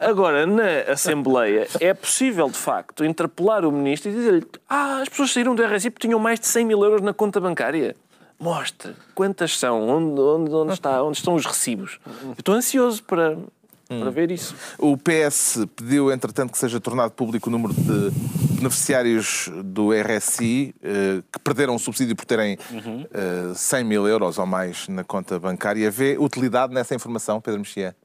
Agora, 0.00 0.46
na 0.46 0.92
Assembleia, 0.92 1.66
é 1.80 1.94
possível, 1.94 2.48
de 2.48 2.58
facto, 2.58 3.04
interpelar 3.04 3.64
o 3.64 3.72
Ministro 3.72 4.10
e 4.10 4.14
dizer-lhe 4.14 4.46
Ah, 4.68 5.00
as 5.02 5.08
pessoas 5.08 5.32
saíram 5.32 5.54
do 5.54 5.62
RSI 5.64 5.90
porque 5.90 6.06
tinham 6.06 6.20
mais 6.20 6.40
de 6.40 6.46
100 6.46 6.64
mil 6.64 6.82
euros 6.84 7.02
na 7.02 7.12
conta 7.12 7.40
bancária. 7.40 7.96
Mostre 8.38 8.94
quantas 9.14 9.58
são, 9.58 9.86
onde, 9.86 10.18
onde, 10.18 10.54
onde, 10.54 10.72
está, 10.72 11.02
onde 11.02 11.18
estão 11.18 11.34
os 11.34 11.44
recibos. 11.44 11.98
Eu 12.24 12.32
estou 12.38 12.54
ansioso 12.54 13.02
para, 13.02 13.36
para 13.98 14.10
ver 14.10 14.30
isso. 14.30 14.54
O 14.78 14.96
PS 14.96 15.66
pediu, 15.74 16.12
entretanto, 16.12 16.52
que 16.52 16.58
seja 16.58 16.80
tornado 16.80 17.12
público 17.12 17.48
o 17.48 17.52
número 17.52 17.74
de 17.74 18.10
beneficiários 18.56 19.50
do 19.64 19.90
RSI 19.92 20.74
eh, 20.82 21.22
que 21.32 21.38
perderam 21.40 21.74
o 21.74 21.78
subsídio 21.78 22.14
por 22.14 22.24
terem 22.24 22.56
eh, 23.12 23.52
100 23.54 23.84
mil 23.84 24.06
euros 24.06 24.38
ou 24.38 24.46
mais 24.46 24.86
na 24.88 25.02
conta 25.02 25.38
bancária. 25.38 25.90
Vê 25.90 26.16
utilidade 26.18 26.72
nessa 26.72 26.94
informação, 26.94 27.40
Pedro 27.40 27.60
Mexia? 27.60 27.96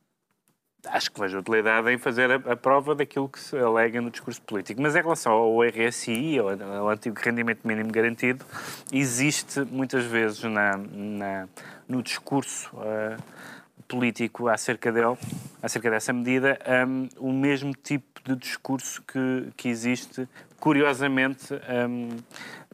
Acho 0.88 1.12
que 1.12 1.20
vejo 1.20 1.40
utilidade 1.40 1.92
em 1.92 1.98
fazer 1.98 2.32
a, 2.32 2.36
a, 2.36 2.56
prova 2.56 2.94
daquilo 2.94 3.28
que 3.28 3.40
se 3.40 3.58
alega 3.58 4.00
no 4.00 4.12
discurso 4.12 4.42
político. 4.42 4.82
Mas 4.82 4.96
em 4.96 5.02
relação 5.02 5.34
ao 5.34 5.64
RSI, 5.64 6.38
ao, 6.40 6.50
ao 6.50 6.90
antigo 6.90 7.20
rendimento 7.20 7.68
mínimo 7.68 7.92
garantido, 7.92 8.46
existe 8.92 9.62
muitas 9.62 10.06
vezes 10.06 10.44
na, 10.44 10.78
na 10.78 11.48
no 11.88 12.02
discurso 12.02 12.70
uh, 12.76 13.22
político 13.88 14.48
acerca 14.48 14.92
dele, 14.92 15.18
acerca 15.62 15.90
dessa 15.90 16.12
medida, 16.12 16.60
um, 16.88 17.08
o 17.18 17.32
mesmo 17.32 17.74
tipo 17.74 18.22
de 18.24 18.36
discurso 18.36 19.04
que, 19.04 19.50
que 19.56 19.70
existe, 19.70 20.28
curiosamente, 20.60 21.54
um, 21.54 22.10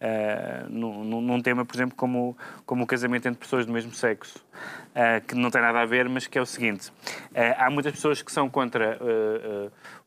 uh, 0.01 0.69
num, 0.69 1.21
num, 1.21 1.41
tema, 1.41 1.65
por 1.65 1.75
exemplo, 1.75 1.95
como, 1.95 2.37
como 2.65 2.83
o 2.83 2.87
casamento 2.87 3.27
entre 3.27 3.39
pessoas 3.39 3.65
do 3.65 3.73
mesmo 3.73 3.93
sexo, 3.93 4.39
uh, 4.39 5.25
que 5.27 5.35
não 5.35 5.49
tem 5.51 5.61
nada 5.61 5.81
a 5.81 5.85
ver, 5.85 6.07
mas 6.07 6.27
que 6.27 6.37
é 6.37 6.41
o 6.41 6.45
seguinte: 6.45 6.89
uh, 6.89 7.55
há 7.57 7.69
muitas 7.69 7.91
pessoas 7.93 8.21
que 8.21 8.31
são 8.31 8.49
contra 8.49 8.97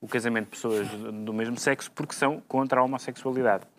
o 0.01 0.09
casamento 0.09 0.47
de 0.47 0.51
pessoas 0.51 0.89
do 0.89 1.33
mesmo 1.33 1.59
sexo 1.59 1.91
porque 1.93 2.15
são 2.15 2.43
contra 2.49 2.81
a 2.81 2.83
homossexualidade. 2.83 3.74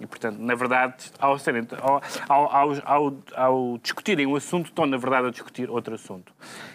E, 0.00 0.06
portanto, 0.06 0.38
na 0.38 0.54
verdade, 0.54 1.10
ao, 1.18 1.38
serem, 1.38 1.66
ao, 1.80 2.02
ao, 2.28 2.72
ao, 2.84 3.16
ao, 3.34 3.78
discutirem 3.78 4.26
um 4.26 4.36
assunto, 4.36 4.66
estão, 4.66 4.86
na 4.86 4.96
verdade, 4.96 5.28
a 5.28 5.30
discutir 5.30 5.70
outro 5.70 5.94
assunto. 5.94 6.32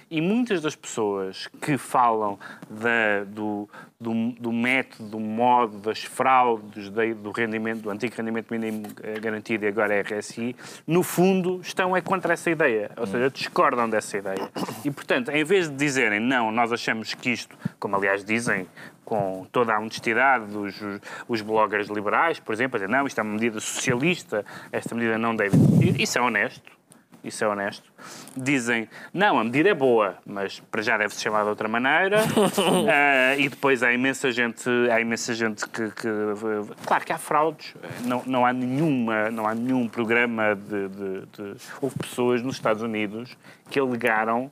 E 0.10 0.20
muitas 0.20 0.62
das 0.62 0.76
pessoas 0.76 1.48
que 1.62 1.78
falam 1.78 2.38
da, 2.70 3.24
do, 3.26 3.70
do, 4.00 4.32
do, 4.34 4.52
método, 4.52 5.10
do 5.10 5.20
modo, 5.20 5.78
das 5.78 6.04
fraudes 6.04 6.90
do 6.90 7.32
rendimento, 7.32 7.84
do 7.84 7.90
antigo 7.90 8.14
rendimento 8.18 8.52
mínimo 8.52 8.88
eh, 9.04 9.20
garantido 9.20 9.64
e 9.64 9.68
agora 9.70 9.94
é 9.94 10.02
RSI, 10.02 10.56
no 10.86 11.02
fundo, 11.02 11.62
estão 11.62 11.96
é 11.96 12.02
contra 12.02 12.34
essa 12.34 12.50
ideia. 12.50 12.92
Ou 12.98 13.08
seja, 13.08 13.30
discordam 13.30 13.90
dessa 13.90 14.18
ideia. 14.18 14.50
E, 14.84 14.92
portanto, 14.92 15.30
em 15.30 15.44
vez 15.44 15.70
de 15.70 15.76
dizerem, 15.76 16.20
não, 16.20 16.52
nós 16.52 16.74
achamos 16.74 17.14
que 17.14 17.30
isto, 17.30 17.56
como 17.80 17.96
aliás 17.96 18.26
dizem 18.26 18.68
com 19.12 19.46
toda 19.52 19.76
a 19.76 19.78
honestidade 19.78 20.46
dos 20.46 20.74
os 21.28 21.42
bloggers 21.42 21.90
liberais, 21.90 22.40
por 22.40 22.54
exemplo, 22.54 22.78
a 22.78 22.80
dizer, 22.80 22.90
não, 22.90 23.06
isto 23.06 23.20
é 23.20 23.22
uma 23.22 23.34
medida 23.34 23.60
socialista, 23.60 24.46
esta 24.72 24.96
medida 24.96 25.18
não 25.18 25.36
deve. 25.36 25.58
Isso 26.02 26.18
é 26.18 26.22
honesto. 26.22 26.72
Isso 27.22 27.44
é 27.44 27.48
honesto. 27.48 27.92
Dizem, 28.38 28.88
não, 29.14 29.38
a 29.38 29.44
medida 29.44 29.68
é 29.68 29.74
boa, 29.74 30.18
mas 30.26 30.62
para 30.72 30.82
já 30.82 30.98
deve 30.98 31.14
se 31.14 31.22
chamar 31.22 31.44
de 31.44 31.50
outra 31.50 31.68
maneira. 31.68 32.22
uh, 32.22 33.36
e 33.38 33.50
depois 33.50 33.84
há 33.84 33.92
imensa 33.92 34.32
gente, 34.32 34.70
há 34.90 35.02
imensa 35.02 35.34
gente 35.34 35.68
que, 35.68 35.92
que, 35.92 36.08
claro 36.86 37.04
que 37.04 37.12
há 37.12 37.18
fraudes. 37.18 37.76
Não, 38.06 38.24
não 38.26 38.46
há 38.46 38.54
nenhuma, 38.54 39.30
não 39.30 39.46
há 39.46 39.54
nenhum 39.54 39.90
programa 39.90 40.56
de, 40.56 40.88
de, 40.88 41.26
de 41.26 41.56
houve 41.82 41.98
pessoas 41.98 42.42
nos 42.42 42.56
Estados 42.56 42.82
Unidos 42.82 43.38
que 43.70 43.78
alegaram 43.78 44.50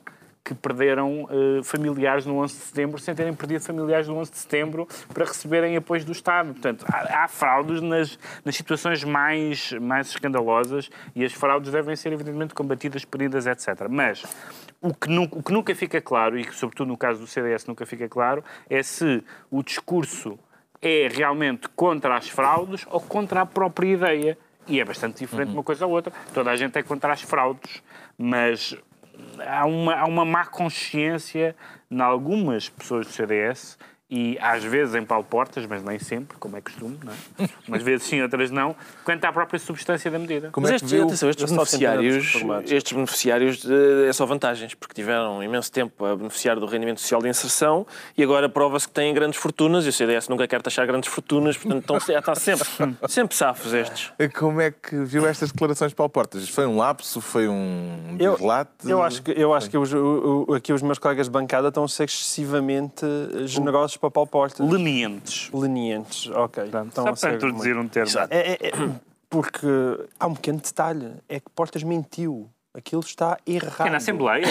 que 0.50 0.54
perderam 0.54 1.24
uh, 1.24 1.62
familiares 1.62 2.26
no 2.26 2.38
11 2.38 2.54
de 2.54 2.60
setembro 2.60 2.98
sem 3.00 3.14
terem 3.14 3.32
perdido 3.32 3.60
familiares 3.62 4.08
no 4.08 4.16
11 4.16 4.32
de 4.32 4.38
setembro 4.38 4.88
para 5.14 5.24
receberem 5.24 5.76
apoio 5.76 6.04
do 6.04 6.10
Estado. 6.10 6.52
Portanto, 6.52 6.84
há, 6.88 7.22
há 7.22 7.28
fraudes 7.28 7.80
nas, 7.80 8.18
nas 8.44 8.56
situações 8.56 9.04
mais, 9.04 9.72
mais 9.74 10.08
escandalosas 10.08 10.90
e 11.14 11.24
as 11.24 11.32
fraudes 11.32 11.70
devem 11.70 11.94
ser, 11.94 12.12
evidentemente, 12.12 12.52
combatidas, 12.52 13.04
punidas, 13.04 13.46
etc. 13.46 13.86
Mas 13.88 14.24
o 14.80 14.92
que, 14.92 15.08
nunca, 15.08 15.38
o 15.38 15.42
que 15.42 15.52
nunca 15.52 15.72
fica 15.72 16.00
claro, 16.00 16.36
e 16.36 16.44
que, 16.44 16.54
sobretudo 16.54 16.88
no 16.88 16.96
caso 16.96 17.20
do 17.20 17.28
CDS 17.28 17.66
nunca 17.66 17.86
fica 17.86 18.08
claro, 18.08 18.42
é 18.68 18.82
se 18.82 19.22
o 19.50 19.62
discurso 19.62 20.36
é 20.82 21.08
realmente 21.08 21.68
contra 21.76 22.16
as 22.16 22.28
fraudes 22.28 22.84
ou 22.90 23.00
contra 23.00 23.42
a 23.42 23.46
própria 23.46 23.88
ideia. 23.88 24.38
E 24.66 24.80
é 24.80 24.84
bastante 24.84 25.20
diferente 25.20 25.48
uhum. 25.48 25.54
uma 25.54 25.62
coisa 25.62 25.86
ou 25.86 25.92
outra. 25.92 26.12
Toda 26.34 26.50
a 26.50 26.56
gente 26.56 26.76
é 26.76 26.82
contra 26.82 27.12
as 27.12 27.22
fraudes, 27.22 27.82
mas 28.18 28.76
há 29.46 29.64
uma, 29.64 29.94
há 29.94 30.04
uma 30.04 30.24
má 30.24 30.46
consciência 30.46 31.54
em 31.90 32.00
algumas 32.00 32.68
pessoas 32.68 33.06
do 33.06 33.12
CDS 33.12 33.78
e 34.10 34.36
às 34.40 34.64
vezes 34.64 34.94
em 34.96 35.04
Paulo 35.04 35.24
Portas, 35.24 35.64
mas 35.66 35.84
nem 35.84 35.98
sempre, 35.98 36.36
como 36.38 36.56
é 36.56 36.60
costume, 36.60 36.98
não 37.04 37.12
é? 37.12 37.48
Umas 37.68 37.82
vezes 37.82 38.06
sim, 38.08 38.20
outras 38.20 38.50
não, 38.50 38.74
quanto 39.04 39.24
à 39.24 39.32
própria 39.32 39.58
substância 39.58 40.10
da 40.10 40.18
medida. 40.18 40.50
Como 40.50 40.64
mas 40.66 40.72
é 40.72 40.76
estes, 40.76 40.92
atenção, 40.92 41.30
estes 41.30 41.50
beneficiários, 41.50 42.34
estes 42.66 42.92
beneficiários 42.92 43.64
eh, 43.64 44.08
é 44.08 44.12
só 44.12 44.26
vantagens, 44.26 44.74
porque 44.74 44.94
tiveram 44.94 45.42
imenso 45.44 45.70
tempo 45.70 46.04
a 46.04 46.16
beneficiar 46.16 46.58
do 46.58 46.66
rendimento 46.66 47.00
social 47.00 47.22
de 47.22 47.28
inserção 47.28 47.86
e 48.16 48.22
agora 48.22 48.48
prova-se 48.48 48.88
que 48.88 48.94
têm 48.94 49.14
grandes 49.14 49.38
fortunas 49.38 49.86
e 49.86 49.90
o 49.90 49.92
CDS 49.92 50.28
nunca 50.28 50.48
quer 50.48 50.60
taxar 50.60 50.86
grandes 50.88 51.08
fortunas, 51.08 51.56
portanto 51.56 51.80
estão, 51.80 52.16
está 52.16 52.34
sempre, 52.34 52.68
sempre 53.08 53.36
safos 53.36 53.72
estes. 53.72 54.12
Como 54.36 54.60
é 54.60 54.72
que 54.72 54.96
viu 55.04 55.24
estas 55.24 55.52
declarações 55.52 55.92
de 55.92 55.94
Paulo 55.94 56.10
Portas? 56.10 56.48
Foi 56.48 56.66
um 56.66 56.76
lapso? 56.76 57.20
Foi 57.20 57.46
um 57.46 58.16
relate? 58.18 58.70
Eu, 58.82 58.90
eu 58.90 59.02
acho 59.02 59.22
que, 59.22 59.30
eu 59.30 59.54
acho 59.54 59.70
que 59.70 59.78
os, 59.78 59.92
aqui 60.56 60.72
os 60.72 60.82
meus 60.82 60.98
colegas 60.98 61.26
de 61.26 61.30
bancada 61.30 61.68
estão 61.68 61.84
a 61.84 61.88
ser 61.88 62.04
excessivamente 62.04 63.06
generosos 63.44 63.99
para 64.00 64.10
Paulo 64.10 64.28
Portas. 64.28 64.68
Lenientes. 64.68 65.50
Lenientes, 65.52 66.26
ok. 66.28 66.64
Portanto, 66.64 66.88
então, 66.92 67.16
só 67.16 67.26
para 67.26 67.36
introduzir 67.36 67.76
um 67.76 67.86
termo. 67.86 68.10
É, 68.30 68.52
é, 68.52 68.68
é, 68.68 68.72
porque 69.28 69.66
há 70.18 70.26
um 70.26 70.34
pequeno 70.34 70.58
detalhe, 70.58 71.12
é 71.28 71.38
que 71.38 71.50
Portas 71.50 71.82
mentiu. 71.82 72.48
Aquilo 72.72 73.00
está 73.00 73.36
errado. 73.44 73.88
É 73.88 73.90
na 73.90 73.96
Assembleia? 73.96 74.46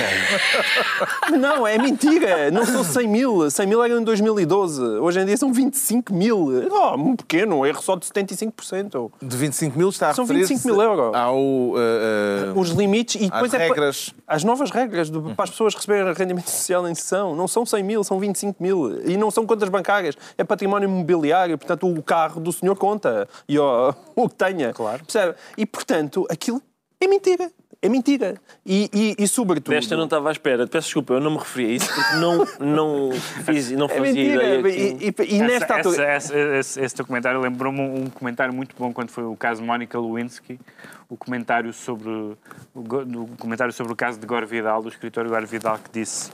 não, 1.39 1.65
é 1.65 1.77
mentira. 1.77 2.51
Não 2.51 2.65
são 2.65 2.83
100 2.83 3.07
mil. 3.07 3.49
100 3.49 3.65
mil 3.65 3.81
eram 3.81 4.01
em 4.01 4.03
2012. 4.03 4.81
Hoje 4.81 5.21
em 5.21 5.25
dia 5.25 5.37
são 5.37 5.53
25 5.53 6.13
mil. 6.13 6.49
Oh, 6.69 6.95
um 6.95 7.15
pequeno, 7.15 7.59
um 7.59 7.65
erro 7.65 7.81
só 7.81 7.95
de 7.95 8.05
75%. 8.05 9.09
De 9.21 9.37
25 9.37 9.77
mil 9.77 9.87
está 9.87 10.09
a 10.09 10.13
São 10.13 10.25
25 10.25 10.67
mil 10.67 10.81
euros. 10.81 11.15
Ao, 11.15 11.37
uh, 11.39 11.75
uh, 11.75 12.59
Os 12.59 12.71
limites 12.71 13.15
e 13.15 13.29
depois 13.29 13.53
as 13.53 13.61
é 13.61 13.67
regras. 13.69 14.13
As 14.27 14.43
novas 14.43 14.69
regras 14.69 15.09
do, 15.09 15.33
para 15.33 15.45
as 15.45 15.51
pessoas 15.51 15.73
receberem 15.73 16.13
rendimento 16.13 16.49
social 16.49 16.85
em 16.89 16.95
sessão. 16.95 17.33
Não 17.33 17.47
são 17.47 17.65
100 17.65 17.83
mil, 17.83 18.03
são 18.03 18.19
25 18.19 18.61
mil. 18.61 19.01
E 19.09 19.15
não 19.15 19.31
são 19.31 19.45
contas 19.45 19.69
bancárias. 19.69 20.15
É 20.37 20.43
património 20.43 20.89
imobiliário. 20.89 21.57
Portanto, 21.57 21.87
o 21.87 22.03
carro 22.03 22.41
do 22.41 22.51
senhor 22.51 22.75
conta. 22.75 23.29
E 23.47 23.57
oh, 23.57 23.93
o 24.13 24.27
que 24.27 24.35
tenha. 24.35 24.73
Claro. 24.73 25.05
Percebe? 25.05 25.35
E, 25.57 25.65
portanto, 25.65 26.27
aquilo 26.29 26.61
é 26.99 27.07
mentira 27.07 27.49
é 27.81 27.87
mentira. 27.87 28.35
E, 28.65 28.89
e, 28.93 29.23
e 29.23 29.27
sobretudo. 29.27 29.73
Desta 29.73 29.93
eu 29.93 29.97
não 29.97 30.05
estava 30.05 30.27
à 30.27 30.31
espera. 30.31 30.67
Peço 30.67 30.87
desculpa, 30.87 31.13
eu 31.13 31.21
não 31.21 31.31
me 31.31 31.37
referi 31.37 31.65
a 31.65 31.69
isso 31.69 31.93
porque 31.93 32.15
não, 32.15 32.37
não, 32.59 33.11
fiz, 33.45 33.71
não 33.71 33.85
é 33.85 33.89
fazia 33.89 34.09
é 34.09 34.13
mentira. 34.13 34.59
ideia. 34.59 35.13
Que... 35.13 35.23
E, 35.23 35.35
e, 35.35 35.39
nesta 35.39 35.77
altura. 35.77 36.17
Esse, 36.17 36.35
esse, 36.35 36.81
esse 36.81 36.95
documentário 36.95 37.39
lembrou-me 37.39 37.79
um 37.79 38.09
comentário 38.09 38.53
muito 38.53 38.75
bom 38.77 38.91
quando 38.91 39.11
foi 39.11 39.23
o 39.23 39.35
caso 39.35 39.63
Mónica 39.63 39.97
Lewinsky, 39.97 40.59
o 41.07 41.15
comentário 41.15 41.71
sobre 41.71 42.09
o, 42.09 42.37
o 42.75 43.37
comentário 43.37 43.71
sobre 43.71 43.93
o 43.93 43.95
caso 43.95 44.19
de 44.19 44.27
Gore 44.27 44.45
Vidal, 44.45 44.81
do 44.81 44.89
escritor 44.89 45.27
Gore 45.29 45.45
Vidal, 45.45 45.79
que 45.79 45.89
disse 45.99 46.31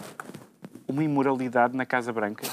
uma 0.88 1.04
imoralidade 1.04 1.76
na 1.76 1.86
Casa 1.86 2.14
Branca. 2.14 2.44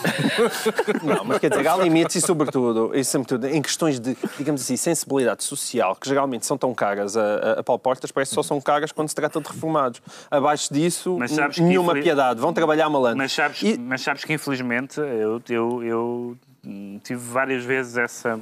Não, 1.02 1.24
mas 1.24 1.38
quer 1.38 1.50
dizer, 1.50 1.66
há 1.68 1.76
limites 1.76 2.16
e, 2.16 2.20
sobretudo, 2.20 2.92
e 2.94 3.04
sobretudo 3.04 3.46
em 3.46 3.60
questões 3.60 4.00
de, 4.00 4.16
digamos 4.38 4.62
assim, 4.62 4.76
sensibilidade 4.76 5.44
social, 5.44 5.94
que 5.96 6.08
geralmente 6.08 6.46
são 6.46 6.56
tão 6.56 6.74
caras 6.74 7.16
a, 7.16 7.60
a 7.60 7.62
Paulo 7.62 7.78
Portas, 7.78 8.10
parece 8.10 8.30
que 8.30 8.34
só 8.34 8.42
são 8.42 8.60
caras 8.60 8.90
quando 8.92 9.08
se 9.08 9.14
trata 9.14 9.40
de 9.40 9.48
reformados. 9.48 10.00
Abaixo 10.30 10.72
disso, 10.72 11.18
nenhuma 11.58 11.92
infeliz... 11.92 12.04
piedade. 12.04 12.40
Vão 12.40 12.52
trabalhar 12.52 12.88
malandro. 12.88 13.18
Mas 13.18 13.32
sabes, 13.32 13.62
e... 13.62 13.78
mas 13.78 14.00
sabes 14.00 14.24
que, 14.24 14.32
infelizmente, 14.32 14.98
eu, 14.98 15.42
eu, 15.48 15.82
eu 15.84 16.36
tive 17.02 17.20
várias 17.20 17.64
vezes 17.64 17.96
essa 17.96 18.40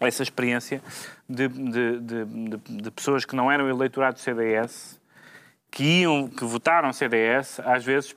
essa 0.00 0.22
experiência 0.22 0.80
de, 1.28 1.48
de, 1.48 2.00
de, 2.00 2.24
de, 2.82 2.90
pessoas 2.90 3.24
que 3.24 3.34
não 3.34 3.50
eram 3.50 3.68
eleitorado 3.68 4.14
do 4.14 4.20
CDS, 4.20 5.00
que 5.70 6.02
iam, 6.02 6.28
que 6.28 6.44
votaram 6.44 6.92
CDS, 6.92 7.60
às 7.60 7.84
vezes 7.84 8.14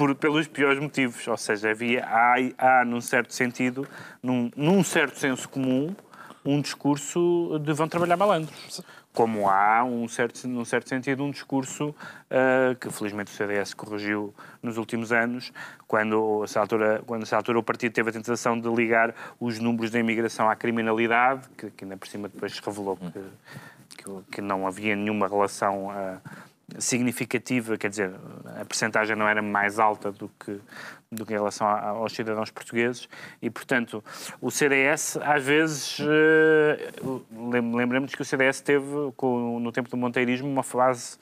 por, 0.00 0.14
pelos 0.14 0.48
piores 0.48 0.80
motivos. 0.80 1.28
Ou 1.28 1.36
seja, 1.36 1.72
havia, 1.72 2.06
há, 2.06 2.36
há 2.56 2.84
num 2.86 3.02
certo 3.02 3.34
sentido, 3.34 3.86
num, 4.22 4.50
num 4.56 4.82
certo 4.82 5.18
senso 5.18 5.46
comum, 5.46 5.94
um 6.42 6.58
discurso 6.58 7.60
de 7.62 7.70
vão 7.74 7.86
trabalhar 7.86 8.16
malandros. 8.16 8.80
Como 9.12 9.46
há, 9.50 9.84
um 9.84 10.08
certo, 10.08 10.48
num 10.48 10.64
certo 10.64 10.88
sentido, 10.88 11.22
um 11.22 11.30
discurso 11.30 11.90
uh, 11.90 12.74
que 12.80 12.88
felizmente 12.88 13.30
o 13.30 13.34
CDS 13.34 13.74
corrigiu 13.74 14.32
nos 14.62 14.78
últimos 14.78 15.12
anos, 15.12 15.52
quando, 15.86 16.44
essa 16.44 16.60
altura, 16.60 17.02
quando 17.06 17.24
essa 17.24 17.36
altura 17.36 17.58
o 17.58 17.62
partido 17.62 17.92
teve 17.92 18.08
a 18.08 18.12
tentação 18.12 18.58
de 18.58 18.70
ligar 18.70 19.14
os 19.38 19.58
números 19.58 19.90
da 19.90 19.98
imigração 19.98 20.48
à 20.48 20.56
criminalidade, 20.56 21.46
que, 21.58 21.70
que 21.72 21.84
ainda 21.84 21.98
por 21.98 22.08
cima 22.08 22.26
depois 22.28 22.58
revelou 22.58 22.96
que, 22.96 24.02
que, 24.02 24.22
que 24.32 24.40
não 24.40 24.66
havia 24.66 24.96
nenhuma 24.96 25.28
relação. 25.28 25.88
Uh, 25.88 26.49
significativa, 26.78 27.76
quer 27.76 27.90
dizer, 27.90 28.12
a 28.60 28.64
percentagem 28.64 29.16
não 29.16 29.28
era 29.28 29.42
mais 29.42 29.78
alta 29.78 30.12
do 30.12 30.28
que, 30.28 30.60
do 31.10 31.26
que 31.26 31.32
em 31.32 31.36
relação 31.36 31.66
aos 31.66 32.12
cidadãos 32.12 32.50
portugueses 32.50 33.08
e, 33.40 33.50
portanto, 33.50 34.02
o 34.40 34.50
CDS, 34.50 35.16
às 35.22 35.44
vezes, 35.44 35.98
eh, 36.00 36.92
lembramos 37.74 38.14
que 38.14 38.22
o 38.22 38.24
CDS 38.24 38.60
teve, 38.60 38.86
no 38.86 39.72
tempo 39.72 39.88
do 39.90 39.96
monteirismo, 39.96 40.48
uma 40.48 40.62
fase 40.62 41.18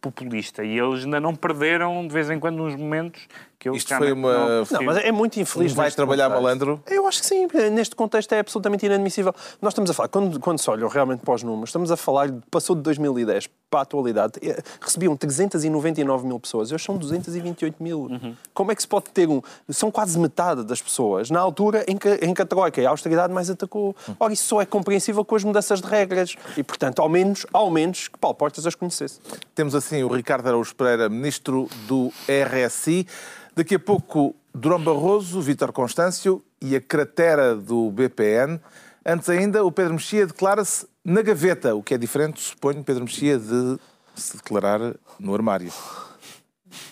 populista 0.00 0.62
e 0.62 0.78
eles 0.78 1.04
ainda 1.04 1.20
não 1.20 1.34
perderam 1.34 2.06
de 2.06 2.12
vez 2.12 2.30
em 2.30 2.38
quando 2.38 2.62
uns 2.62 2.76
momentos 2.76 3.26
que 3.62 3.68
eu 3.68 3.76
Isto 3.76 3.96
foi 3.96 4.10
uma. 4.10 4.32
Não, 4.32 4.66
não, 4.72 4.82
mas 4.82 4.96
é 4.96 5.12
muito 5.12 5.38
infeliz. 5.38 5.72
Vai 5.72 5.88
trabalhar 5.92 6.24
contexto. 6.24 6.42
malandro? 6.42 6.82
Eu 6.90 7.06
acho 7.06 7.20
que 7.20 7.26
sim. 7.26 7.46
Neste 7.72 7.94
contexto 7.94 8.32
é 8.32 8.40
absolutamente 8.40 8.84
inadmissível. 8.84 9.32
Nós 9.60 9.72
estamos 9.72 9.88
a 9.88 9.94
falar, 9.94 10.08
quando, 10.08 10.40
quando 10.40 10.58
se 10.58 10.68
olha 10.68 10.88
realmente 10.88 11.20
para 11.20 11.32
os 11.34 11.44
números, 11.44 11.68
estamos 11.68 11.92
a 11.92 11.96
falar, 11.96 12.32
passou 12.50 12.74
de 12.74 12.82
2010 12.82 13.48
para 13.70 13.80
a 13.80 13.82
atualidade, 13.84 14.34
eh, 14.42 14.60
recebiam 14.80 15.16
399 15.16 16.26
mil 16.26 16.38
pessoas, 16.38 16.72
hoje 16.72 16.84
são 16.84 16.96
228 16.98 17.82
mil. 17.82 18.00
Uhum. 18.00 18.36
Como 18.52 18.72
é 18.72 18.74
que 18.74 18.82
se 18.82 18.88
pode 18.88 19.06
ter 19.10 19.28
um. 19.28 19.40
São 19.70 19.90
quase 19.92 20.18
metade 20.18 20.64
das 20.64 20.82
pessoas, 20.82 21.30
na 21.30 21.38
altura 21.38 21.84
em 21.86 21.96
que, 21.96 22.08
em 22.16 22.34
que 22.34 22.42
a 22.42 22.44
Troika 22.44 22.82
e 22.82 22.86
a 22.86 22.90
austeridade 22.90 23.32
mais 23.32 23.48
atacou. 23.48 23.94
Uhum. 24.08 24.16
Ora, 24.18 24.32
isso 24.32 24.44
só 24.44 24.60
é 24.60 24.66
compreensível 24.66 25.24
com 25.24 25.36
as 25.36 25.44
mudanças 25.44 25.80
de 25.80 25.86
regras. 25.86 26.34
E, 26.56 26.64
portanto, 26.64 27.00
ao 27.00 27.08
menos, 27.08 27.46
ao 27.52 27.70
menos 27.70 28.08
que 28.08 28.18
Paulo 28.18 28.34
Portas 28.34 28.66
as 28.66 28.74
conhecesse. 28.74 29.20
Temos 29.54 29.71
assim 29.74 30.02
o 30.02 30.08
Ricardo 30.08 30.46
Araújo 30.48 30.74
Pereira, 30.74 31.08
ministro 31.08 31.68
do 31.86 32.12
RSI. 32.28 33.06
Daqui 33.54 33.74
a 33.74 33.78
pouco, 33.78 34.34
Durão 34.54 34.82
Barroso, 34.82 35.40
Vítor 35.40 35.72
Constâncio 35.72 36.42
e 36.60 36.76
a 36.76 36.80
cratera 36.80 37.54
do 37.54 37.90
BPN. 37.90 38.60
Antes 39.04 39.28
ainda, 39.28 39.64
o 39.64 39.72
Pedro 39.72 39.94
Mexia 39.94 40.26
declara-se 40.26 40.86
na 41.04 41.22
gaveta, 41.22 41.74
o 41.74 41.82
que 41.82 41.94
é 41.94 41.98
diferente, 41.98 42.40
suponho, 42.40 42.84
Pedro 42.84 43.04
Mexia, 43.04 43.38
de 43.38 43.78
se 44.14 44.36
declarar 44.36 44.94
no 45.18 45.34
armário. 45.34 45.72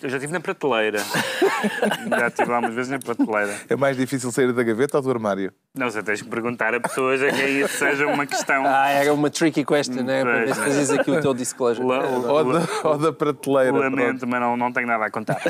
Eu 0.03 0.09
já 0.09 0.17
estive 0.17 0.33
na 0.33 0.41
prateleira. 0.41 0.99
já 2.19 2.29
estive 2.29 2.53
algumas 2.53 2.75
vezes 2.75 2.91
na 2.91 2.99
prateleira. 2.99 3.55
É 3.69 3.77
mais 3.77 3.97
difícil 3.97 4.31
sair 4.33 4.53
da 4.53 4.63
gaveta 4.63 4.99
ou 4.99 5.03
do 5.03 5.11
armário? 5.11 5.53
Não, 5.75 5.91
você 5.91 6.03
tens 6.03 6.23
que 6.23 6.29
perguntar 6.29 6.75
a 6.75 6.81
pessoas 6.81 7.23
a 7.23 7.31
quem 7.31 7.61
isso 7.61 7.77
seja 7.77 8.07
uma 8.07 8.27
questão. 8.27 8.65
Ah, 8.67 8.89
era 8.89 9.13
uma 9.13 9.31
tricky 9.31 9.65
question, 9.65 10.03
né? 10.03 10.23
Para 10.23 10.45
ver 10.45 10.55
se 10.55 10.61
fazes 10.61 10.91
aqui 10.91 11.11
o 11.11 11.21
teu 11.21 11.35
disclosure. 11.35 11.87
La, 11.87 12.01
ou, 12.07 12.53
da, 12.53 12.89
ou 12.89 12.99
da 12.99 13.13
prateleira. 13.13 13.79
Lamento, 13.79 14.27
mas 14.27 14.41
não, 14.41 14.57
não 14.57 14.73
tenho 14.73 14.87
nada 14.87 15.05
a 15.05 15.11
contar. 15.11 15.41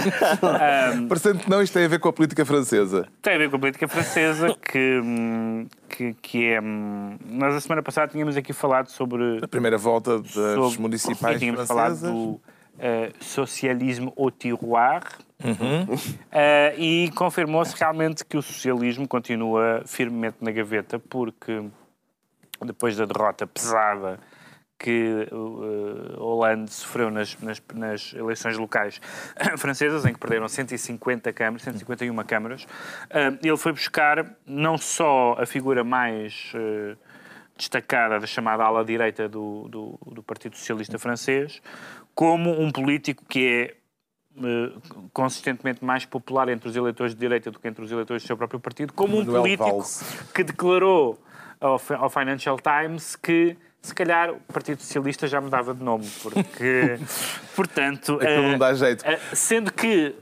um, 0.94 1.08
Parecendo 1.08 1.38
que 1.38 1.50
não, 1.50 1.62
isto 1.62 1.72
tem 1.72 1.84
a 1.84 1.88
ver 1.88 1.98
com 1.98 2.08
a 2.08 2.12
política 2.12 2.44
francesa. 2.44 3.06
Tem 3.22 3.34
a 3.34 3.38
ver 3.38 3.50
com 3.50 3.56
a 3.56 3.58
política 3.58 3.88
francesa, 3.88 4.54
que, 4.60 5.00
que, 5.88 6.14
que 6.14 6.46
é. 6.46 6.60
Nós, 6.60 7.54
a 7.54 7.60
semana 7.60 7.82
passada, 7.82 8.12
tínhamos 8.12 8.36
aqui 8.36 8.52
falado 8.52 8.88
sobre. 8.88 9.40
A 9.42 9.48
primeira 9.48 9.78
volta 9.78 10.18
das 10.18 10.30
sobre, 10.30 10.80
municipais 10.80 11.38
tínhamos 11.38 11.66
francesas. 11.66 12.00
falado 12.00 12.12
do 12.12 12.40
uh, 12.80 13.24
socialismo 13.24 14.12
au 14.16 14.30
tiroir. 14.30 15.02
Uhum. 15.42 15.94
Uh, 15.94 16.78
e 16.78 17.10
confirmou-se 17.14 17.74
realmente 17.78 18.24
que 18.24 18.36
o 18.36 18.42
socialismo 18.42 19.08
continua 19.08 19.82
firmemente 19.86 20.36
na 20.40 20.50
gaveta, 20.50 20.98
porque 20.98 21.64
depois 22.64 22.96
da 22.96 23.06
derrota 23.06 23.46
pesada 23.46 24.18
que 24.80 25.28
uh, 25.30 26.18
Hollande 26.18 26.72
sofreu 26.72 27.10
nas, 27.10 27.38
nas, 27.40 27.62
nas, 27.74 28.14
eleições 28.14 28.56
locais 28.56 28.98
francesas, 29.58 30.06
em 30.06 30.14
que 30.14 30.18
perderam 30.18 30.48
150 30.48 31.30
câmaras, 31.34 31.62
151 31.62 32.16
câmaras, 32.24 32.64
uh, 32.64 33.38
ele 33.42 33.56
foi 33.58 33.72
buscar 33.72 34.24
não 34.46 34.78
só 34.78 35.36
a 35.38 35.44
figura 35.44 35.84
mais 35.84 36.52
uh, 36.54 36.96
destacada 37.60 38.18
da 38.18 38.26
chamada 38.26 38.64
ala 38.64 38.84
direita 38.84 39.28
do, 39.28 39.68
do, 39.68 39.98
do 40.12 40.22
Partido 40.22 40.56
Socialista 40.56 40.98
Francês, 40.98 41.60
como 42.14 42.50
um 42.60 42.70
político 42.70 43.24
que 43.28 43.46
é 43.46 44.40
uh, 44.42 45.08
consistentemente 45.12 45.84
mais 45.84 46.04
popular 46.04 46.48
entre 46.48 46.68
os 46.68 46.76
eleitores 46.76 47.14
de 47.14 47.20
direita 47.20 47.50
do 47.50 47.58
que 47.58 47.68
entre 47.68 47.84
os 47.84 47.92
eleitores 47.92 48.22
do 48.22 48.26
seu 48.26 48.36
próprio 48.36 48.58
partido, 48.58 48.92
como 48.92 49.18
um 49.18 49.24
político 49.24 49.84
que 50.34 50.42
declarou 50.42 51.22
ao, 51.60 51.80
ao 51.98 52.10
Financial 52.10 52.58
Times 52.58 53.14
que 53.14 53.56
se 53.82 53.94
calhar 53.94 54.30
o 54.30 54.40
Partido 54.52 54.80
Socialista 54.80 55.26
já 55.26 55.40
mudava 55.40 55.74
de 55.74 55.82
nome, 55.82 56.06
porque, 56.22 56.98
portanto... 57.54 58.18
É 58.20 58.36
que 58.36 58.42
não 58.42 58.58
dá 58.58 58.74
jeito. 58.74 59.02
Uh, 59.02 59.36
sendo 59.36 59.72
que 59.72 60.14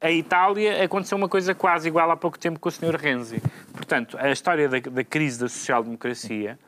a 0.00 0.10
Itália 0.10 0.84
aconteceu 0.84 1.18
uma 1.18 1.28
coisa 1.28 1.54
quase 1.54 1.88
igual 1.88 2.10
há 2.10 2.16
pouco 2.16 2.38
tempo 2.38 2.58
com 2.60 2.68
o 2.68 2.72
Sr. 2.72 2.96
Renzi. 2.96 3.42
Portanto, 3.72 4.16
a 4.18 4.30
história 4.30 4.68
da, 4.68 4.78
da 4.78 5.04
crise 5.04 5.40
da 5.40 5.48
social-democracia 5.48 6.58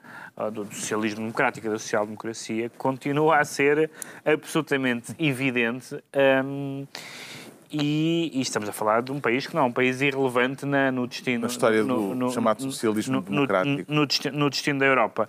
do 0.49 0.65
socialismo 0.73 1.21
democrático 1.21 1.67
e 1.67 1.71
da 1.71 1.79
social-democracia 1.79 2.71
continua 2.79 3.39
a 3.39 3.45
ser 3.45 3.91
absolutamente 4.25 5.15
evidente. 5.19 6.03
Um, 6.45 6.87
e, 7.73 8.33
e, 8.35 8.41
estamos 8.41 8.69
a 8.69 8.73
falar 8.73 9.01
de 9.01 9.13
um 9.13 9.21
país 9.21 9.47
que 9.47 9.55
não 9.55 9.63
é 9.63 9.65
um 9.67 9.73
país 9.73 10.01
irrelevante 10.01 10.67
na, 10.67 10.91
no 10.91 11.07
destino... 11.07 11.43
Na 11.43 11.47
história 11.47 11.85
no, 11.85 12.09
do 12.09 12.15
no, 12.17 12.31
chamado 12.33 12.63
socialismo 12.63 13.17
no, 13.17 13.23
democrático. 13.23 13.93
No, 13.93 14.07
destino, 14.07 14.39
no, 14.39 14.51
destino, 14.51 14.81
da 14.81 14.87
Europa. 14.87 15.29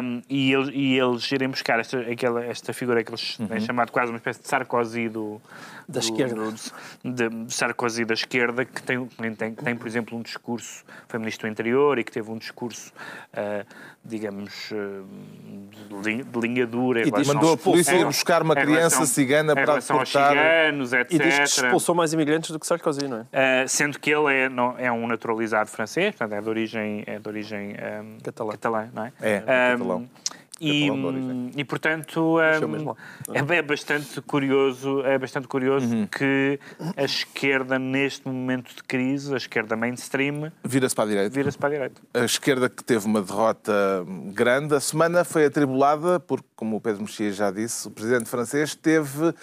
Um, 0.00 0.22
e, 0.30 0.52
eles, 0.52 0.70
e 0.72 0.96
eles 0.96 1.32
irem 1.32 1.48
buscar 1.48 1.80
esta, 1.80 1.98
aquela, 1.98 2.44
esta 2.44 2.72
figura 2.72 3.02
que 3.02 3.10
eles 3.10 3.36
uhum. 3.36 3.48
têm 3.48 3.58
chamado 3.58 3.90
quase 3.90 4.12
uma 4.12 4.16
espécie 4.18 4.40
de 4.40 4.48
Sarkozy 4.48 5.08
do... 5.08 5.40
Da 5.88 6.00
do, 6.00 6.04
esquerda. 6.04 6.34
Do, 6.34 7.12
de, 7.12 7.28
de 7.28 7.54
Sarkozy 7.54 8.04
da 8.04 8.14
esquerda, 8.14 8.64
que 8.64 8.82
tem, 8.82 9.06
tem, 9.36 9.54
tem, 9.54 9.76
por 9.76 9.86
exemplo, 9.86 10.16
um 10.16 10.22
discurso... 10.22 10.84
Foi 11.08 11.18
ministro 11.18 11.48
do 11.48 11.52
interior 11.52 11.98
e 11.98 12.04
que 12.04 12.12
teve 12.12 12.30
um 12.30 12.38
discurso... 12.38 12.92
Uh, 13.32 13.66
digamos, 14.04 14.70
de 16.02 16.40
linha 16.40 16.66
dura. 16.66 17.06
E 17.06 17.26
mandou 17.26 17.52
a 17.52 17.56
polícia 17.56 17.94
ir 17.94 18.04
buscar 18.04 18.42
uma 18.42 18.54
criança 18.54 18.96
relação, 18.96 19.06
cigana 19.06 19.54
para 19.54 19.78
deportar. 19.78 19.96
aos 19.96 20.08
ciganos, 20.08 20.92
etc. 20.92 21.12
E 21.12 21.18
diz 21.18 21.36
que 21.36 21.42
expulsou 21.44 21.94
mais 21.94 22.12
imigrantes 22.12 22.50
do 22.50 22.58
que 22.58 22.66
Sarkozy, 22.66 23.06
não 23.06 23.18
é? 23.32 23.64
Uh, 23.64 23.68
sendo 23.68 23.98
que 24.00 24.10
ele 24.10 24.34
é, 24.34 24.48
não, 24.48 24.76
é 24.76 24.90
um 24.90 25.06
naturalizado 25.06 25.70
francês, 25.70 26.14
portanto 26.16 26.36
é 26.36 26.40
de 26.42 26.48
origem, 26.48 27.04
é 27.06 27.18
de 27.18 27.28
origem 27.28 27.76
um, 28.02 28.18
catalã. 28.22 28.52
catalã, 28.52 28.88
não 28.92 29.04
é? 29.04 29.12
É, 29.20 29.36
um, 29.36 29.78
catalão. 29.78 30.08
E, 30.64 30.86
e, 31.56 31.64
portanto 31.64 32.36
um, 32.36 32.40
é, 32.40 33.56
é, 33.56 33.62
bastante 33.62 34.20
curioso, 34.20 35.02
é 35.04 35.18
bastante 35.18 35.48
curioso 35.48 35.92
uhum. 35.92 36.06
que 36.06 36.60
a 36.96 37.02
esquerda 37.02 37.80
neste 37.80 38.28
momento 38.28 38.72
de 38.72 38.84
crise, 38.84 39.34
a 39.34 39.36
esquerda 39.36 39.74
mainstream, 39.74 40.52
vira-se 40.62 40.94
para 40.94 41.04
a 41.04 41.08
direita. 41.08 41.34
Vira-se 41.34 41.58
para 41.58 41.68
a 41.68 41.72
direita. 41.72 42.00
A 42.14 42.24
esquerda 42.24 42.68
que 42.68 42.84
teve 42.84 43.04
uma 43.06 43.20
derrota 43.20 43.72
grande, 44.32 44.76
a 44.76 44.80
semana 44.80 45.24
foi 45.24 45.46
atribulada 45.46 46.20
porque, 46.20 46.46
como 46.54 46.76
o 46.76 46.80
Pedro 46.80 47.02
Mexia 47.02 47.32
já 47.32 47.50
disse, 47.50 47.88
o 47.88 47.90
presidente 47.90 48.28
francês 48.28 48.76
teve 48.76 49.34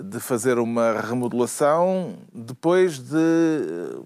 de 0.00 0.20
fazer 0.20 0.60
uma 0.60 1.00
remodelação 1.00 2.16
depois 2.32 3.00
de 3.00 3.16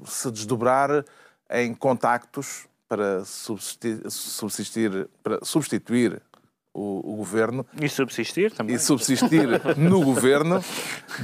se 0.07 0.31
desdobrar 0.31 1.05
em 1.51 1.75
contactos 1.75 2.67
para 2.89 3.25
subsistir, 3.25 4.01
subsistir 4.11 5.09
para 5.23 5.39
substituir 5.43 6.23
o, 6.75 7.13
o, 7.13 7.17
governo. 7.17 7.67
E 7.81 7.89
subsistir 7.89 8.53
também. 8.53 8.77
E 8.77 8.79
subsistir 8.79 9.49
no 9.77 10.03
governo, 10.03 10.63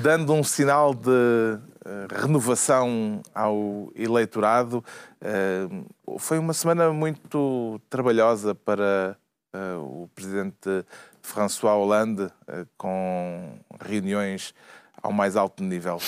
dando 0.02 0.32
um 0.32 0.42
sinal 0.42 0.94
de 0.94 1.08
uh, 1.08 2.14
renovação 2.20 3.22
ao 3.34 3.90
eleitorado. 3.94 4.84
Uh, 5.22 6.18
foi 6.18 6.38
uma 6.38 6.52
semana 6.52 6.92
muito 6.92 7.80
trabalhosa 7.88 8.54
para 8.54 9.16
uh, 9.54 10.02
o 10.02 10.08
presidente 10.14 10.84
François 11.22 11.74
Hollande, 11.74 12.30
com 12.76 13.58
reuniões 13.80 14.54
ao 15.02 15.12
mais 15.12 15.36
alto 15.36 15.62
nível. 15.62 15.98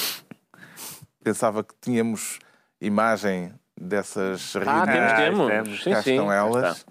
Pensava 1.22 1.62
que 1.62 1.74
tínhamos 1.80 2.38
imagem 2.80 3.52
dessas 3.78 4.54
reuniões. 4.54 4.88
Ah, 4.88 5.16
temos, 5.16 5.46
temos. 5.48 5.84
Cá 5.84 6.02
sim, 6.02 6.10
estão 6.10 6.28
sim. 6.28 6.34
elas 6.34 6.86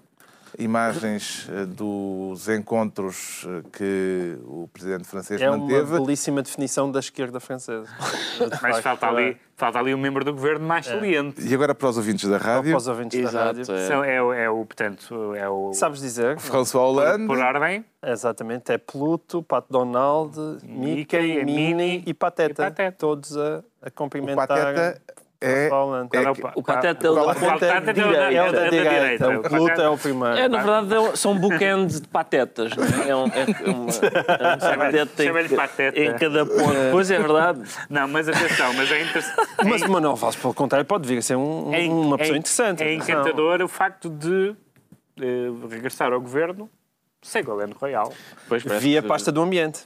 imagens 0.58 1.48
eh, 1.50 1.64
dos 1.66 2.48
encontros 2.48 3.46
eh, 3.46 3.62
que 3.72 4.38
o 4.44 4.68
presidente 4.72 5.04
francês 5.04 5.40
é 5.40 5.48
manteve. 5.48 5.74
É 5.74 5.82
uma 5.82 6.00
belíssima 6.00 6.42
definição 6.42 6.90
da 6.90 7.00
esquerda 7.00 7.40
francesa. 7.40 7.88
Mas 8.62 8.80
falta 8.80 9.06
ali, 9.06 9.36
falta 9.56 9.78
ali 9.78 9.94
um 9.94 9.98
membro 9.98 10.24
do 10.24 10.32
governo 10.32 10.66
mais 10.66 10.86
é. 10.86 10.90
saliente. 10.90 11.46
E 11.46 11.54
agora 11.54 11.74
para 11.74 11.88
os 11.88 11.96
ouvintes 11.96 12.28
da 12.28 12.38
rádio. 12.38 12.70
Para 12.70 12.78
os 12.78 12.88
ouvintes 12.88 13.18
Exato, 13.18 13.34
da 13.36 13.44
rádio. 13.44 13.74
É. 13.74 13.86
São, 13.86 14.04
é, 14.04 14.22
o, 14.22 14.32
é 14.32 14.50
o, 14.50 14.64
portanto, 14.64 15.34
é 15.34 15.48
o... 15.48 15.72
Sabes 15.72 16.00
dizer? 16.00 16.38
François 16.38 16.84
Hollande. 16.84 17.26
Por, 17.26 17.36
por 17.36 17.44
ordem. 17.44 17.84
Exatamente, 18.02 18.72
é 18.72 18.78
Pluto, 18.78 19.42
Pat 19.42 19.66
Donald, 19.68 20.34
Mickey, 20.62 21.44
Minnie 21.44 22.02
e 22.06 22.14
Pateta. 22.14 22.62
E 22.62 22.70
Pateta. 22.70 22.96
Todos 22.98 23.36
a, 23.36 23.62
a 23.82 23.90
cumprimentar... 23.90 24.44
O 24.44 24.48
Pateta 24.48 25.19
É, 25.42 25.64
é 25.64 25.68
é 25.68 25.70
o 25.70 26.34
O 26.54 26.62
Pateta 26.62 27.06
é 27.06 27.10
o 27.10 27.30
é? 27.30 27.34
Pateta 27.34 27.66
é 27.66 27.78
o 27.78 27.80
da- 27.80 27.92
direita. 27.92 28.20
É 28.34 28.48
o 28.48 28.52
da 28.52 28.68
direita. 28.68 28.90
direita. 28.90 29.28
O 29.38 29.42
que 29.42 29.54
luta 29.56 29.82
é 29.82 29.88
o 29.88 29.96
primeiro. 29.96 30.36
É, 30.36 30.48
na 30.48 30.58
verdade, 30.58 30.94
é 30.94 31.00
um- 31.00 31.16
são 31.16 31.34
bookends 31.38 32.00
de 32.00 32.08
patetas. 32.08 32.72
é? 33.06 33.08
É, 33.08 33.16
um, 33.16 33.24
é 33.26 33.70
uma, 33.70 33.90
é 33.90 34.74
um 34.74 34.78
pateta 34.78 35.24
em, 35.24 35.56
pateta. 35.56 36.14
cada 36.18 36.44
ponto. 36.44 36.74
Pois 36.90 37.10
é 37.10 37.18
verdade. 37.18 37.62
Não, 37.88 38.06
mas 38.06 38.28
atenção, 38.28 38.74
mas 38.74 38.90
é 38.92 39.00
interessante. 39.02 39.48
Mas 39.64 39.82
o 39.82 39.90
Manuel 39.90 40.14
Valls, 40.16 40.36
pelo 40.40 40.52
contrário, 40.54 40.84
pode 40.86 41.08
vir 41.08 41.18
a 41.18 41.22
ser 41.22 41.36
um- 41.36 41.72
é, 41.72 41.88
uma 41.88 42.18
pessoa 42.18 42.36
é- 42.36 42.38
interessante. 42.38 42.82
É 42.82 42.92
encantador 42.94 43.62
o 43.62 43.68
facto 43.68 44.10
de 44.10 44.54
eh, 45.20 45.50
regressar 45.70 46.12
ao 46.12 46.20
governo 46.20 46.68
sem 47.22 47.42
Goleno 47.44 47.74
Royal. 47.80 48.12
Via 48.78 49.02
pasta 49.02 49.30
do 49.32 49.40
ambiente. 49.42 49.84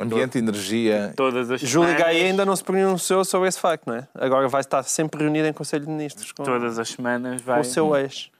Ambiente, 0.00 0.38
energia. 0.38 1.12
Todas 1.16 1.50
as 1.50 1.60
Júlio 1.60 1.90
semanas, 1.90 2.02
Gaia 2.14 2.24
ainda 2.24 2.46
não 2.46 2.56
se 2.56 2.64
pronunciou 2.64 3.24
sobre 3.24 3.48
esse 3.48 3.58
facto, 3.60 3.86
não 3.86 3.96
é? 3.96 4.08
Agora 4.14 4.48
vai 4.48 4.60
estar 4.62 4.82
sempre 4.84 5.22
reunido 5.22 5.46
em 5.46 5.52
Conselho 5.52 5.84
de 5.84 5.90
Ministros 5.90 6.32
com, 6.32 6.42
Todas 6.44 6.78
as 6.78 6.88
semanas 6.88 7.40
com 7.42 7.46
vai. 7.46 7.60
o 7.60 7.64
seu 7.64 7.94
ex. 7.96 8.30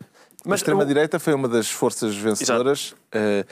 a 0.00 0.04
Mas 0.48 0.60
extrema-direita 0.60 1.18
foi 1.18 1.34
uma 1.34 1.48
das 1.48 1.70
forças 1.70 2.16
vencedoras. 2.16 2.94
Eh, 3.12 3.44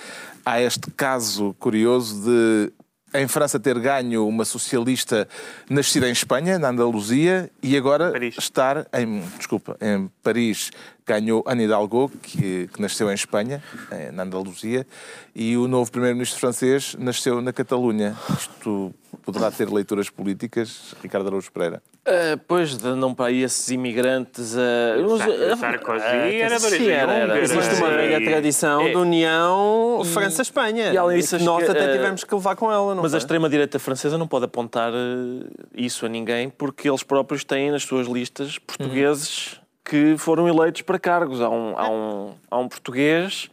há 0.45 0.61
este 0.61 0.91
caso 0.93 1.55
curioso 1.61 2.25
de, 2.25 2.73
em 3.13 3.29
França, 3.29 3.61
ter 3.61 3.79
ganho 3.79 4.27
uma 4.27 4.45
socialista 4.47 5.29
nascida 5.69 6.09
em 6.09 6.13
Espanha, 6.13 6.59
na 6.59 6.71
Andaluzia, 6.71 7.51
e 7.63 7.77
agora 7.77 8.11
Paris. 8.11 8.37
estar 8.39 8.87
em, 8.95 9.21
desculpa, 9.37 9.77
em 9.81 10.11
Paris. 10.23 10.71
Ganhou 11.11 11.43
Anne 11.45 11.65
Hidalgo, 11.65 12.09
que, 12.23 12.69
que 12.73 12.81
nasceu 12.81 13.11
em 13.11 13.15
Espanha, 13.15 13.61
eh, 13.91 14.13
na 14.13 14.23
Andaluzia, 14.23 14.87
e 15.35 15.57
o 15.57 15.67
novo 15.67 15.91
primeiro-ministro 15.91 16.39
francês 16.39 16.95
nasceu 16.99 17.41
na 17.43 17.53
Catalunha. 17.53 18.17
Isto 18.39 18.95
poderá 19.25 19.51
ter 19.51 19.69
leituras 19.69 20.09
políticas, 20.09 20.95
Ricardo 21.03 21.27
Araújo 21.27 21.51
Pereira. 21.51 21.83
Ah, 22.07 22.39
pois, 22.49 22.79
de 22.79 22.89
não 22.95 23.13
para 23.13 23.27
aí 23.27 23.43
esses 23.43 23.69
imigrantes. 23.71 24.51
Sar- 24.51 24.63
ah, 24.97 25.55
o 25.55 25.57
Sarkozy 25.57 26.05
era 26.41 26.59
de 26.59 26.67
origem 26.67 26.91
era. 26.91 27.41
Existe 27.41 27.75
uma 27.75 27.89
velha 27.91 28.25
tradição 28.25 28.83
É. 28.83 28.91
de 28.91 28.97
união 28.97 30.03
França-Espanha. 30.05 30.93
e 30.93 30.97
além 30.97 31.19
disso, 31.19 31.39
nós 31.41 31.65
que, 31.65 31.71
até 31.71 31.85
eh, 31.91 31.93
tivemos 31.93 32.25
que 32.25 32.35
levar 32.35 32.55
com 32.57 32.71
ela, 32.71 32.95
não 32.95 33.03
Mas 33.03 33.15
a 33.15 33.19
extrema-direita 33.19 33.79
francesa 33.79 34.17
não 34.17 34.27
pode 34.29 34.45
apontar 34.47 34.93
eh, 34.93 35.47
isso 35.77 36.07
a 36.07 36.09
ninguém, 36.09 36.49
porque 36.49 36.89
eles 36.89 37.03
próprios 37.03 37.45
têm 37.45 37.71
nas 37.71 37.83
suas 37.83 38.07
listas 38.07 38.59
portugueses 38.59 39.60
que 39.85 40.17
foram 40.19 40.49
eleitos 40.49 40.83
para 40.83 40.99
cargos. 40.99 41.41
Há 41.41 41.49
um, 41.49 41.79
há 41.79 41.91
um, 41.91 42.35
há 42.51 42.59
um 42.59 42.69
português 42.69 43.51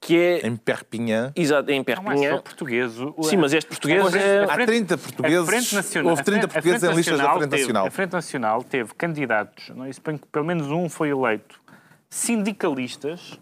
que 0.00 0.16
é. 0.18 0.46
Em 0.46 0.56
Perpignan. 0.56 1.32
Exato, 1.34 1.70
em 1.70 1.78
Não 1.78 1.92
é 1.92 1.94
só 1.96 2.02
Perpignan. 2.02 2.38
português. 2.42 3.00
o- 3.00 3.22
Sim, 3.22 3.36
mas 3.38 3.52
este 3.52 3.68
português 3.68 4.14
é. 4.14 4.44
Há 4.44 4.64
30 4.66 4.98
portugueses. 4.98 5.38
a 5.42 5.46
Frente 5.46 5.74
Nacional, 5.74 6.10
Houve 6.10 6.22
30 6.24 6.38
a 6.38 6.40
Frente- 6.40 6.50
a 6.50 6.62
portugueses 6.62 6.82
em 6.90 6.94
listas 6.96 7.18
da 7.18 7.24
Frente 7.32 7.40
teve- 7.50 7.56
Nacional. 7.62 7.86
A 7.86 7.90
Frente 7.90 8.12
Nacional 8.12 8.62
teve 8.62 8.94
candidatos, 8.94 9.68
não 9.70 9.84
é? 9.84 9.90
Pelo 10.32 10.44
menos 10.44 10.70
um 10.70 10.88
foi 10.88 11.08
eleito, 11.10 11.60
sindicalistas, 12.08 13.38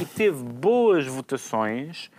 e 0.00 0.04
teve 0.04 0.42
boas 0.42 1.06
votações 1.06 2.10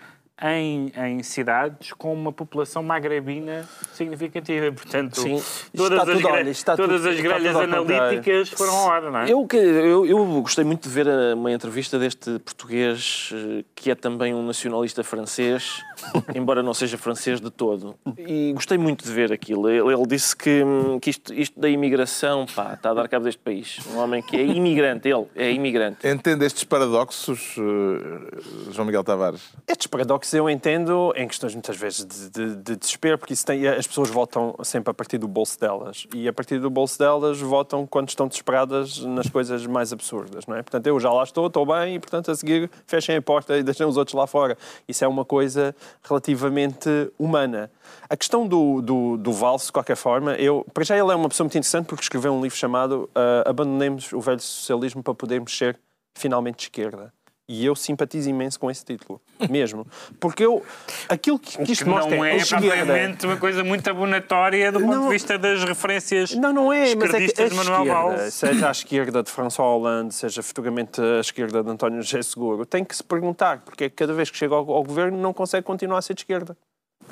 em, 0.41 0.91
em 0.97 1.21
cidades 1.23 1.93
com 1.93 2.11
uma 2.13 2.31
população 2.31 2.81
magrebina 2.81 3.67
significativa. 3.93 4.71
Portanto, 4.71 5.19
Sim. 5.21 5.41
todas, 5.75 5.91
Está 5.99 6.11
as, 6.11 6.17
tudo, 6.17 6.21
gra- 6.27 6.31
olha, 6.33 6.49
está 6.49 6.75
todas 6.75 6.97
tudo- 7.01 7.09
as 7.09 7.15
está 7.15 7.27
grelhas 7.29 7.55
analíticas 7.55 8.49
foram 8.49 8.73
ao 8.75 8.91
ar, 8.91 9.01
não 9.03 9.19
é? 9.19 9.25
Eu, 9.31 9.47
eu, 9.53 10.05
eu 10.05 10.41
gostei 10.41 10.63
muito 10.65 10.89
de 10.89 10.93
ver 10.93 11.07
a- 11.07 11.35
uma 11.35 11.51
entrevista 11.51 11.99
deste 11.99 12.39
português 12.39 13.29
eh, 13.33 13.63
que 13.75 13.91
é 13.91 13.95
também 13.95 14.33
um 14.33 14.43
nacionalista 14.45 15.03
francês, 15.03 15.81
embora 16.35 16.63
não 16.63 16.73
seja 16.73 16.97
francês 16.97 17.39
de 17.39 17.51
todo. 17.51 17.95
E 18.17 18.51
gostei 18.53 18.77
muito 18.77 19.05
de 19.05 19.11
ver 19.11 19.31
aquilo. 19.31 19.69
Ele, 19.69 19.93
ele 19.93 20.07
disse 20.07 20.35
que, 20.35 20.63
hum, 20.63 20.99
que 20.99 21.11
isto, 21.11 21.33
isto 21.33 21.59
da 21.59 21.69
imigração 21.69 22.45
pá, 22.53 22.73
está 22.73 22.89
a 22.89 22.93
dar 22.95 23.07
cabo 23.07 23.25
deste 23.25 23.39
país. 23.41 23.77
Um 23.93 23.97
homem 23.99 24.21
que 24.21 24.35
é 24.35 24.43
imigrante, 24.43 25.07
ele 25.07 25.25
é 25.35 25.51
imigrante. 25.51 26.05
Entende 26.07 26.43
estes 26.45 26.63
paradoxos, 26.63 27.55
eh, 27.57 28.71
João 28.71 28.85
Miguel 28.87 29.03
Tavares? 29.03 29.41
Estes 29.67 29.85
paradoxos 29.87 30.22
eu 30.31 30.49
entendo 30.49 31.11
em 31.15 31.27
questões 31.27 31.53
muitas 31.53 31.75
vezes 31.75 32.05
de, 32.05 32.29
de- 32.29 32.55
de 32.55 32.75
desespero, 32.75 33.17
porque 33.17 33.33
tem, 33.35 33.67
as 33.67 33.87
pessoas 33.87 34.09
votam 34.09 34.55
sempre 34.63 34.91
a 34.91 34.93
partir 34.93 35.17
do 35.17 35.27
bolso 35.27 35.59
delas. 35.59 36.05
E 36.13 36.27
a 36.27 36.33
partir 36.33 36.59
do 36.59 36.69
bolso 36.69 36.99
delas 36.99 37.39
votam 37.41 37.87
quando 37.87 38.09
estão 38.09 38.27
desesperadas 38.27 38.99
nas 38.99 39.27
coisas 39.27 39.65
mais 39.65 39.91
absurdas, 39.91 40.45
não 40.45 40.55
é? 40.55 40.61
Portanto, 40.61 40.85
eu 40.87 40.99
já 40.99 41.11
lá 41.11 41.23
estou, 41.23 41.47
estou 41.47 41.65
bem, 41.65 41.95
e 41.95 41.99
portanto 41.99 42.29
a 42.31 42.35
seguir 42.35 42.69
fechem 42.85 43.17
a 43.17 43.21
porta 43.21 43.57
e 43.57 43.63
deixem 43.63 43.85
os 43.85 43.97
outros 43.97 44.13
lá 44.13 44.27
fora. 44.27 44.57
Isso 44.87 45.03
é 45.03 45.07
uma 45.07 45.25
coisa 45.25 45.75
relativamente 46.03 46.89
humana. 47.17 47.71
A 48.09 48.15
questão 48.15 48.47
do, 48.47 48.81
do, 48.81 49.17
do 49.17 49.33
Valse, 49.33 49.65
de 49.67 49.71
qualquer 49.71 49.95
forma, 49.97 50.35
eu, 50.35 50.65
para 50.73 50.83
já 50.83 50.97
ele 50.97 51.11
é 51.11 51.15
uma 51.15 51.27
pessoa 51.29 51.45
muito 51.45 51.57
interessante 51.57 51.85
porque 51.87 52.03
escreveu 52.03 52.33
um 52.33 52.41
livro 52.41 52.57
chamado 52.57 53.09
ah, 53.15 53.43
Abandonemos 53.49 54.13
o 54.13 54.21
Velho 54.21 54.39
Socialismo 54.39 55.01
para 55.01 55.13
podermos 55.13 55.57
ser 55.57 55.79
finalmente 56.15 56.57
de 56.57 56.63
esquerda. 56.63 57.11
E 57.47 57.65
eu 57.65 57.75
simpatizo 57.75 58.29
imenso 58.29 58.57
com 58.57 58.71
esse 58.71 58.85
título, 58.85 59.19
mesmo. 59.49 59.85
Porque 60.17 60.45
eu, 60.45 60.63
aquilo 61.09 61.37
que, 61.37 61.57
que 61.57 61.73
isto 61.73 61.83
que 61.83 61.89
mostra 61.89 62.15
não 62.15 62.23
é 62.23 62.37
é 62.37 62.45
propriamente 62.45 63.25
uma 63.25 63.35
coisa 63.35 63.61
muito 63.65 63.85
abonatória 63.89 64.71
do 64.71 64.79
ponto 64.79 64.91
Não. 64.95 65.03
de 65.03 65.09
vista 65.09 65.37
das 65.37 65.61
referências 65.61 66.33
Não, 66.35 66.53
não 66.53 66.71
é, 66.71 66.95
mas 66.95 67.13
é 67.13 67.27
que 67.27 67.41
a 67.41 67.49
de 67.49 67.53
Manuel 67.55 67.83
esquerda, 68.13 68.31
seja 68.31 68.67
a 68.69 68.71
esquerda 68.71 69.23
de 69.23 69.29
François 69.29 69.67
Hollande, 69.67 70.13
seja 70.13 70.41
futuramente 70.41 71.01
a 71.01 71.19
esquerda 71.19 71.61
de 71.61 71.69
António 71.69 72.01
José 72.01 72.21
Seguro, 72.21 72.65
tem 72.65 72.81
que 72.85 72.95
se 72.95 73.03
perguntar 73.03 73.59
porque 73.65 73.83
é 73.85 73.89
que 73.89 73.95
cada 73.97 74.13
vez 74.13 74.29
que 74.29 74.37
chega 74.37 74.55
ao, 74.55 74.71
ao 74.71 74.83
governo 74.83 75.17
não 75.17 75.33
consegue 75.33 75.63
continuar 75.65 75.97
a 75.97 76.01
ser 76.01 76.13
de 76.13 76.21
esquerda. 76.21 76.55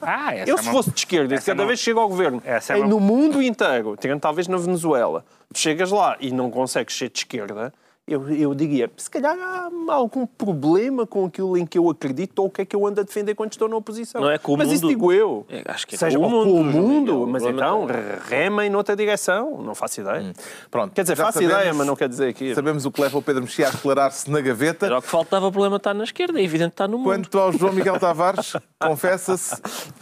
Ah, 0.02 0.34
Eu, 0.48 0.56
é 0.56 0.62
se 0.62 0.64
uma- 0.70 0.72
fosse 0.72 0.92
de 0.92 1.00
esquerda, 1.00 1.34
e 1.34 1.38
essa 1.38 1.52
é 1.52 1.54
cada 1.54 1.64
uma- 1.64 1.68
vez 1.68 1.80
que 1.82 1.84
chego 1.84 2.00
ao 2.00 2.08
governo, 2.08 2.42
é 2.46 2.76
uma- 2.78 2.88
no 2.88 3.02
mundo 3.02 3.42
inteiro, 3.42 3.98
tirando 4.00 4.22
talvez 4.22 4.48
na 4.48 4.56
Venezuela, 4.56 5.26
chegas 5.54 5.92
lá 5.92 6.16
e 6.22 6.32
não 6.32 6.50
consegues 6.50 6.98
ser 6.98 7.10
de 7.10 7.20
esquerda, 7.20 7.74
eu, 8.08 8.28
eu 8.34 8.54
diria, 8.56 8.92
se 8.98 9.10
calhar 9.10 9.38
há 9.40 9.70
algum 9.94 10.26
problema 10.26 11.06
com 11.08 11.26
aquilo 11.26 11.56
em 11.56 11.66
que 11.66 11.78
eu 11.78 11.90
acredito 11.90 12.40
ou 12.40 12.48
o 12.48 12.50
que 12.50 12.62
é 12.64 12.66
que 12.66 12.76
eu 12.76 12.86
ando 12.86 13.00
a 13.00 13.04
defender 13.04 13.36
quando 13.36 13.52
estou 13.54 13.70
na 13.70 13.78
oposição. 13.78 14.20
Não 14.20 14.30
é 14.30 14.38
com 14.38 14.54
o 14.54 14.58
Mas 14.58 14.70
isso 14.72 14.82
mundo- 14.84 14.90
digo 14.90 15.14
eu. 15.14 15.46
É, 15.48 15.64
acho 15.68 15.88
que 15.88 15.96
é 15.96 15.98
Seja 15.98 16.18
com 16.18 16.26
o 16.26 16.34
ou 16.36 16.44
com 16.44 16.52
o 16.52 16.56
mundo, 16.64 16.72
João 16.72 16.84
mundo, 16.88 17.12
Miguel. 17.14 17.28
mas 17.28 17.44
então 17.44 17.86
problema 17.88 18.18
remem 18.28 18.70
noutra 18.70 18.96
direção. 18.96 19.62
Não 19.64 19.74
faço 19.76 20.02
ideia. 20.02 20.34
Pronto. 20.70 20.94
Quer 20.94 21.04
dizer, 21.04 21.16
faço 21.16 21.34
sabemos- 21.34 21.56
ideia, 21.56 21.74
mas 21.74 21.88
não 21.88 21.96
quer 21.96 22.10
dizer 22.10 22.34
que... 22.34 22.54
Sabemos 22.56 22.86
o 22.86 22.92
que 22.92 23.02
leva 23.02 23.18
o 23.18 23.22
Pedro 23.22 23.44
Mexia 23.44 23.68
a 23.68 23.72
declarar-se 23.72 24.30
na 24.30 24.42
gaveta. 24.42 24.88
Era 24.88 24.98
o 24.98 25.02
que 25.02 25.08
faltava, 25.08 25.48
o 25.48 25.52
problema 25.52 25.78
está 25.78 25.94
na 25.94 26.04
esquerda, 26.04 26.40
é 26.40 26.44
evidente 26.44 26.72
que 26.72 26.74
está 26.74 26.88
no 26.88 26.98
mundo. 26.98 27.06
Quanto 27.08 27.40
ao 27.40 27.54
João 27.54 27.72
Miguel 27.72 27.98
Tavares, 28.00 28.54
confessa-se 28.82 29.56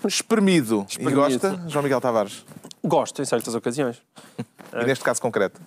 espremido. 0.08 0.86
E 0.88 0.92
Espremido. 0.94 1.16
gosta, 1.16 1.64
João 1.68 1.84
Miguel 1.84 2.02
Tavares? 2.02 2.44
Gosto, 2.84 3.22
em 3.22 3.26
certas 3.26 3.54
ocasiões. 3.54 4.02
E 4.74 4.86
neste 4.86 5.04
caso 5.04 5.22
concreto? 5.22 5.60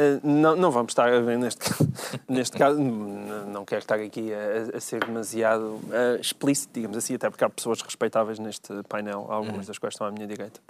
Uh, 0.00 0.20
não, 0.22 0.56
não 0.56 0.70
vamos 0.70 0.92
estar 0.92 1.12
a 1.12 1.20
ver 1.20 1.36
neste, 1.36 1.70
neste 2.26 2.56
caso, 2.56 2.80
não 2.80 3.64
quero 3.64 3.80
estar 3.80 3.96
aqui 3.96 4.32
a, 4.32 4.76
a 4.76 4.80
ser 4.80 5.04
demasiado 5.04 5.62
uh, 5.62 6.18
explícito, 6.18 6.72
digamos 6.72 6.96
assim, 6.96 7.14
até 7.14 7.28
porque 7.28 7.44
há 7.44 7.50
pessoas 7.50 7.82
respeitáveis 7.82 8.38
neste 8.38 8.72
painel, 8.88 9.26
algumas 9.28 9.66
das 9.66 9.76
quais 9.76 9.94
estão 9.94 10.06
à 10.06 10.10
minha 10.10 10.26
direita. 10.26 10.60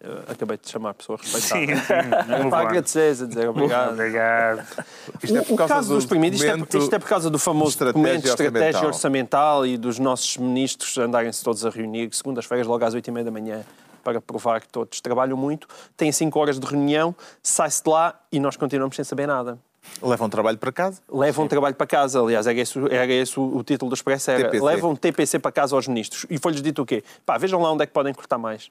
Eu 0.00 0.22
acabei 0.28 0.56
de 0.56 0.70
chamar 0.70 0.90
a 0.90 0.94
pessoa 0.94 1.18
respeitável. 1.20 1.76
sim. 1.76 2.50
Para 2.50 2.68
agradecer, 2.68 3.22
a 3.22 3.26
dizer 3.26 3.48
obrigado. 3.48 3.92
Obrigado. 3.92 4.66
Isto 5.22 5.36
é 5.36 5.42
por 5.42 5.54
o 5.54 5.56
causa 5.56 5.74
caso 5.74 5.88
do 5.88 5.94
dos 5.94 6.04
exprimidos, 6.04 6.40
isto 6.40 6.76
é, 6.76 6.78
isto 6.78 6.94
é 6.94 6.98
por 6.98 7.08
causa 7.08 7.28
do 7.28 7.38
famoso 7.40 7.70
estratégia 7.70 8.02
documento 8.02 8.22
de 8.22 8.28
estratégia 8.28 8.86
orçamental. 8.86 8.86
orçamental 8.86 9.66
e 9.66 9.76
dos 9.76 9.98
nossos 9.98 10.36
ministros 10.36 10.96
andarem-se 10.98 11.42
todos 11.42 11.66
a 11.66 11.70
reunir, 11.70 12.08
segundas-feiras, 12.12 12.66
logo 12.66 12.84
às 12.84 12.94
oito 12.94 13.08
e 13.08 13.10
meia 13.10 13.24
da 13.24 13.32
manhã, 13.32 13.64
para 14.06 14.20
provar 14.20 14.60
que 14.60 14.68
todos 14.68 15.00
trabalham 15.00 15.36
muito, 15.36 15.66
têm 15.96 16.12
cinco 16.12 16.38
horas 16.38 16.60
de 16.60 16.66
reunião, 16.66 17.12
sai-se 17.42 17.82
de 17.82 17.90
lá 17.90 18.14
e 18.30 18.38
nós 18.38 18.56
continuamos 18.56 18.94
sem 18.94 19.04
saber 19.04 19.26
nada. 19.26 19.58
Levam 20.00 20.28
trabalho 20.28 20.58
para 20.58 20.70
casa? 20.70 21.00
Levam 21.10 21.48
trabalho 21.48 21.74
para 21.74 21.86
casa, 21.88 22.20
aliás, 22.20 22.46
era 22.46 22.58
esse, 22.58 22.78
era 22.88 23.12
esse 23.12 23.38
o, 23.38 23.56
o 23.56 23.64
título 23.64 23.90
do 23.90 23.94
Expresso, 23.94 24.30
era 24.30 24.44
TPC. 24.44 24.64
levam 24.64 24.94
TPC 24.94 25.38
para 25.40 25.50
casa 25.50 25.74
aos 25.74 25.88
ministros. 25.88 26.24
E 26.30 26.38
foi-lhes 26.38 26.62
dito 26.62 26.82
o 26.82 26.86
quê? 26.86 27.02
Pá, 27.24 27.36
vejam 27.36 27.60
lá 27.60 27.72
onde 27.72 27.82
é 27.82 27.86
que 27.86 27.92
podem 27.92 28.14
cortar 28.14 28.38
mais. 28.38 28.70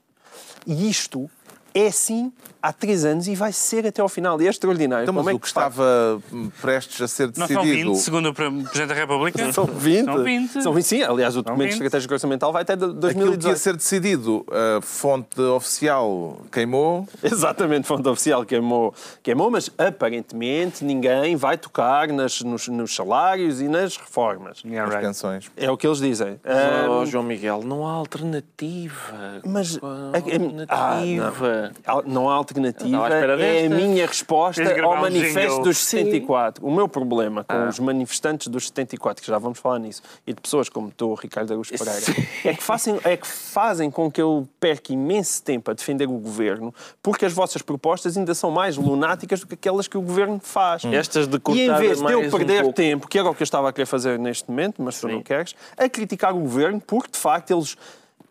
E 0.66 0.90
isto 0.90 1.30
é 1.76 1.88
assim 1.88 2.32
há 2.62 2.72
três 2.74 3.06
anos 3.06 3.28
e 3.28 3.36
vai 3.36 3.52
ser 3.54 3.86
até 3.86 4.02
ao 4.02 4.10
final. 4.10 4.42
E 4.42 4.48
é 4.48 4.50
extraordinário. 4.50 5.04
Então, 5.04 5.14
mas 5.14 5.22
Como 5.24 5.30
é 5.30 5.34
o 5.36 5.40
que 5.40 5.48
se 5.48 5.54
faz? 5.54 5.72
estava 5.74 6.22
prestes 6.62 7.00
a 7.02 7.08
ser 7.08 7.28
Não 7.38 7.46
são 7.48 7.62
decidido... 7.62 7.94
20, 7.94 7.98
segundo 8.02 8.30
o 8.30 8.34
Presidente 8.34 8.88
da 8.88 8.94
República? 8.96 9.54
São 9.54 9.66
20. 9.66 10.06
São 10.06 10.24
20. 10.24 10.64
São 10.64 10.74
20, 10.74 10.84
sim. 10.84 11.04
Aliás, 11.04 11.36
o 11.38 11.44
documento 11.44 11.68
20. 11.70 11.74
estratégico 11.74 12.14
orçamental 12.14 12.52
vai 12.52 12.62
até 12.64 12.76
de- 12.76 12.86
Aquilo 12.86 13.00
que 13.00 13.06
ia 13.08 13.20
2018. 13.20 13.58
ser 13.60 13.76
decidido, 13.76 14.46
a 14.50 14.82
fonte 14.82 15.40
oficial 15.42 16.42
queimou. 16.52 17.08
Exatamente, 17.22 17.86
fonte 17.88 18.08
oficial 18.10 18.44
queimou, 18.46 18.94
queimou, 19.22 19.52
mas 19.52 19.70
aparentemente 19.78 20.84
ninguém 20.84 21.36
vai 21.36 21.58
tocar 21.58 22.08
nas, 22.08 22.42
nos, 22.42 22.68
nos 22.68 22.96
salários 22.96 23.62
e 23.62 23.68
nas 23.68 23.98
reformas. 23.98 24.62
Yeah, 24.66 24.86
As 24.88 24.90
right. 24.96 25.06
canções. 25.08 25.52
É 25.58 25.70
o 25.70 25.78
que 25.78 25.86
eles 25.86 26.00
dizem. 26.00 26.40
Oh, 26.44 27.02
Ahm, 27.02 27.06
João 27.06 27.24
Miguel, 27.24 27.62
não 27.64 27.86
há 27.86 27.92
alternativa. 27.92 29.42
Mas- 29.46 29.78
é- 29.78 30.36
é- 30.36 31.65
alternativa. 31.86 32.04
Não 32.06 32.30
há 32.30 32.34
alternativa. 32.36 33.46
É 33.46 33.66
a 33.66 33.70
minha 33.70 34.06
resposta 34.06 34.82
ao 34.82 34.94
um 34.94 35.02
manifesto 35.02 35.62
dos 35.62 35.78
Sim. 35.78 35.98
74. 36.06 36.66
O 36.66 36.72
meu 36.74 36.88
problema 36.88 37.44
com 37.44 37.54
Ah. 37.56 37.68
os 37.70 37.80
manifestantes 37.80 38.48
dos 38.48 38.68
74, 38.68 39.24
que 39.24 39.30
já 39.30 39.38
vamos 39.38 39.60
falar 39.60 39.80
nisso, 39.80 40.02
e 40.26 40.34
de 40.34 40.42
pessoas 40.42 40.70
como 40.70 40.92
tu, 40.92 41.14
Ricardo 41.14 41.52
Araújo 41.52 41.72
Pereira, 41.72 42.00
Sim. 42.02 42.14
é 42.44 42.54
que, 42.54 42.64
fazem, 42.64 43.00
é 43.04 43.18
que 43.18 43.28
fazem 43.28 43.90
com 43.92 44.12
que 44.12 44.22
eu 44.22 44.48
perca 44.60 44.94
imenso 44.94 45.44
tempo 45.44 45.72
a 45.72 45.74
defender 45.74 46.06
o 46.08 46.18
governo, 46.18 46.74
porque 47.02 47.26
as 47.26 47.34
vossas 47.34 47.62
propostas 47.62 48.18
ainda 48.18 48.34
são 48.34 48.52
mais 48.52 48.78
lunáticas 48.78 49.40
do 49.42 49.48
que 49.48 49.54
aquelas 49.56 49.88
que 49.88 49.98
o 49.98 50.02
governo 50.02 50.40
faz. 50.42 50.84
Estas 50.86 51.28
de 51.28 51.36
E 51.36 51.38
em 51.38 51.40
cortar 51.68 51.80
vez 51.80 52.02
de 52.02 52.12
eu 52.12 52.20
um 52.22 52.30
perder 52.30 52.62
pouco. 52.64 52.76
tempo, 52.76 53.08
que 53.08 53.18
era 53.20 53.30
o 53.30 53.34
que 53.36 53.42
eu 53.42 53.46
estava 53.46 53.70
a 53.70 53.74
querer 53.74 53.86
fazer 53.86 54.18
neste 54.20 54.50
momento, 54.50 54.82
mas 54.82 55.00
tu 55.00 55.08
Sim. 55.08 55.14
não 55.16 55.22
queres, 55.22 55.56
a 55.78 55.88
criticar 55.90 56.34
o 56.36 56.40
governo, 56.40 56.82
porque 56.86 57.12
de 57.12 57.18
facto 57.18 57.52
eles 57.52 57.78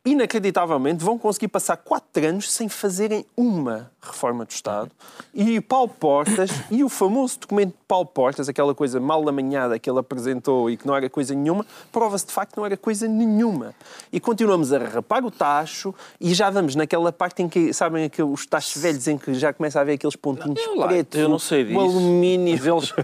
inacreditavelmente 0.05 1.03
vão 1.03 1.19
conseguir 1.19 1.49
passar 1.49 1.77
quatro 1.79 2.27
anos 2.27 2.53
sem 2.53 2.69
fazerem 2.69 3.25
uma 3.37 3.91
reforma 4.03 4.45
do 4.45 4.51
Estado. 4.51 4.91
E 5.33 5.57
o 5.59 5.63
Paulo 5.63 5.89
Portas, 5.89 6.51
e 6.71 6.85
o 6.85 6.91
famoso 6.91 7.39
documento 7.41 7.71
de 7.71 7.79
Paulo 7.89 8.05
Portas, 8.07 8.47
aquela 8.49 8.75
coisa 8.75 9.01
mal 9.01 9.27
amanhada 9.27 9.79
que 9.79 9.89
ele 9.89 9.99
apresentou 9.99 10.69
e 10.69 10.77
que 10.77 10.87
não 10.87 10.95
era 10.95 11.09
coisa 11.09 11.35
nenhuma, 11.35 11.65
prova-se 11.91 12.27
de 12.27 12.33
facto 12.33 12.53
que 12.53 12.59
não 12.59 12.67
era 12.67 12.77
coisa 12.77 13.09
nenhuma. 13.09 13.75
E 14.13 14.21
continuamos 14.21 14.73
a 14.75 14.79
rapar 14.79 15.25
o 15.25 15.31
tacho 15.31 15.95
e 16.21 16.35
já 16.35 16.51
vamos 16.51 16.75
naquela 16.77 17.11
parte 17.11 17.43
em 17.43 17.49
que, 17.49 17.73
sabem, 17.73 18.05
aqueles, 18.05 18.31
os 18.31 18.45
tachos 18.47 18.81
velhos 18.81 19.09
em 19.09 19.17
que 19.17 19.33
já 19.33 19.55
começa 19.55 19.79
a 19.79 19.83
haver 19.83 19.95
aqueles 19.95 20.17
pontinhos 20.17 20.61
Eu 20.61 20.77
lá, 20.77 20.87
pretos, 20.89 21.19
eu 21.19 21.29
não 21.31 21.39
sei 21.39 21.65
disso. 21.65 21.79
o 21.79 21.81
alumínio. 21.81 22.55
Mas 22.65 22.67
eles. 22.67 22.95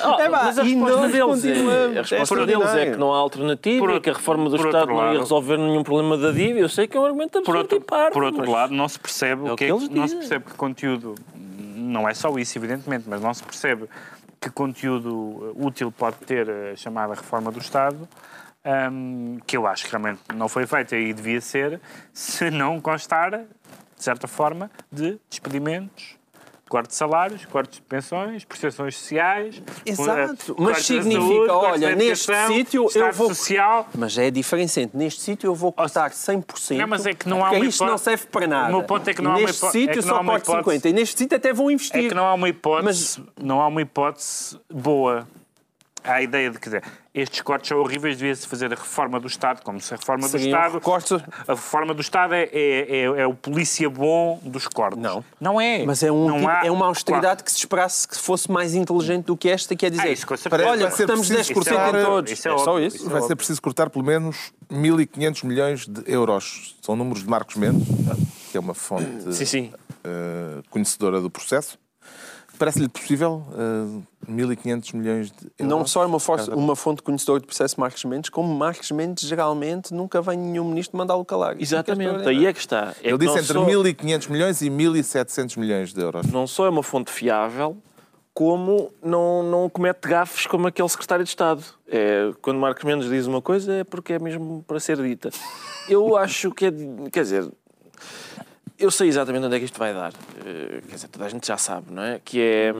Ah, 0.00 0.16
É 0.18 0.30
pá, 0.30 0.44
mas 0.44 0.58
a 0.58 0.62
resposta 0.62 1.08
deles, 1.08 1.44
é, 1.44 1.50
a 1.50 1.52
É 1.52 2.00
resposta 2.00 2.46
deles 2.46 2.68
é 2.70 2.90
que 2.92 2.96
não 2.96 3.12
há 3.12 3.18
alternativa 3.18 3.78
Por 3.86 3.94
e 3.94 4.00
que 4.00 4.10
a 4.10 4.12
reforma 4.14 4.48
do 4.48 4.56
por 4.56 4.66
Estado 4.66 4.86
não 4.88 5.12
ia 5.12 5.18
resolver 5.20 5.56
nenhum 5.58 5.82
problema 5.82 6.16
da 6.16 6.32
dívida. 6.38 6.60
Eu 6.60 6.68
sei 6.68 6.86
que 6.86 6.96
é 6.96 7.00
um 7.00 7.04
argumento 7.04 7.32
Por 7.42 7.56
absurdo 7.56 7.58
outro, 7.58 7.76
e 7.78 7.80
parvo, 7.80 8.12
por 8.12 8.22
outro 8.24 8.50
lado, 8.50 8.72
não 8.74 8.88
se 8.88 8.98
percebe 8.98 9.46
É 9.46 9.52
o 9.52 9.56
que, 9.56 9.64
que 9.66 9.70
é- 9.70 9.74
eles 9.74 9.88
não 9.88 10.08
se 10.08 10.16
percebe 10.16 10.44
que 10.46 10.54
conteúdo 10.54 11.14
não 11.34 12.08
é 12.08 12.14
só 12.14 12.36
isso, 12.38 12.58
evidentemente, 12.58 13.04
mas 13.08 13.20
não 13.20 13.32
se 13.34 13.42
percebe 13.42 13.88
que 14.40 14.50
conteúdo 14.50 15.52
eh, 15.56 15.64
útil 15.66 15.90
pode 15.90 16.16
ter 16.18 16.48
a 16.48 16.76
chamada 16.76 17.14
reforma 17.14 17.50
do 17.50 17.58
Estado, 17.58 18.08
hum, 18.92 19.38
que 19.46 19.56
eu 19.56 19.66
acho 19.66 19.84
que 19.84 19.90
realmente 19.90 20.20
não 20.34 20.48
foi 20.48 20.66
feita 20.66 20.96
e 20.96 21.12
devia 21.12 21.40
ser, 21.40 21.80
se 22.12 22.50
não 22.50 22.80
constar, 22.80 23.30
de 23.30 23.46
certa 23.96 24.28
forma, 24.28 24.70
de 24.92 25.18
despedimentos. 25.28 26.17
Corte 26.68 26.88
de 26.90 26.94
salários, 26.96 27.44
cortes 27.46 27.76
de 27.78 27.82
pensões, 27.82 28.44
prestações 28.44 28.94
sociais. 28.96 29.62
Exato, 29.86 30.52
eh, 30.52 30.54
mas 30.58 30.84
significa, 30.84 31.22
saúde, 31.46 31.50
olha, 31.50 31.96
neste 31.96 32.32
sítio 32.46 32.90
eu 32.94 33.12
vou- 33.12 33.28
social. 33.34 33.88
Mas 33.94 34.18
é 34.18 34.30
diferente. 34.30 34.90
Neste 34.94 35.22
sítio 35.22 35.48
eu 35.48 35.54
vou 35.54 35.72
cortar 35.72 36.10
100%. 36.12 36.78
Não, 36.78 36.86
mas 36.86 37.06
é 37.06 37.14
que 37.14 37.26
não 37.28 37.42
há 37.44 37.50
uma 37.50 37.64
isto 37.64 37.80
não 37.80 37.86
hipótese- 37.94 38.04
serve 38.04 38.26
para 38.26 38.46
nada. 38.46 38.68
O 38.68 38.76
meu 38.78 38.82
ponto 38.84 39.08
é 39.08 39.14
que 39.14 39.22
não 39.22 39.30
há 39.30 39.34
uma 39.36 39.40
Neste 39.40 39.56
hipó- 39.58 39.68
é 39.68 39.70
sítio 39.72 39.94
não 39.96 40.02
só 40.02 40.14
corto 40.24 40.28
hipótese- 40.50 40.56
50. 40.58 40.88
E 40.88 40.92
neste 40.92 41.18
sítio 41.18 41.36
até 41.38 41.52
vou 41.54 41.70
investir. 41.70 42.04
É 42.04 42.08
que 42.08 42.14
não 42.14 42.26
há 42.26 42.34
uma 42.34 42.48
hipótese, 42.48 43.24
não 43.42 43.60
há 43.62 43.66
uma 43.66 43.80
hipótese 43.80 44.58
boa. 44.70 45.26
Há 46.04 46.14
a 46.14 46.22
ideia 46.22 46.50
de 46.50 46.58
que 46.58 46.64
dizer, 46.66 46.82
estes 47.12 47.40
cortes 47.42 47.68
são 47.68 47.78
horríveis, 47.78 48.16
devia-se 48.16 48.46
fazer 48.46 48.66
a 48.72 48.76
reforma 48.76 49.18
do 49.20 49.26
Estado, 49.26 49.62
como 49.62 49.80
se 49.80 49.92
a 49.92 49.96
reforma 49.96 50.28
do 50.28 50.36
Estado. 50.36 50.74
recortes- 50.74 51.12
A 51.46 51.52
reforma 51.52 51.92
do 51.94 52.00
Estado 52.00 52.34
é, 52.34 52.44
é, 52.52 52.80
é, 52.90 53.02
é 53.02 53.26
o 53.26 53.34
polícia 53.34 53.88
bom 53.90 54.38
dos 54.42 54.66
cortes. 54.68 54.98
Não. 54.98 55.24
Não 55.40 55.60
é. 55.60 55.84
Mas 55.84 56.02
é, 56.02 56.10
um 56.12 56.32
tipo- 56.36 56.48
há- 56.48 56.66
é 56.66 56.70
uma 56.70 56.86
austeridade 56.86 57.42
que 57.42 57.50
se 57.50 57.58
esperasse 57.58 58.06
que 58.06 58.16
fosse 58.16 58.50
mais 58.50 58.74
inteligente 58.74 59.26
do 59.26 59.36
que 59.36 59.48
esta, 59.48 59.74
que 59.76 59.84
é 59.86 59.90
dizer, 59.90 60.02
Ah, 60.02 60.10
isso 60.10 60.26
olha, 60.68 60.88
cortamos 60.88 61.28
preciso 61.28 61.34
10% 61.54 61.54
cortar- 61.54 62.00
em 62.00 62.04
todos. 62.04 62.32
Isso 62.32 62.48
é 62.48 62.54
é 62.54 62.58
só 62.58 62.78
isso. 62.80 63.06
é 63.06 63.10
Vai 63.10 63.22
ser 63.22 63.36
preciso 63.36 63.60
cortar 63.60 63.90
pelo 63.90 64.04
menos 64.04 64.52
1.500 64.70 65.42
milhões 65.44 65.86
de 65.86 66.02
euros. 66.10 66.76
São 66.82 66.94
números 66.96 67.22
de 67.22 67.28
Marcos 67.28 67.56
Mendes, 67.56 67.86
que 68.50 68.56
é 68.56 68.60
uma 68.60 68.74
fonte 68.74 69.34
Sim, 69.34 69.44
sim. 69.44 69.72
eh, 70.04 70.62
conhecedora 70.70 71.20
do 71.20 71.28
processo. 71.28 71.78
Parece-lhe 72.58 72.88
possível 72.88 73.44
eh, 73.56 74.30
1.500 74.30 74.94
milhões 74.96 75.30
de 75.30 75.36
euros? 75.58 75.76
Não 75.78 75.86
só 75.86 76.02
é 76.02 76.06
uma, 76.06 76.18
força, 76.20 76.54
uma 76.54 76.74
fonte 76.74 77.02
conhecedora 77.02 77.40
do 77.40 77.46
processo 77.46 77.78
Marcos 77.80 78.04
Mendes, 78.04 78.30
como 78.30 78.52
Marcos 78.54 78.90
Mendes 78.90 79.26
geralmente 79.28 79.94
nunca 79.94 80.20
vem 80.20 80.36
nenhum 80.36 80.64
ministro 80.64 80.96
mandá-lo 80.98 81.24
calar. 81.24 81.52
É 81.52 81.58
a 81.58 81.62
Exatamente, 81.62 82.28
aí 82.28 82.46
é 82.46 82.52
que 82.52 82.58
está. 82.60 82.94
É 83.02 83.08
Ele 83.08 83.18
que 83.18 83.26
disse 83.26 83.38
entre 83.38 83.52
só- 83.52 83.64
1.500 83.64 84.28
milhões 84.30 84.60
e 84.62 84.68
1.700 84.70 85.56
milhões 85.58 85.92
de 85.92 86.00
euros. 86.00 86.26
não 86.26 86.46
só 86.46 86.66
é 86.66 86.68
uma 86.68 86.82
fonte 86.82 87.10
fiável, 87.10 87.76
como 88.34 88.92
não, 89.02 89.42
não 89.42 89.68
comete 89.68 90.08
gafes 90.08 90.46
como 90.46 90.68
aquele 90.68 90.88
secretário 90.88 91.24
de 91.24 91.28
Estado. 91.30 91.60
É, 91.88 92.30
quando 92.40 92.58
Marcos 92.60 92.84
Mendes 92.84 93.08
diz 93.08 93.26
uma 93.26 93.42
coisa 93.42 93.72
é 93.72 93.84
porque 93.84 94.12
é 94.12 94.18
mesmo 94.20 94.64
para 94.64 94.78
ser 94.78 94.96
dita. 95.02 95.30
Eu 95.88 96.16
acho 96.16 96.52
que 96.52 96.66
é. 96.66 96.72
Quer 97.10 97.22
dizer, 97.22 97.50
eu 98.78 98.90
sei 98.90 99.08
exatamente 99.08 99.44
onde 99.46 99.56
é 99.56 99.58
que 99.58 99.64
isto 99.64 99.78
vai 99.78 99.92
dar. 99.92 100.12
Eh, 100.44 100.80
Quer 100.88 100.94
dizer, 100.94 101.08
toda 101.08 101.24
a 101.24 101.28
gente 101.28 101.46
já 101.46 101.56
sabe, 101.56 101.92
não 101.92 102.02
é? 102.02 102.20
Que 102.24 102.40
é. 102.40 102.74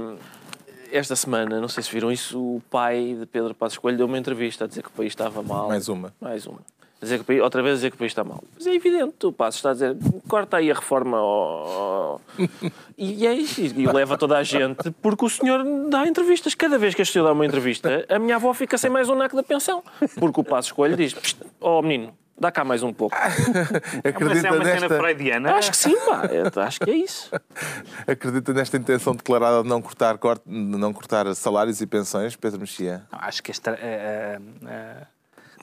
Esta 0.90 1.14
semana, 1.14 1.60
não 1.60 1.68
sei 1.68 1.82
se 1.82 1.90
viram 1.92 2.10
isso, 2.10 2.38
o 2.40 2.62
pai 2.70 3.14
de 3.20 3.26
Pedro 3.26 3.54
Passos 3.54 3.76
Coelho 3.76 3.98
deu 3.98 4.06
uma 4.06 4.16
entrevista 4.16 4.64
a 4.64 4.66
dizer 4.66 4.82
que 4.82 4.88
o 4.88 4.92
país 4.92 5.12
estava 5.12 5.42
mal. 5.42 5.68
Mais 5.68 5.86
uma. 5.88 6.14
Mais 6.18 6.46
uma. 6.46 6.60
A 7.00 7.04
Dizer 7.04 7.16
que 7.18 7.22
o 7.22 7.24
país, 7.26 7.40
outra 7.42 7.62
vez 7.62 7.74
a 7.74 7.76
dizer 7.76 7.90
que 7.90 7.96
o 7.96 7.98
país 7.98 8.10
está 8.10 8.24
mal. 8.24 8.42
Mas 8.54 8.66
é 8.66 8.74
evidente, 8.74 9.24
o 9.26 9.30
Passos 9.32 9.58
está 9.58 9.70
a 9.70 9.72
dizer, 9.74 9.96
corta 10.26 10.56
aí 10.56 10.70
a 10.70 10.74
reforma 10.74 11.18
ao- 11.18 11.66
ao- 11.68 12.20
e 12.96 13.26
é 13.26 13.34
isso, 13.34 13.60
e 13.60 13.86
leva 13.86 14.16
toda 14.16 14.36
a 14.38 14.42
gente, 14.42 14.90
porque 15.02 15.24
o 15.24 15.28
senhor 15.28 15.62
dá 15.90 16.06
entrevistas. 16.08 16.54
Cada 16.54 16.76
vez 16.78 16.94
que 16.94 17.02
este 17.02 17.12
senhor 17.12 17.26
dá 17.26 17.32
uma 17.32 17.44
entrevista, 17.46 18.04
a 18.08 18.18
minha 18.18 18.36
avó 18.36 18.52
fica 18.54 18.76
sem 18.78 18.88
mais 18.90 19.08
um 19.10 19.14
naco 19.14 19.36
da 19.36 19.42
pensão. 19.42 19.82
Porque 20.18 20.40
o 20.40 20.44
Passos 20.44 20.72
Coelho 20.72 20.96
diz, 20.96 21.12
"Psst, 21.14 21.36
ó 21.60 21.82
menino, 21.82 22.12
dá 22.38 22.50
cá 22.52 22.64
mais 22.64 22.82
um 22.82 22.92
pouco. 22.92 23.16
Mas 23.18 23.38
é 24.04 24.08
Acredita 24.08 24.52
uma 24.52 24.64
cena 24.64 24.80
nesta, 24.80 24.98
freudiana. 24.98 25.54
Acho 25.54 25.70
que 25.70 25.76
sim, 25.76 25.96
pá, 26.06 26.22
é- 26.26 26.60
acho 26.62 26.80
que 26.80 26.90
é 26.90 26.96
isso. 26.96 27.30
acredita 28.06 28.52
nesta 28.52 28.76
intenção 28.76 29.14
declarada 29.14 29.62
de 29.62 29.68
não 29.68 29.80
cortar, 29.82 30.16
corte, 30.18 30.42
de 30.48 30.54
não 30.54 30.92
cortar 30.92 31.32
salários 31.34 31.80
e 31.80 31.86
pensões, 31.86 32.36
Pedro 32.36 32.60
Mexia? 32.60 33.04
Acho 33.12 33.42
que 33.42 33.50
esta, 33.50 33.72
eh, 33.80 34.38
eh, 34.66 35.06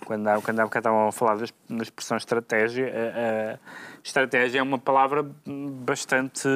quando, 0.06 0.28
há, 0.28 0.42
quando 0.42 0.60
há 0.60 0.64
bocado 0.64 0.80
estavam 0.88 1.08
a 1.08 1.12
falar 1.12 1.38
das- 1.38 1.54
da 1.70 1.82
expressão 1.84 2.18
estratégia, 2.18 2.86
eh, 2.88 3.14
eh, 3.16 3.60
estratégia 4.04 4.60
é 4.60 4.62
uma 4.64 4.78
palavra 4.78 5.26
bastante, 5.46 6.48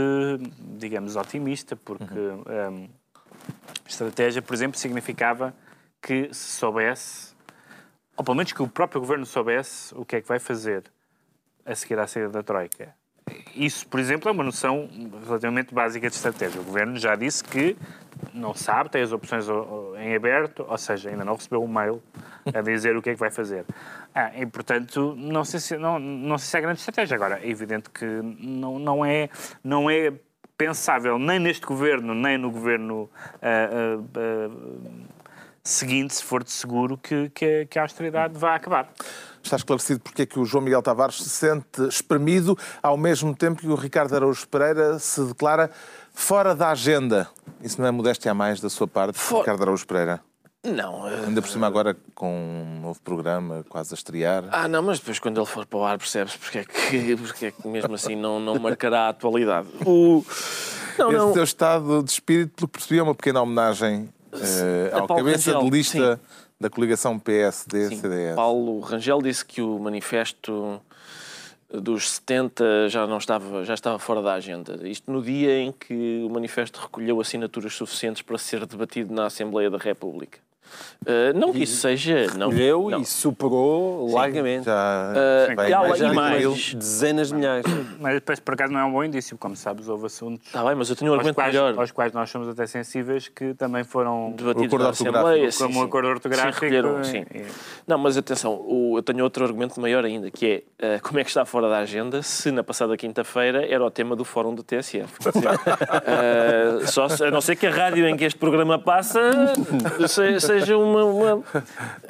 digamos, 0.78 1.16
otimista, 1.16 1.76
porque 1.76 2.14
eh, 2.48 2.88
estratégia, 3.88 4.42
por 4.42 4.54
exemplo, 4.54 4.78
significava 4.78 5.54
que 6.02 6.30
se 6.34 6.58
soubesse, 6.60 7.29
ou 8.20 8.24
pelo 8.26 8.36
menos 8.36 8.52
que 8.52 8.62
o 8.62 8.68
próprio 8.68 9.00
governo 9.00 9.26
soubesse 9.26 9.96
o 9.96 10.04
que 10.04 10.18
é 10.18 10.22
que 10.22 10.28
vai 10.28 10.40
fazer 10.40 10.84
a 11.66 11.74
seguir 11.74 11.98
à 11.98 12.06
saída 12.06 12.28
da 12.28 12.44
Troika. 12.44 12.94
Isso, 13.56 13.88
por 13.88 13.98
exemplo, 13.98 14.28
é 14.28 14.32
uma 14.34 14.44
noção 14.44 14.90
relativamente 15.26 15.74
básica 15.74 16.10
de 16.10 16.16
estratégia. 16.16 16.60
O 16.60 16.66
governo 16.66 16.98
já 16.98 17.16
disse 17.16 17.42
que 17.42 17.78
não 18.34 18.54
sabe, 18.54 18.90
tem 18.90 19.02
as 19.02 19.14
opções 19.14 19.46
em 20.02 20.14
aberto, 20.14 20.66
ou 20.68 20.78
seja, 20.78 21.10
ainda 21.10 21.24
não 21.24 21.36
recebeu 21.36 21.64
um 21.64 21.68
mail 21.68 22.04
a 22.54 22.60
dizer 22.60 22.98
o 22.98 23.02
que 23.02 23.12
é 23.12 23.14
que 23.14 23.20
vai 23.20 23.32
fazer. 23.32 23.64
Ah, 24.14 24.32
e, 24.36 24.46
portanto, 24.46 25.16
não 25.16 25.46
sei, 25.46 25.62
se, 25.62 25.78
não, 25.78 25.98
não 25.98 26.38
sei 26.38 26.48
se 26.50 26.58
é 26.58 26.62
grande 26.62 26.80
estratégia. 26.80 27.16
Agora, 27.16 27.40
é 27.42 27.50
evidente 27.50 27.90
que 27.90 28.06
não, 28.06 28.78
não, 28.78 29.06
é, 29.06 29.30
não 29.64 29.90
é 29.90 30.12
pensável 30.58 31.18
nem 31.18 31.40
neste 31.40 31.66
governo, 31.66 32.14
nem 32.14 32.38
no 32.38 32.52
governo 32.52 33.10
ah, 33.42 33.70
ah, 33.72 34.04
ah, 34.18 35.19
seguinte, 35.70 36.16
se 36.16 36.24
for 36.24 36.44
de 36.44 36.52
seguro, 36.52 36.98
que, 36.98 37.30
que, 37.30 37.46
a- 37.46 37.66
que 37.66 37.80
a 37.80 37.82
austeridade 37.84 38.38
vai 38.38 38.56
acabar. 38.56 38.90
Está 39.44 39.56
esclarecido 39.56 40.00
porque 40.02 40.24
é 40.24 40.26
que 40.26 40.40
o 40.40 40.46
João 40.46 40.64
Miguel 40.64 40.82
Tavares 40.82 41.16
se 41.22 41.30
sente 41.30 41.82
espremido 41.88 42.58
ao 42.84 42.98
mesmo 42.98 43.34
tempo 43.36 43.62
que 43.62 43.68
o 43.68 43.76
Ricardo 43.76 44.14
Araújo 44.16 44.48
Pereira 44.48 45.00
se 45.00 45.22
declara 45.24 45.72
fora 46.14 46.54
da 46.54 46.70
agenda. 46.72 47.28
Isso 47.62 47.80
não 47.80 47.88
é 47.88 47.92
modéstia 47.92 48.32
a 48.32 48.34
mais 48.34 48.60
da 48.60 48.70
sua 48.70 48.88
parte, 48.88 49.18
For- 49.18 49.40
Ricardo 49.40 49.62
Araújo 49.64 49.88
Pereira? 49.88 50.20
Não, 50.62 51.08
eh, 51.08 51.24
Ainda 51.26 51.42
por 51.42 51.50
cima 51.50 51.66
agora 51.68 51.96
com 52.14 52.36
um 52.36 52.82
novo 52.82 53.00
programa 53.02 53.64
quase 53.70 53.94
a 53.94 53.96
estrear. 53.96 54.44
Ah, 54.52 54.68
não, 54.68 54.82
mas 54.84 55.00
depois 55.00 55.18
quando 55.18 55.38
ele 55.40 55.46
for 55.48 55.66
para 55.66 55.80
o 55.80 55.86
ar 55.86 55.98
percebes 55.98 56.36
porque 56.36 56.58
é 56.58 56.64
que, 56.66 57.16
porque 57.26 57.46
é 57.46 57.52
que 57.52 57.66
mesmo 57.66 57.96
assim 57.96 58.14
não, 58.18 58.42
não 58.42 58.60
marcará 58.60 59.04
a 59.06 59.10
atualidade. 59.10 59.68
O... 59.86 60.24
Não, 61.00 61.08
Esse 61.12 61.18
não. 61.18 61.32
teu 61.32 61.44
estado 61.46 62.04
de 62.04 62.12
espírito, 62.12 62.52
pelo 62.58 62.68
que 62.68 62.74
percebi, 62.78 63.00
é 63.00 63.04
uma 63.04 63.16
pequena 63.16 63.42
homenagem 63.42 64.10
A 64.92 65.00
ao 65.00 65.08
Paulo 65.08 65.24
cabeça 65.24 65.52
Rangel, 65.52 65.70
de 65.70 65.78
lista 65.78 66.22
da 66.60 66.70
coligação 66.70 67.18
PSD-CDS. 67.18 68.36
Paulo 68.36 68.80
Rangel 68.80 69.22
disse 69.22 69.46
que 69.46 69.62
o 69.62 69.80
manifesto 69.80 70.82
dos 71.72 72.10
70 72.12 72.90
já 72.90 73.06
não 73.06 73.18
estava, 73.18 73.64
já 73.64 73.74
estava 73.74 74.00
fora 74.00 74.22
da 74.22 74.34
agenda. 74.34 74.88
Isto 74.88 75.12
no 75.12 75.22
dia 75.22 75.60
em 75.60 75.72
que 75.72 76.24
o 76.26 76.30
manifesto 76.30 76.80
recolheu 76.80 77.22
assinaturas 77.22 77.74
suficientes 77.74 78.22
para 78.22 78.38
ser 78.38 78.66
debatido 78.66 79.14
na 79.14 79.28
Assembleia 79.28 79.70
da 79.70 79.78
República. 79.78 80.40
Uh, 81.02 81.38
não 81.38 81.54
que 81.54 81.64
isso 81.64 81.78
seja. 81.82 82.28
Não, 82.38 82.52
não. 82.52 83.02
e 83.02 83.06
superou 83.06 84.12
largamente. 84.12 84.66
Já 84.66 85.14
Uh, 85.50 85.56
vai 85.56 85.70
e 85.70 85.74
há 85.74 85.82
lá- 85.82 86.14
mais. 86.14 86.74
Dezenas 86.76 87.30
de 87.30 87.36
milhares. 87.36 87.66
Mas 88.00 88.16
depois, 88.16 88.40
por 88.40 88.54
acaso, 88.54 88.72
não 88.74 88.80
é 88.80 88.84
um 88.86 88.92
bom 88.92 89.04
indício. 89.04 89.38
Como 89.38 89.56
sabes, 89.56 89.88
houve 89.88 90.06
assuntos 90.08 90.46
Está 90.48 90.64
bem, 90.64 90.76
mas 90.76 90.90
eu 90.90 90.96
tenho 90.96 91.12
um 91.12 91.14
aos 91.14 91.20
argumento 91.20 91.36
quais, 91.36 91.54
melhor. 91.54 91.78
aos 91.78 91.92
quais 91.92 92.14
nós 92.14 92.30
somos 92.30 92.48
até 92.50 92.66
sensíveis 92.68 93.28
que 93.28 93.54
também 93.54 93.84
foram 93.84 94.34
Debatidos 94.36 94.80
na. 94.80 94.90
Assembleia. 94.90 95.52
sim, 95.52 95.58
como 95.64 95.74
sim. 95.74 95.80
um 95.80 95.84
acordo 95.84 96.08
ortográfico. 96.10 96.54
Sim, 96.60 96.66
recolheram, 96.66 97.04
sim. 97.04 97.26
e- 97.34 97.46
Não, 97.88 97.98
mas 97.98 98.18
atenção, 98.18 98.54
o- 98.66 98.98
eu 98.98 99.04
tenho 99.04 99.24
outro 99.24 99.44
argumento 99.46 99.80
maior 99.80 100.04
ainda, 100.06 100.30
que 100.32 100.64
é 100.80 100.96
uh, 100.98 101.02
como 101.02 101.20
é 101.20 101.24
que 101.24 101.30
está 101.30 101.46
fora 101.46 101.70
da 101.70 101.78
agenda 101.80 102.22
se 102.22 102.52
na 102.52 102.64
passada 102.64 102.96
quinta-feira 102.98 103.66
era 103.66 103.84
o 103.84 103.90
tema 103.92 104.16
do 104.16 104.24
fórum 104.26 104.54
do 104.54 104.64
TSF. 104.64 105.14
Uh, 105.30 106.88
só 106.88 107.08
a 107.26 107.32
não 107.32 107.42
ser 107.42 107.56
que 107.56 107.68
a 107.68 107.72
rádio 107.72 108.08
em 108.08 108.16
que 108.18 108.26
este 108.26 108.38
programa 108.40 108.78
passa 108.80 109.20
se- 110.08 110.40
seja 110.60 110.78
uma, 110.78 111.04
uma- 111.06 111.44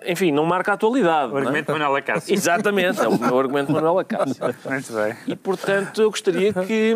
Enfim, 0.05 0.31
não 0.31 0.45
marca 0.45 0.71
a 0.71 0.73
atualidade. 0.75 1.27
O 1.27 1.31
não 1.31 1.37
é? 1.37 1.41
argumento 1.41 1.65
de 1.67 1.71
Manuel 1.79 1.95
Acácio. 1.95 2.33
Exatamente, 2.33 3.01
é 3.01 3.07
o 3.07 3.17
meu 3.19 3.39
argumento 3.39 3.67
de 3.67 3.73
Manuel 3.73 3.99
Acácio. 3.99 4.35
Muito 4.69 4.93
bem. 4.93 5.15
E, 5.27 5.35
portanto, 5.35 6.01
eu 6.01 6.09
gostaria 6.09 6.53
que. 6.53 6.95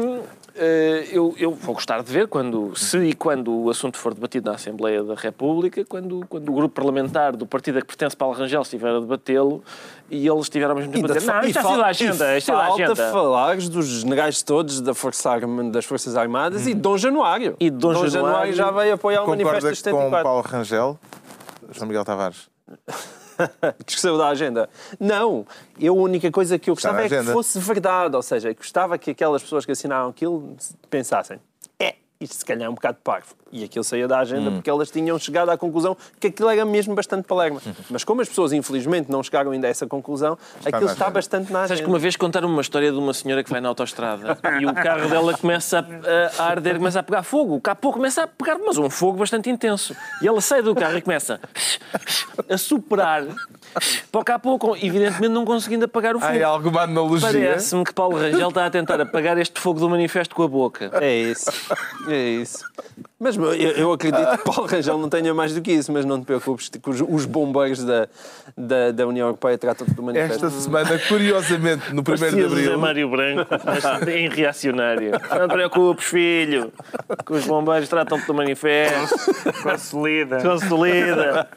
eh, 0.56 1.08
eu, 1.12 1.34
eu 1.38 1.52
vou 1.54 1.74
gostar 1.76 2.02
de 2.04 2.12
ver 2.12 2.28
quando, 2.28 2.76
se 2.76 2.98
e 3.00 3.14
quando 3.14 3.52
o 3.52 3.70
assunto 3.70 3.98
for 3.98 4.14
debatido 4.14 4.50
na 4.50 4.56
Assembleia 4.56 5.04
da 5.04 5.16
República, 5.16 5.84
quando, 5.86 6.26
quando 6.30 6.50
o 6.50 6.54
grupo 6.54 6.74
parlamentar 6.76 7.36
do 7.36 7.46
partido 7.46 7.80
a 7.80 7.82
que 7.82 7.88
pertence 7.88 8.16
Paulo 8.16 8.36
Rangel 8.36 8.62
estiver 8.62 8.90
a 8.96 9.00
debatê-lo 9.00 9.64
e 10.12 10.28
eles 10.28 10.42
estiverem 10.44 10.72
ao 10.72 10.78
mesmo 10.78 10.92
tempo 10.94 11.12
a 11.12 11.14
dizer 11.16 11.26
não, 11.32 11.42
isto 11.42 11.62
saiu 11.62 11.78
da 11.78 11.86
agenda, 11.88 12.38
isto 12.38 12.52
é 12.52 12.56
falta 12.56 12.84
agenda. 12.84 13.12
falares 13.12 13.68
dos 13.70 13.86
generais 13.88 14.44
todos 14.44 14.80
da 14.80 14.94
Força 14.94 15.32
Arma, 15.32 15.64
das 15.72 15.86
Forças 15.86 16.16
Armadas 16.16 16.68
e 16.68 16.74
de 16.76 16.80
Dom 16.80 16.98
Januário. 17.00 17.56
E 17.60 17.70
de 17.72 17.78
Dom 17.78 18.06
Januário 18.08 18.54
já 18.54 18.70
veio 18.70 18.94
apoiar 18.94 19.24
o 19.24 19.28
Manifesto 19.28 19.54
Concorda 19.56 19.70
dos 19.72 19.80
com 19.82 19.86
74. 19.86 20.24
Paulo 20.24 20.42
Rangel? 20.48 21.00
João 21.72 21.88
Miguel 21.88 22.06
Tavares. 22.06 22.50
que 23.86 24.00
saiu 24.00 24.18
da 24.18 24.28
agenda. 24.28 24.70
Não, 25.00 25.46
eu 25.80 25.94
a 25.94 26.02
única 26.02 26.32
coisa 26.32 26.60
que 26.60 26.70
eu 26.70 26.74
Está 26.74 26.90
gostava 26.90 27.06
é 27.06 27.24
que 27.24 27.32
fosse 27.32 27.60
verdade, 27.60 28.16
ou 28.16 28.22
seja, 28.22 28.54
gostava 28.54 28.98
que 28.98 29.12
aquelas 29.12 29.42
pessoas 29.42 29.66
que 29.66 29.72
assinaram 29.72 30.10
aquilo 30.10 30.56
pensassem, 30.90 31.40
isto 32.24 32.36
se 32.36 32.46
calhar 32.46 32.66
é 32.66 32.70
um 32.70 32.74
bocado 32.76 32.98
parvo. 33.04 33.36
E 33.52 33.64
aquilo 33.64 33.84
saía 33.84 34.08
da 34.08 34.18
agenda 34.20 34.50
Hum. 34.50 34.54
porque 34.56 34.70
elas 34.70 34.90
tinham 34.90 35.18
chegado 35.20 35.50
à 35.50 35.58
conclusão 35.58 35.96
que 36.20 36.28
aquilo 36.28 36.50
era 36.50 36.66
mesmo 36.66 36.96
bastante 36.96 37.26
palerma. 37.28 37.62
Mas 37.90 38.04
como 38.04 38.22
as 38.22 38.28
pessoas 38.30 38.52
infelizmente 38.52 39.12
não 39.12 39.22
chegaram 39.22 39.52
ainda 39.52 39.68
a 39.68 39.70
essa 39.70 39.86
conclusão, 39.86 40.38
aquilo 40.66 40.86
na 40.86 40.92
está 40.92 41.06
agenda. 41.06 41.12
bastante 41.12 41.52
na 41.54 41.60
Sabes 41.60 41.72
agenda. 41.74 41.84
que 41.86 41.90
uma 41.92 42.00
vez 42.00 42.16
contaram 42.16 42.48
uma 42.50 42.62
história 42.62 42.92
de 42.92 42.98
uma 42.98 43.14
senhora 43.14 43.44
que 43.44 43.52
vai 43.52 43.62
na 43.62 43.70
autostrada 43.70 44.38
e 44.60 44.66
o 44.66 44.74
carro 44.74 45.08
dela 45.08 45.38
começa 45.38 45.80
a, 46.40 46.42
a 46.42 46.46
arder, 46.48 46.78
começa 46.78 47.00
a 47.00 47.04
pegar 47.04 47.22
fogo. 47.24 47.56
O 47.56 47.62
capô 47.62 47.94
começa 47.94 48.24
a 48.24 48.28
pegar, 48.28 48.58
mas 48.58 48.78
um 48.78 48.90
fogo 48.90 49.20
bastante 49.20 49.50
intenso. 49.50 49.96
E 50.22 50.28
ela 50.28 50.42
sai 50.42 50.62
do 50.64 50.74
carro 50.74 50.98
e 50.98 51.02
começa 51.02 51.40
a 52.50 52.58
soprar 52.58 53.24
para 54.12 54.22
o 54.22 54.24
capô, 54.24 54.58
com- 54.60 54.76
evidentemente 54.76 55.30
não 55.34 55.46
conseguindo 55.46 55.86
apagar 55.86 56.16
o 56.16 56.20
fogo. 56.20 56.44
Há 56.44 56.48
alguma 56.48 56.82
analogia? 56.82 57.28
Parece-me 57.32 57.84
que 57.84 57.94
Paulo 57.94 58.18
Rangel 58.18 58.50
está 58.50 58.66
a 58.66 58.70
tentar 58.70 59.00
apagar 59.02 59.38
este 59.38 59.60
fogo 59.60 59.80
do 59.80 59.90
manifesto 59.90 60.36
com 60.36 60.44
a 60.44 60.48
boca. 60.48 60.90
É 61.02 61.16
isso, 61.16 61.52
é 62.14 62.30
isso. 62.30 62.66
Mas 63.20 63.38
eu, 63.38 63.54
eu 63.54 63.92
acredito 63.92 64.38
que 64.38 64.44
Paulo 64.44 64.70
Rangel 64.70 64.98
não 64.98 65.10
tenha 65.10 65.34
mais 65.34 65.54
do 65.54 65.62
que 65.62 65.72
isso, 65.72 65.92
mas 65.94 66.04
não 66.04 66.20
te 66.20 66.26
preocupes, 66.26 66.70
que 66.70 66.90
os, 66.90 67.02
os 67.02 67.26
bombeiros 67.26 67.84
da, 67.84 68.08
da, 68.58 68.92
da 68.92 69.08
União 69.08 69.28
Europeia 69.28 69.58
tratam 69.58 69.88
do 69.88 70.04
manifesto. 70.04 70.46
Esta 70.46 70.60
semana, 70.60 71.00
curiosamente, 71.08 71.94
no 71.94 72.02
1 72.02 72.04
de 72.36 72.44
Abril, 72.44 72.80
Mário 72.80 73.10
Branco, 73.10 73.48
mas 73.64 74.08
em 74.08 74.28
reacionário. 74.28 75.12
Não 75.12 75.48
te 75.48 75.54
preocupes, 75.54 76.06
filho, 76.06 76.74
que 77.26 77.34
os 77.34 77.46
bombeiros 77.46 77.88
tratam-te 77.88 78.26
do 78.26 78.34
manifesto. 78.34 79.16
Consolida. 79.64 80.42
Consolida. 80.42 81.48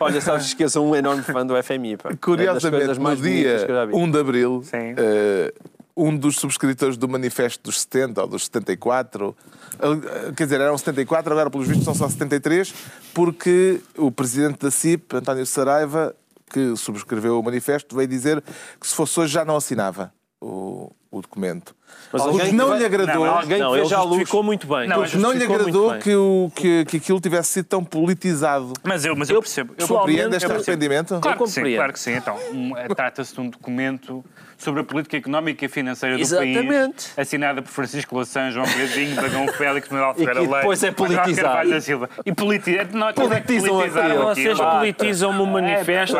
Olha, 0.00 0.20
sabes 0.20 0.54
que 0.54 0.64
eu 0.64 0.68
sou 0.68 0.86
um 0.88 0.96
enorme 0.96 1.22
fã 1.22 1.46
do 1.46 1.54
FMI. 1.62 1.96
Pá. 1.98 2.10
É 2.10 2.16
curiosamente, 2.16 2.78
coisas 2.78 2.98
no 2.98 3.04
mais 3.04 3.20
bonitas 3.20 3.58
dia 3.58 3.66
que 3.66 3.72
eu 3.72 3.76
já 3.76 3.84
vi. 3.84 3.94
1 3.94 4.10
de 4.10 4.18
Abril, 4.18 4.62
Sim. 4.64 4.94
eh, 4.96 5.52
um 5.96 6.16
dos 6.16 6.36
subscritores 6.36 6.96
do 6.96 7.08
Manifesto 7.08 7.62
dos 7.62 7.80
70 7.82 8.22
ou 8.22 8.28
dos 8.28 8.44
74, 8.44 9.36
eh, 9.78 10.32
quer 10.36 10.44
dizer, 10.44 10.60
eram 10.60 10.76
74, 10.76 11.32
agora 11.32 11.50
pelos 11.50 11.68
vistos 11.68 11.84
são 11.84 11.94
só 11.94 12.08
73, 12.08 12.74
porque 13.12 13.80
o 13.96 14.10
presidente 14.10 14.58
da 14.58 14.70
CIP, 14.70 15.16
António 15.16 15.46
Saraiva, 15.46 16.14
que 16.50 16.76
subscreveu 16.76 17.38
o 17.38 17.42
manifesto, 17.42 17.94
veio 17.94 18.08
dizer 18.08 18.42
que 18.80 18.86
se 18.86 18.94
fosse 18.94 19.18
hoje 19.20 19.32
já 19.32 19.44
não 19.44 19.56
assinava 19.56 20.12
o, 20.40 20.90
o 21.10 21.20
documento. 21.22 21.74
Mas 22.12 22.22
alguém 22.22 22.52
não 22.52 22.72
que 22.72 22.78
lhe 22.78 22.84
agradou. 22.84 23.24
Não, 23.24 23.34
Alguém 23.36 23.58
não, 23.58 23.70
que 23.70 23.76
ele 23.78 23.88
luz. 23.88 24.08
justificou 24.08 24.42
muito 24.42 24.66
bem. 24.66 24.88
Não, 24.88 25.02
Porque 25.02 25.16
não 25.16 25.32
lhe 25.32 25.44
agradou 25.44 25.98
que, 25.98 26.14
o, 26.14 26.50
que, 26.54 26.84
que 26.84 26.96
aquilo 26.98 27.20
tivesse 27.20 27.52
sido 27.52 27.66
tão 27.66 27.84
politizado. 27.84 28.72
Mas 28.82 29.04
eu, 29.04 29.16
mas 29.16 29.30
eu, 29.30 29.40
percebo. 29.40 29.74
Eu 29.78 29.88
Compreende 29.88 30.36
este 30.36 30.50
arrependimento? 30.50 31.18
Claro 31.20 31.38
que 31.38 31.46
sim, 31.46 31.54
compreendo. 31.54 31.76
claro 31.76 31.92
que 31.92 32.00
sim. 32.00 32.12
Então, 32.12 32.36
um, 32.52 32.76
eh, 32.76 32.88
trata-se 32.88 33.34
de 33.34 33.40
um 33.40 33.48
documento 33.48 34.24
sobre 34.58 34.80
a 34.80 34.84
política 34.84 35.16
económica 35.16 35.64
e 35.64 35.68
financeira 35.68 36.16
do 36.16 36.20
Exatamente. 36.22 36.66
país, 36.68 37.14
assinada 37.18 37.62
por 37.62 37.70
Francisco 37.70 38.16
Lação, 38.16 38.50
João 38.50 38.66
Pedrinho, 38.66 39.16
Bagão 39.20 39.48
Félix, 39.54 39.88
Manuel 39.88 40.14
Ferreira 40.14 40.34
que 40.40 40.46
Leite, 40.46 40.56
depois 40.56 40.82
é 40.82 40.90
politizado. 40.90 41.70
Da 41.70 41.80
Silva. 41.80 42.08
E 42.24 42.32
politiza... 42.32 42.88
Não, 42.92 43.12
Politizam 43.12 43.68
politizaram 43.74 44.06
aquilo. 44.10 44.24
Vocês 44.24 44.60
aquilo. 44.60 44.70
politizam-me 44.78 45.40
o 45.40 45.46
manifesto. 45.46 46.16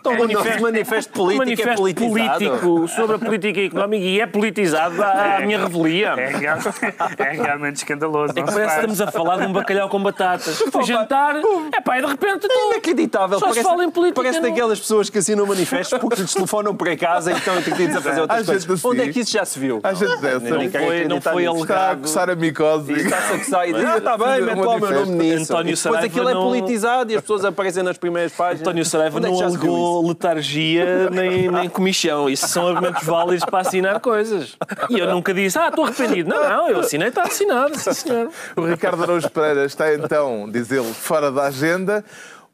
Então, 0.00 0.12
o 0.12 0.28
nosso 0.28 0.60
manifesto 0.62 1.10
O 1.10 1.12
político 1.24 1.42
é 1.42 1.46
manifesto 1.46 1.76
politizado. 1.76 2.38
político 2.38 2.88
sobre 2.88 3.16
a 3.16 3.18
política 3.18 3.60
económica 3.60 4.04
e 4.04 4.20
é 4.20 4.26
politizado 4.26 5.02
à, 5.02 5.36
à 5.36 5.40
minha 5.40 5.58
revelia. 5.58 6.14
É, 6.18 7.22
é 7.22 7.30
realmente 7.32 7.76
escandaloso. 7.76 8.32
É 8.36 8.42
que 8.42 8.48
se 8.48 8.54
parece 8.54 8.74
que 8.74 8.80
estamos 8.80 9.00
a 9.00 9.10
falar 9.10 9.36
de 9.38 9.46
um 9.46 9.52
bacalhau 9.52 9.88
com 9.88 10.02
batatas. 10.02 10.58
Fui 10.70 10.84
jantar, 10.84 11.36
é 11.72 11.80
pá, 11.80 11.98
e 11.98 12.02
de 12.02 12.06
repente. 12.08 12.46
É 12.50 12.70
inacreditável. 12.72 13.38
Só 13.38 13.46
se 13.48 13.52
parece, 13.54 13.68
fala 13.68 13.84
em 13.84 13.90
política, 13.90 14.22
Parece 14.22 14.40
não- 14.40 14.48
daquelas 14.48 14.80
pessoas 14.80 15.10
que 15.10 15.18
assinam 15.18 15.46
manifestos 15.46 15.98
porque 15.98 16.20
lhes 16.22 16.32
telefonam 16.32 16.74
para 16.74 16.92
casa 17.06 17.32
e 17.32 17.36
estão 17.36 17.58
entretidos 17.58 17.96
a 17.96 18.00
fazer 18.00 18.20
outras 18.22 18.46
coisas. 18.46 18.70
assim. 18.70 18.88
Onde 18.88 19.00
é 19.02 19.08
que 19.12 19.20
isso 19.20 19.30
já 19.32 19.44
se 19.44 19.58
viu? 19.58 19.80
Há 19.82 19.92
gente 19.94 20.16
dessa. 20.20 20.38
Não 20.40 20.68
quer 20.70 20.84
foi- 20.84 21.04
não 21.08 21.20
foi 21.20 21.42
nisso. 21.46 21.62
Está 21.62 21.74
a 21.74 21.78
alegado. 21.80 22.00
coçar 22.02 22.30
a 22.30 22.34
micose. 22.34 22.92
E 22.92 22.96
está-se 23.00 23.32
a 23.32 23.38
coçar 23.38 23.68
e 23.68 23.72
diz, 23.72 23.84
ah, 23.84 23.98
está 23.98 24.18
bem, 24.18 24.42
mete 24.42 24.58
lá 24.58 24.74
o 24.76 24.80
meu 24.80 24.90
nome 24.92 25.12
nisso. 25.16 25.52
António 25.52 25.76
depois 25.76 26.04
aquilo 26.04 26.28
é 26.28 26.34
não- 26.34 26.42
politizado 26.44 27.12
e 27.12 27.14
as 27.16 27.20
pessoas 27.20 27.44
aparecem 27.44 27.82
nas 27.82 27.98
primeiras 27.98 28.32
páginas. 28.32 28.60
António 28.62 28.84
Saraiva 28.84 29.18
é 29.18 29.20
não 29.22 29.32
isso? 29.34 29.44
alegou 29.44 30.08
letargia 30.08 31.10
nem, 31.10 31.50
nem 31.50 31.68
comichão. 31.68 32.28
Isso 32.28 32.48
são 32.48 32.68
argumentos 32.68 33.02
válidos 33.04 33.44
para 33.44 33.60
assinar 33.60 34.00
coisas. 34.00 34.56
E 34.88 34.98
eu 34.98 35.10
nunca 35.10 35.32
disse, 35.34 35.58
ah, 35.58 35.68
estou 35.68 35.84
arrependido. 35.84 36.28
Não, 36.30 36.48
não, 36.48 36.68
eu 36.70 36.80
assinei, 36.80 37.08
está 37.08 37.22
assinado, 37.22 37.78
sim 37.78 37.92
senhor. 37.92 38.28
O 38.56 38.62
Ricardo 38.66 39.02
Araújo 39.02 39.30
Pereira 39.30 39.64
está 39.64 39.92
então, 39.94 40.48
diz 40.50 40.70
ele, 40.70 40.92
fora 40.92 41.30
da 41.30 41.44
agenda. 41.44 42.04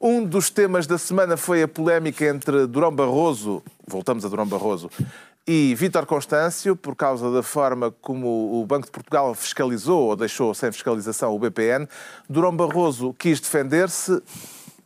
Um 0.03 0.25
dos 0.25 0.49
temas 0.49 0.87
da 0.87 0.97
semana 0.97 1.37
foi 1.37 1.63
a 1.63 1.69
polémica 1.69 2.25
entre 2.25 2.67
Durão 2.67 2.91
Barroso, 2.91 3.63
voltamos 3.87 4.25
a 4.25 4.31
Durão 4.31 4.47
Barroso, 4.47 4.91
e 5.47 5.75
Vítor 5.75 6.07
Constâncio, 6.07 6.75
por 6.75 6.97
causa 6.97 7.31
da 7.31 7.43
forma 7.43 7.91
como 8.01 8.59
o 8.59 8.65
Banco 8.65 8.87
de 8.87 8.93
Portugal 8.93 9.35
fiscalizou 9.35 10.09
ou 10.09 10.17
deixou 10.17 10.55
sem 10.55 10.73
fiscalização 10.73 11.37
o 11.37 11.39
BPN. 11.39 11.87
Durão 12.31 12.57
Barroso 12.57 13.15
quis 13.19 13.41
defender-se 13.41 14.23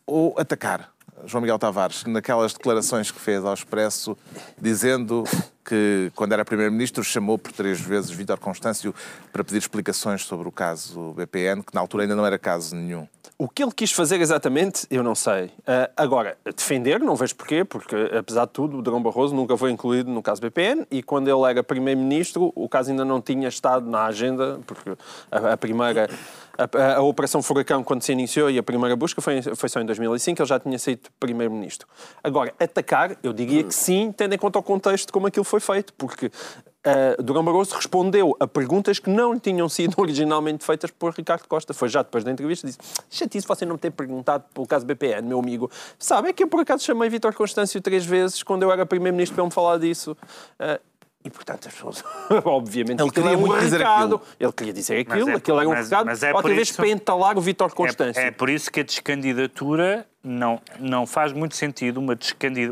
ou 0.05 0.35
atacar. 0.37 0.94
João 1.27 1.41
Miguel 1.41 1.59
Tavares, 1.59 2.05
naquelas 2.05 2.53
declarações 2.53 3.11
que 3.11 3.21
fez 3.21 3.45
ao 3.45 3.55
Expresso, 3.55 4.17
dizendo 4.61 5.25
que, 5.65 6.13
quando 6.15 6.33
era 6.33 6.45
Primeiro-Ministro, 6.45 7.03
chamou 7.03 7.39
por 7.39 7.51
três 7.53 7.81
vezes 7.81 8.11
Vítor 8.11 8.39
Constâncio 8.39 8.95
para 9.33 9.43
pedir 9.43 9.59
explicações 9.59 10.23
sobre 10.23 10.47
o 10.47 10.53
caso 10.53 11.13
BPN, 11.15 11.63
que 11.63 11.75
na 11.75 11.81
altura 11.81 12.05
ainda 12.05 12.15
não 12.15 12.27
era 12.27 12.39
caso 12.39 12.77
nenhum. 12.77 13.09
O 13.37 13.49
que 13.49 13.63
ele 13.63 13.73
quis 13.73 13.91
fazer 13.91 14.21
exatamente, 14.21 14.87
eu 14.91 15.03
não 15.03 15.15
sei. 15.15 15.51
Ah, 15.67 15.91
agora, 15.97 16.37
defender, 16.45 17.01
não 17.01 17.17
vejo 17.17 17.35
porquê, 17.35 17.65
porque, 17.65 17.97
apesar 18.17 18.45
de 18.45 18.53
tudo, 18.53 18.79
o 18.79 18.83
Drão 18.83 19.03
Barroso 19.03 19.35
nunca 19.35 19.57
foi 19.57 19.73
incluído 19.73 20.11
no 20.11 20.23
caso 20.23 20.41
BPN 20.41 20.87
e 20.91 21.03
quando 21.03 21.29
ele 21.29 21.51
era 21.51 21.63
Primeiro-Ministro, 21.63 22.53
o 22.55 22.69
caso 22.69 22.91
ainda 22.91 23.05
não 23.05 23.21
tinha 23.21 23.49
estado 23.49 23.89
na 23.89 24.05
agenda, 24.05 24.61
porque 24.67 24.93
a, 25.31 25.55
a 25.55 25.57
primeira. 25.57 26.09
A, 26.57 26.97
a 26.97 27.03
Operação 27.03 27.43
Furacão, 27.43 27.83
quando 27.83 28.03
se 28.03 28.13
iniciou, 28.13 28.51
e 28.51 28.59
a 28.59 28.63
primeira 28.63 28.95
busca 28.95 29.21
foi, 29.21 29.43
foi 29.43 29.69
só 29.69 29.81
em 29.81 29.87
2005, 29.87 30.41
ele 30.41 30.49
já 30.49 30.61
tinha 30.61 30.79
sido 30.79 31.01
Primeiro-Ministro. 31.19 31.89
Agora, 32.23 32.55
atacar, 32.59 33.17
eu 33.23 33.33
diria 33.33 33.65
que 33.65 33.75
sim, 33.75 34.13
tendo 34.17 34.35
em 34.35 34.39
conta 34.39 34.59
o 34.59 34.63
contexto 34.63 35.13
como 35.13 35.27
aquilo 35.27 35.45
foi 35.45 35.61
feito, 35.61 35.93
porque 35.95 36.27
uh, 36.27 37.23
Durão 37.23 37.45
Barroso 37.45 37.75
respondeu 37.75 38.37
a 38.39 38.47
perguntas 38.47 38.99
que 38.99 39.11
não 39.11 39.39
tinham 39.39 39.69
sido 39.69 39.95
originalmente 39.99 40.65
feitas 40.65 40.91
por 40.91 41.13
Ricardo 41.13 41.47
Costa. 41.49 41.75
Foi 41.75 41.89
já 41.89 42.03
depois 42.03 42.23
da 42.23 42.31
entrevista, 42.31 42.67
disse, 42.67 42.79
chatice 43.11 43.47
você 43.47 43.65
não 43.65 43.77
ter 43.77 43.91
perguntado 43.91 44.45
pelo 44.53 44.67
caso 44.67 44.87
BPN, 44.87 45.27
meu 45.27 45.39
amigo. 45.39 45.71
Sabe, 45.99 46.29
é 46.29 46.33
que 46.33 46.45
eu 46.45 46.49
por 46.49 46.61
acaso 46.61 46.85
chamei 46.85 47.09
Vítor 47.09 47.35
Constâncio 47.35 47.81
três 47.81 48.05
vezes 48.05 48.43
quando 48.43 48.63
eu 48.63 48.73
era 48.73 48.87
Primeiro-Ministro 48.87 49.35
para 49.35 49.43
ele 49.43 49.49
me 49.49 49.55
falar 49.55 49.79
disso. 49.79 50.17
Uh, 50.61 50.94
e, 51.25 51.31
portanto, 51.31 51.69
as 51.69 51.75
pessoas, 51.75 52.05
obviamente, 52.45 53.01
Ele 53.01 53.09
aquilo 53.09 53.13
queria 53.13 53.31
é 53.33 53.37
um 53.37 53.41
muito 53.41 53.59
dizer 53.61 53.79
recado. 53.79 54.17
aquilo. 54.17 54.23
Ele 54.39 54.53
queria 54.53 54.73
dizer 54.73 55.01
aquilo, 55.01 55.31
é- 55.31 55.35
aquilo 55.35 55.61
era 55.61 55.69
um 55.69 55.73
mas- 55.73 55.85
recado. 55.91 56.07
mas 56.07 56.23
é 56.23 56.33
outra 56.35 56.55
vez 56.55 56.69
isso- 56.69 56.77
para 56.77 56.89
entalar 56.89 57.39
o 57.39 57.41
Vítor 57.41 57.73
Constâncio. 57.75 58.21
É, 58.21 58.27
é 58.27 58.31
por 58.31 58.51
isso 58.51 58.71
que 58.71 58.81
a 58.81 58.83
descandidatura 58.83 60.07
não, 60.25 60.59
não 60.81 61.07
faz 61.07 61.33
muito 61.33 61.55
sentido 61.55 61.99
uma 61.99 62.17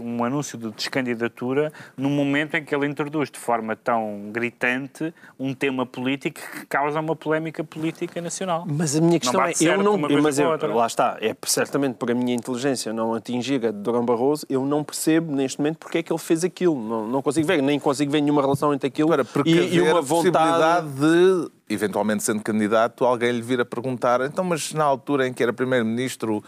um 0.03 0.25
anúncio 0.25 0.57
de 0.57 0.71
descandidatura 0.71 1.71
no 1.97 2.09
momento 2.09 2.55
em 2.57 2.65
que 2.65 2.75
ele 2.75 2.87
introduz 2.87 3.31
de 3.31 3.39
forma 3.39 3.77
tão 3.77 4.31
gritante 4.33 5.13
um 5.39 5.53
tema 5.53 5.85
político 5.85 6.41
que 6.41 6.67
causa 6.67 6.99
uma 6.99 7.15
polémica 7.15 7.63
política 7.63 8.21
nacional. 8.21 8.65
Mas 8.67 8.97
a 8.97 9.01
minha 9.01 9.21
questão 9.21 9.45
é, 9.45 9.53
eu 9.61 9.83
não, 9.83 9.99
mas 9.99 10.39
eu, 10.39 10.57
lá 10.75 10.87
está, 10.87 11.19
é 11.21 11.37
certamente 11.47 11.97
por 11.97 12.11
a 12.11 12.15
minha 12.15 12.35
inteligência 12.35 12.93
não 12.93 13.15
atingir 13.15 13.67
a 13.67 13.71
de 13.71 13.79
Durão 13.79 14.05
Barroso, 14.05 14.47
eu 14.49 14.65
não 14.65 14.83
percebo 14.83 15.35
neste 15.35 15.59
momento 15.59 15.79
porque 15.79 15.99
é 15.99 16.03
que 16.03 16.13
ele 16.13 16.19
fez 16.19 16.45
aquilo. 16.45 16.75
Não, 16.75 17.07
não 17.07 17.23
consigo 17.23 17.47
ver, 17.47 17.63
nem 17.63 17.79
consigo 17.79 18.11
ver 18.11 18.21
nenhuma 18.21 18.41
relação 18.41 18.73
entre 18.73 18.87
aquilo 18.89 19.11
Para 19.11 19.43
e, 19.45 19.75
e 19.75 19.81
uma 19.81 20.01
vontade 20.01 20.89
de 20.89 21.51
eventualmente 21.73 22.23
sendo 22.23 22.43
candidato, 22.43 23.05
alguém 23.05 23.33
lhe 23.33 23.43
vir 23.43 23.61
a 23.61 23.65
perguntar 23.65 24.21
então, 24.21 24.45
mas 24.45 24.73
na 24.73 24.85
altura 24.85 25.27
em 25.27 25.33
que 25.33 25.43
era 25.43 25.53
Primeiro-Ministro 25.53 26.43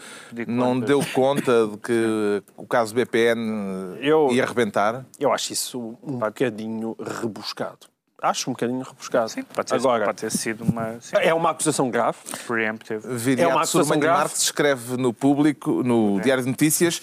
não 0.47 0.79
deu 0.79 1.03
conta 1.13 1.67
de 1.67 1.77
que 1.77 2.43
o 2.55 2.65
caso 2.65 2.93
BPN 2.93 3.97
eu, 3.99 4.29
ia 4.31 4.43
arrebentar? 4.43 5.05
Eu 5.19 5.31
acho 5.31 5.53
isso 5.53 5.97
um 6.03 6.17
bocadinho 6.17 6.95
rebuscado. 7.21 7.87
Acho 8.21 8.49
um 8.49 8.53
bocadinho 8.53 8.81
rebuscado. 8.81 9.29
Sim, 9.29 9.43
pode 9.43 9.69
ter, 9.69 9.75
Agora, 9.75 10.05
pode 10.05 10.17
ter 10.17 10.31
sido 10.31 10.63
uma... 10.63 10.99
Sim. 10.99 11.15
É 11.17 11.33
uma 11.33 11.51
acusação 11.51 11.91
grave. 11.91 12.17
Preemptive. 12.47 13.01
Viriato 13.15 13.51
é 13.51 13.53
uma 13.53 13.63
acusação 13.63 13.99
grave. 13.99 14.19
Marques 14.19 14.41
escreve 14.41 14.97
no 14.97 15.13
Público, 15.13 15.83
no 15.83 16.17
é. 16.19 16.21
Diário 16.23 16.43
de 16.43 16.49
Notícias, 16.49 17.01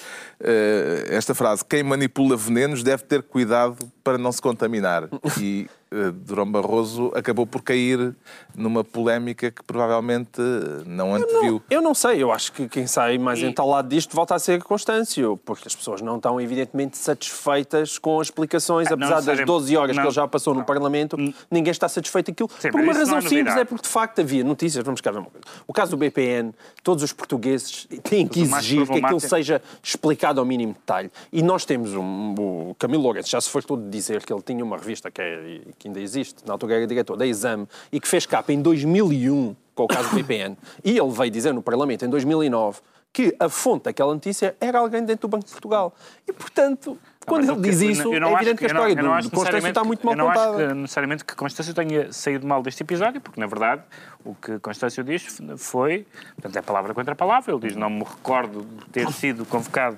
esta 1.08 1.34
frase. 1.34 1.64
Quem 1.64 1.82
manipula 1.82 2.36
venenos 2.36 2.82
deve 2.82 3.04
ter 3.04 3.22
cuidado 3.22 3.76
para 4.02 4.18
não 4.18 4.32
se 4.32 4.42
contaminar. 4.42 5.08
E 5.40 5.66
uh, 5.90 6.12
Durão 6.12 6.50
Barroso 6.50 7.10
acabou 7.14 7.46
por 7.46 7.62
cair 7.62 8.14
numa 8.54 8.84
polémica 8.84 9.50
que 9.50 9.62
provavelmente 9.62 10.40
não 10.86 11.14
anteviu. 11.14 11.40
Eu 11.40 11.50
não, 11.50 11.62
eu 11.70 11.82
não 11.82 11.94
sei, 11.94 12.22
eu 12.22 12.30
acho 12.30 12.52
que 12.52 12.68
quem 12.68 12.86
sai 12.86 13.18
mais 13.18 13.38
e... 13.40 13.46
entalado 13.46 13.88
disto 13.88 14.14
volta 14.14 14.34
a 14.34 14.38
ser 14.38 14.62
Constâncio, 14.62 15.38
porque 15.44 15.66
as 15.66 15.74
pessoas 15.74 16.00
não 16.00 16.16
estão 16.16 16.40
evidentemente 16.40 16.96
satisfeitas 16.98 17.98
com 17.98 18.20
as 18.20 18.28
explicações, 18.28 18.88
ah, 18.88 18.94
apesar 18.94 19.20
das 19.20 19.44
12 19.44 19.76
horas 19.76 19.96
não. 19.96 20.02
que 20.02 20.08
ele 20.08 20.14
já 20.14 20.28
passou 20.28 20.54
no 20.54 20.64
Parlamento, 20.64 21.16
ninguém 21.50 21.70
está 21.70 21.88
satisfeito 21.88 22.30
aquilo. 22.30 22.50
Sim, 22.58 22.70
por 22.70 22.80
uma 22.80 22.92
razão 22.92 23.18
é 23.18 23.22
simples, 23.22 23.56
é 23.56 23.64
porque 23.64 23.82
de 23.82 23.88
facto 23.88 24.20
havia 24.20 24.44
notícias, 24.44 24.84
vamos 24.84 25.00
cá 25.00 25.10
ver 25.10 25.18
uma 25.18 25.30
coisa. 25.30 25.46
O 25.66 25.72
caso 25.72 25.92
do 25.92 25.96
BPN, 25.96 26.52
todos 26.82 27.02
os 27.02 27.12
portugueses 27.12 27.88
têm 28.02 28.28
que 28.28 28.42
exigir 28.42 28.86
que 28.86 28.98
aquilo 28.98 29.20
seja 29.20 29.62
explicado 29.82 30.31
ao 30.38 30.44
mínimo 30.44 30.72
detalhe. 30.72 31.10
E 31.32 31.42
nós 31.42 31.64
temos 31.64 31.94
um, 31.94 32.34
o 32.38 32.74
Camilo 32.78 33.02
Lourenço, 33.02 33.30
já 33.30 33.40
se 33.40 33.48
foi 33.48 33.62
todo 33.62 33.88
dizer 33.88 34.24
que 34.24 34.32
ele 34.32 34.42
tinha 34.42 34.64
uma 34.64 34.76
revista 34.76 35.10
que, 35.10 35.20
é, 35.20 35.60
que 35.78 35.88
ainda 35.88 36.00
existe, 36.00 36.44
na 36.46 36.52
altura 36.52 36.74
era 36.76 36.86
diretor 36.86 37.16
da 37.16 37.26
Exame, 37.26 37.66
e 37.90 38.00
que 38.00 38.08
fez 38.08 38.26
capa 38.26 38.52
em 38.52 38.60
2001 38.60 39.54
com 39.74 39.84
o 39.84 39.88
caso 39.88 40.10
do 40.10 40.16
VPN. 40.16 40.56
e 40.84 40.98
ele 40.98 41.10
veio 41.10 41.30
dizer 41.30 41.52
no 41.52 41.62
Parlamento 41.62 42.04
em 42.04 42.08
2009 42.08 42.80
que 43.12 43.36
a 43.38 43.48
fonte 43.48 43.84
daquela 43.84 44.12
notícia 44.14 44.56
era 44.58 44.78
alguém 44.78 45.04
dentro 45.04 45.28
do 45.28 45.30
Banco 45.30 45.44
de 45.44 45.52
Portugal. 45.52 45.94
E, 46.26 46.32
portanto, 46.32 46.98
quando 47.26 47.50
ele 47.50 47.60
diz 47.60 47.80
isso, 47.80 48.12
é 48.12 48.16
evidente 48.16 48.58
que 48.58 48.64
a 48.64 48.68
história 48.68 48.94
do, 48.94 49.02
do 49.02 49.30
Constâncio 49.30 49.68
está 49.68 49.84
muito 49.84 50.04
mal 50.04 50.16
contada. 50.16 50.40
Eu 50.40 50.46
não 50.46 50.50
acho 50.50 50.56
que, 50.56 50.74
necessariamente 50.74 51.24
que 51.24 51.34
Constâncio 51.34 51.74
tenha 51.74 52.12
saído 52.12 52.46
mal 52.46 52.62
deste 52.62 52.82
episódio, 52.82 53.20
porque, 53.20 53.40
na 53.40 53.46
verdade, 53.46 53.82
o 54.24 54.34
que 54.34 54.58
Constâncio 54.58 55.04
diz 55.04 55.40
foi, 55.56 56.06
portanto, 56.34 56.56
é 56.56 56.62
palavra 56.62 56.94
contra 56.94 57.14
palavra, 57.14 57.52
ele 57.52 57.60
diz, 57.60 57.76
não 57.76 57.90
me 57.90 58.04
recordo 58.04 58.62
de 58.62 58.90
ter 58.90 59.10
sido 59.12 59.44
convocado 59.44 59.96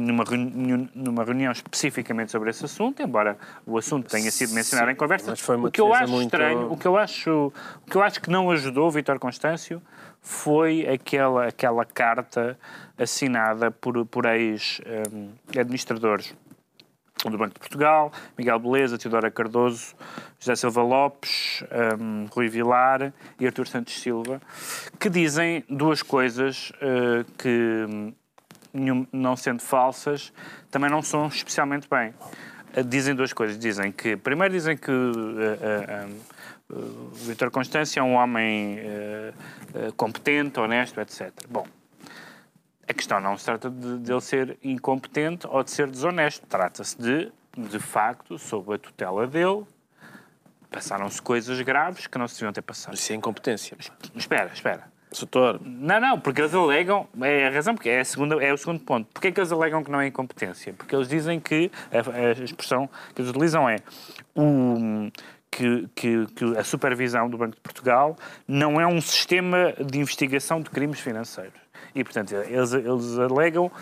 numa 0.00 0.24
reunião, 0.24 0.88
numa 0.94 1.24
reunião 1.24 1.52
especificamente 1.52 2.30
sobre 2.30 2.50
esse 2.50 2.64
assunto, 2.64 3.02
embora 3.02 3.36
o 3.66 3.76
assunto 3.78 4.10
tenha 4.10 4.30
sido 4.30 4.54
mencionado 4.54 4.88
Sim, 4.88 4.92
em 4.92 4.96
conversa. 4.96 5.32
o 5.32 5.70
que 5.70 5.80
eu 5.80 5.94
acho 5.94 6.12
muito... 6.12 6.26
estranho, 6.26 6.70
o 6.70 6.76
que 6.76 6.86
eu 6.86 6.96
acho, 6.96 7.52
o 7.86 7.90
que 7.90 7.96
eu 7.96 8.02
acho 8.02 8.20
que 8.20 8.30
não 8.30 8.50
ajudou 8.50 8.90
Vítor 8.90 9.18
Constâncio 9.18 9.80
foi 10.20 10.86
aquela, 10.86 11.46
aquela 11.46 11.84
carta 11.84 12.58
assinada 12.98 13.70
por, 13.70 14.04
por 14.06 14.26
ex-administradores 14.26 16.32
um, 16.32 16.36
do 17.24 17.38
Banco 17.38 17.54
de 17.54 17.60
Portugal, 17.60 18.12
Miguel 18.36 18.58
Beleza, 18.58 18.98
Teodora 18.98 19.30
Cardoso, 19.30 19.94
José 20.38 20.54
Silva 20.54 20.82
Lopes, 20.82 21.64
um, 21.98 22.26
Rui 22.26 22.48
Vilar 22.48 23.12
e 23.40 23.46
Artur 23.46 23.66
Santos 23.66 23.98
Silva, 24.00 24.40
que 25.00 25.08
dizem 25.08 25.64
duas 25.68 26.02
coisas 26.02 26.70
uh, 26.76 27.24
que, 27.38 28.14
não 29.12 29.34
sendo 29.34 29.62
falsas, 29.62 30.32
também 30.70 30.90
não 30.90 31.02
são 31.02 31.26
especialmente 31.28 31.88
bem. 31.88 32.12
Uh, 32.76 32.84
dizem 32.84 33.14
duas 33.14 33.32
coisas. 33.32 33.58
Dizem 33.58 33.90
que, 33.90 34.16
primeiro, 34.16 34.52
dizem 34.52 34.76
que 34.76 34.90
uh, 34.90 36.16
o 36.68 37.10
Vítor 37.14 37.50
Constância 37.50 38.00
é 38.00 38.02
um 38.02 38.14
homem 38.14 38.80
competente, 39.96 40.58
honesto, 40.58 41.00
etc. 41.00 41.30
Bom, 41.48 41.64
a 42.88 42.94
questão 42.94 43.20
não 43.20 43.36
se 43.36 43.44
trata 43.44 43.70
de, 43.70 43.98
de 43.98 44.12
ele 44.12 44.20
ser 44.20 44.58
incompetente 44.62 45.46
ou 45.46 45.62
de 45.62 45.70
ser 45.70 45.90
desonesto. 45.90 46.46
Trata-se 46.46 46.96
de, 47.00 47.32
de 47.56 47.78
facto, 47.78 48.38
sob 48.38 48.74
a 48.74 48.78
tutela 48.78 49.26
dele, 49.26 49.64
passaram-se 50.70 51.20
coisas 51.20 51.60
graves 51.62 52.06
que 52.06 52.18
não 52.18 52.28
se 52.28 52.34
deviam 52.34 52.52
ter 52.52 52.62
passado. 52.62 52.94
Isso 52.94 53.12
é 53.12 53.16
incompetência. 53.16 53.76
Espera, 54.14 54.50
espera. 54.52 54.96
Soutor. 55.12 55.60
Não, 55.64 56.00
não, 56.00 56.20
porque 56.20 56.40
eles 56.40 56.52
alegam, 56.52 57.08
é 57.22 57.46
a 57.46 57.50
razão, 57.50 57.74
porque 57.74 57.88
é, 57.88 58.00
a 58.00 58.04
segunda, 58.04 58.42
é 58.44 58.52
o 58.52 58.58
segundo 58.58 58.80
ponto. 58.80 59.08
Porquê 59.12 59.28
é 59.28 59.32
que 59.32 59.40
eles 59.40 59.52
alegam 59.52 59.82
que 59.82 59.90
não 59.90 60.00
é 60.00 60.08
incompetência? 60.08 60.72
Porque 60.74 60.94
eles 60.94 61.08
dizem 61.08 61.40
que, 61.40 61.70
a, 61.90 62.40
a 62.40 62.44
expressão 62.44 62.88
que 63.14 63.22
eles 63.22 63.30
utilizam 63.30 63.68
é 63.68 63.76
o, 64.34 65.08
que, 65.50 65.88
que, 65.94 66.26
que, 66.34 66.58
a 66.58 66.64
supervisão 66.64 67.30
do 67.30 67.38
Banco 67.38 67.54
de 67.54 67.62
Portugal 67.62 68.16
não 68.46 68.80
é 68.80 68.86
um 68.86 69.00
sistema 69.00 69.72
de 69.72 69.98
investigação 69.98 70.60
de 70.60 70.68
crimes 70.68 71.00
financeiros. 71.00 71.58
E, 71.96 72.04
portanto, 72.04 72.34
eles, 72.34 72.74
eles 72.74 73.18
alegam, 73.18 73.72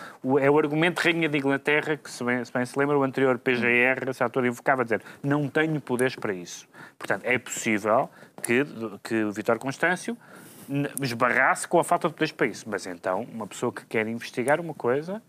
é 0.40 0.48
o 0.48 0.56
argumento 0.56 1.02
de 1.02 1.08
Rainha 1.10 1.28
de 1.28 1.36
Inglaterra, 1.36 1.96
que, 1.96 2.08
se 2.08 2.22
bem 2.22 2.44
se, 2.44 2.52
bem 2.52 2.64
se 2.64 2.78
lembra, 2.78 2.96
o 2.96 3.02
anterior 3.02 3.36
PGR, 3.40 4.08
esse 4.08 4.22
ator 4.22 4.46
invocava 4.46 4.84
dizer, 4.84 5.02
não 5.20 5.48
tenho 5.48 5.80
poderes 5.80 6.14
para 6.14 6.32
isso. 6.32 6.68
Portanto, 6.96 7.24
é 7.24 7.36
possível 7.38 8.08
que, 8.40 8.64
que 9.02 9.24
o 9.24 9.32
Vitor 9.32 9.58
Constâncio 9.58 10.16
esbarrasse 11.02 11.66
com 11.66 11.80
a 11.80 11.82
falta 11.82 12.06
de 12.06 12.14
poderes 12.14 12.30
para 12.30 12.46
isso. 12.46 12.64
Mas 12.68 12.86
então, 12.86 13.26
uma 13.32 13.48
pessoa 13.48 13.72
que 13.72 13.84
quer 13.84 14.06
investigar 14.06 14.60
uma 14.60 14.74
coisa 14.74 15.20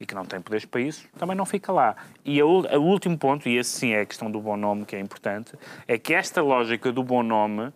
e 0.00 0.06
que 0.06 0.14
não 0.14 0.24
tem 0.24 0.40
poderes 0.40 0.64
para 0.64 0.80
isso, 0.80 1.06
também 1.18 1.36
não 1.36 1.44
fica 1.44 1.70
lá. 1.70 1.94
E 2.24 2.42
o 2.42 2.80
último 2.80 3.18
ponto, 3.18 3.46
e 3.50 3.58
esse 3.58 3.70
sim 3.70 3.92
é 3.92 4.00
a 4.00 4.06
questão 4.06 4.30
do 4.30 4.40
bom 4.40 4.56
nome, 4.56 4.86
que 4.86 4.96
é 4.96 4.98
importante, 4.98 5.52
é 5.86 5.98
que 5.98 6.14
esta 6.14 6.40
lógica 6.40 6.90
do 6.90 7.04
bom 7.04 7.22
nome 7.22 7.70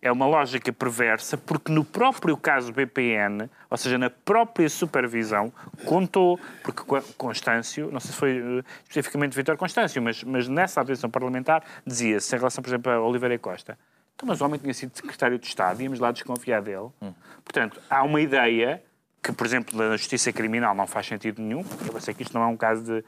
é 0.00 0.10
uma 0.10 0.26
lógica 0.26 0.72
perversa, 0.72 1.36
porque 1.36 1.72
no 1.72 1.84
próprio 1.84 2.36
caso 2.36 2.72
BPN, 2.72 3.48
ou 3.68 3.76
seja, 3.76 3.98
na 3.98 4.10
própria 4.10 4.68
supervisão, 4.68 5.52
contou, 5.84 6.38
porque 6.62 6.82
Constâncio, 7.16 7.90
não 7.90 8.00
sei 8.00 8.10
se 8.12 8.16
foi 8.16 8.40
uh, 8.40 8.64
especificamente 8.82 9.34
Vitor 9.34 9.56
Constâncio, 9.56 10.00
mas, 10.00 10.22
mas 10.22 10.48
nessa 10.48 10.80
audição 10.80 11.10
parlamentar 11.10 11.64
dizia-se, 11.86 12.34
em 12.34 12.38
relação, 12.38 12.62
por 12.62 12.70
exemplo, 12.70 12.92
a 12.92 13.00
Oliveira 13.00 13.38
Costa, 13.38 13.78
então, 14.14 14.26
mas 14.26 14.40
o 14.40 14.44
homem 14.44 14.58
tinha 14.58 14.74
sido 14.74 14.96
secretário 14.96 15.38
de 15.38 15.46
Estado, 15.46 15.80
íamos 15.80 16.00
lá 16.00 16.10
desconfiar 16.10 16.60
dele. 16.60 16.88
Hum. 17.00 17.14
Portanto, 17.44 17.80
há 17.88 18.02
uma 18.02 18.20
ideia 18.20 18.82
que, 19.22 19.30
por 19.32 19.46
exemplo, 19.46 19.78
na 19.78 19.96
justiça 19.96 20.32
criminal 20.32 20.74
não 20.74 20.88
faz 20.88 21.06
sentido 21.06 21.40
nenhum. 21.40 21.64
Eu 21.92 22.00
sei 22.00 22.14
que 22.14 22.24
isto 22.24 22.34
não 22.34 22.42
é 22.42 22.46
um 22.46 22.56
caso 22.56 22.82
de. 22.82 23.04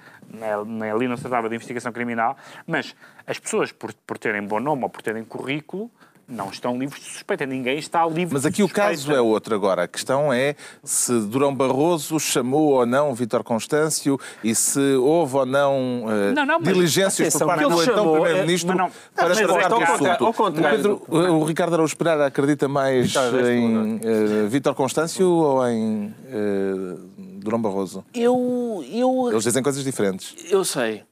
Nem 0.67 0.89
ali 0.89 1.09
não 1.09 1.17
se 1.17 1.23
tratava 1.23 1.49
de 1.49 1.57
investigação 1.57 1.91
criminal, 1.91 2.37
mas 2.65 2.95
as 3.27 3.41
pessoas, 3.41 3.73
por, 3.73 3.93
por 3.93 4.19
terem 4.19 4.43
bom 4.43 4.61
nome 4.61 4.85
ou 4.85 4.89
por 4.89 5.03
terem 5.03 5.25
currículo, 5.25 5.91
não 6.31 6.49
estão 6.51 6.79
livres 6.79 7.03
de 7.03 7.11
suspeita. 7.11 7.45
Ninguém 7.45 7.79
está 7.79 8.07
livre 8.07 8.35
Mas 8.35 8.47
aqui 8.47 8.63
o 8.63 8.69
caso 8.69 9.13
é 9.13 9.21
outro 9.21 9.55
agora. 9.55 9.83
A 9.83 9.89
questão 9.89 10.33
é 10.33 10.55
se 10.85 11.13
Durão 11.27 11.55
Barroso 11.55 12.19
chamou 12.21 12.73
ou 12.73 12.87
não 12.87 13.15
Vítor 13.15 13.43
Constâncio 13.43 14.19
e 14.43 14.55
se 14.55 14.95
houve 14.95 15.37
ou 15.37 15.47
não, 15.47 16.05
uh, 16.05 16.33
não, 16.35 16.47
não 16.47 16.61
diligências 16.61 17.35
por 17.35 17.47
parte 17.47 17.65
do 17.65 17.83
então 17.83 18.13
Primeiro-Ministro 18.13 18.81
é, 18.81 18.91
para 19.15 19.35
tratar 19.35 19.69
do 19.69 19.83
assunto. 19.83 20.29
O, 20.29 20.53
Pedro, 20.53 21.03
o 21.09 21.45
Ricardo 21.45 21.75
Araújo 21.75 21.97
Pereira 21.97 22.27
acredita 22.27 22.69
mais 22.69 23.15
em 23.17 23.97
uh, 23.97 24.49
Vítor 24.49 24.75
Constâncio 24.75 25.29
ou 25.29 25.69
em 25.69 26.07
uh, 26.07 27.01
Durão 27.41 27.61
Barroso? 27.61 28.05
Eu, 28.15 28.85
eu... 28.91 29.29
Eles 29.31 29.45
dizem 29.45 29.63
coisas 29.63 29.83
diferentes. 29.83 30.35
Eu 30.51 30.65
sei. 30.65 31.03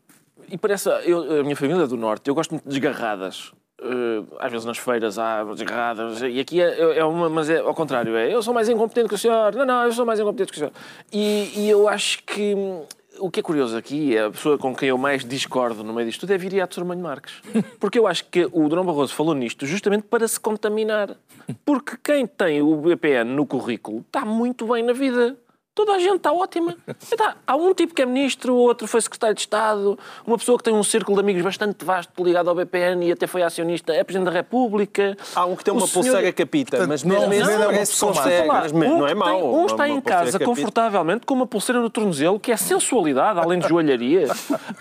E 0.50 0.56
parece... 0.56 0.88
Eu, 1.04 1.40
a 1.40 1.42
minha 1.42 1.56
família 1.56 1.82
é 1.82 1.86
do 1.86 1.96
Norte. 1.96 2.28
Eu 2.28 2.34
gosto 2.34 2.52
muito 2.52 2.64
de 2.64 2.80
desgarradas. 2.80 3.52
Uh, 3.80 4.26
às 4.40 4.50
vezes 4.50 4.66
nas 4.66 4.76
feiras 4.76 5.20
há 5.20 5.44
desgarradas, 5.44 6.20
e 6.22 6.40
aqui 6.40 6.60
é, 6.60 6.98
é, 6.98 7.04
uma, 7.04 7.28
mas 7.28 7.48
é 7.48 7.58
ao 7.58 7.72
contrário, 7.72 8.16
é 8.16 8.34
eu 8.34 8.42
sou 8.42 8.52
mais 8.52 8.68
incompetente 8.68 9.08
que 9.08 9.14
o 9.14 9.18
senhor, 9.18 9.54
não, 9.54 9.64
não, 9.64 9.84
eu 9.84 9.92
sou 9.92 10.04
mais 10.04 10.18
incompetente 10.18 10.50
que 10.50 10.58
o 10.58 10.58
senhor. 10.58 10.72
E, 11.12 11.52
e 11.54 11.70
eu 11.70 11.88
acho 11.88 12.24
que 12.24 12.56
hum, 12.56 12.82
o 13.20 13.30
que 13.30 13.40
é 13.40 13.42
curioso 13.42 13.76
aqui, 13.76 14.16
é 14.16 14.24
a 14.24 14.30
pessoa 14.30 14.58
com 14.58 14.74
quem 14.74 14.88
eu 14.88 14.98
mais 14.98 15.24
discordo 15.24 15.84
no 15.84 15.92
meio 15.92 16.06
disto 16.08 16.20
tudo 16.20 16.32
é 16.32 16.38
Viriato 16.38 16.74
Sormanho 16.74 17.02
Marques. 17.02 17.34
Porque 17.78 17.98
eu 17.98 18.06
acho 18.06 18.24
que 18.24 18.48
o 18.52 18.68
Dom 18.68 18.84
Barroso 18.84 19.14
falou 19.14 19.34
nisto 19.34 19.66
justamente 19.66 20.02
para 20.04 20.26
se 20.26 20.38
contaminar. 20.38 21.16
Porque 21.64 21.96
quem 22.02 22.26
tem 22.26 22.62
o 22.62 22.76
BPN 22.76 23.32
no 23.32 23.46
currículo 23.46 24.00
está 24.00 24.24
muito 24.24 24.66
bem 24.66 24.82
na 24.82 24.92
vida 24.92 25.36
Toda 25.78 25.92
a 25.92 25.98
gente 26.00 26.16
está 26.16 26.32
ótima. 26.32 26.74
Está, 27.00 27.36
há 27.46 27.54
um 27.54 27.72
tipo 27.72 27.94
que 27.94 28.02
é 28.02 28.06
ministro, 28.06 28.52
o 28.52 28.56
outro 28.56 28.88
foi 28.88 29.00
secretário 29.00 29.32
de 29.36 29.42
Estado, 29.42 29.96
uma 30.26 30.36
pessoa 30.36 30.58
que 30.58 30.64
tem 30.64 30.74
um 30.74 30.82
círculo 30.82 31.16
de 31.16 31.20
amigos 31.22 31.40
bastante 31.40 31.84
vasto 31.84 32.24
ligado 32.24 32.48
ao 32.50 32.54
BPN 32.56 33.06
e 33.06 33.12
até 33.12 33.28
foi 33.28 33.44
acionista, 33.44 33.92
é 33.92 34.02
Presidente 34.02 34.26
da 34.26 34.32
República. 34.32 35.16
Há 35.36 35.46
um 35.46 35.54
que 35.54 35.62
tem 35.62 35.72
O 35.72 35.76
uma 35.76 35.86
senhor- 35.86 36.02
pulseira 36.04 36.32
capita, 36.32 36.84
mas 36.88 37.04
não, 37.04 37.28
mesmo 37.28 37.48
não, 37.48 37.70
é 37.70 37.78
consegue. 37.86 38.48
Um 38.84 38.98
não 38.98 39.06
é 39.06 39.14
mau. 39.14 39.28
tem- 39.40 39.44
um 39.50 39.66
está 39.66 39.84
uma 39.84 39.88
em 39.88 40.00
casa 40.00 40.32
capita. 40.32 40.44
confortavelmente 40.46 41.24
com 41.24 41.34
uma 41.34 41.46
pulseira 41.46 41.80
no 41.80 41.88
tornozelo, 41.88 42.40
que 42.40 42.50
é 42.50 42.56
sensualidade, 42.56 43.38
além 43.38 43.60
de 43.60 43.68
joalharia. 43.68 44.26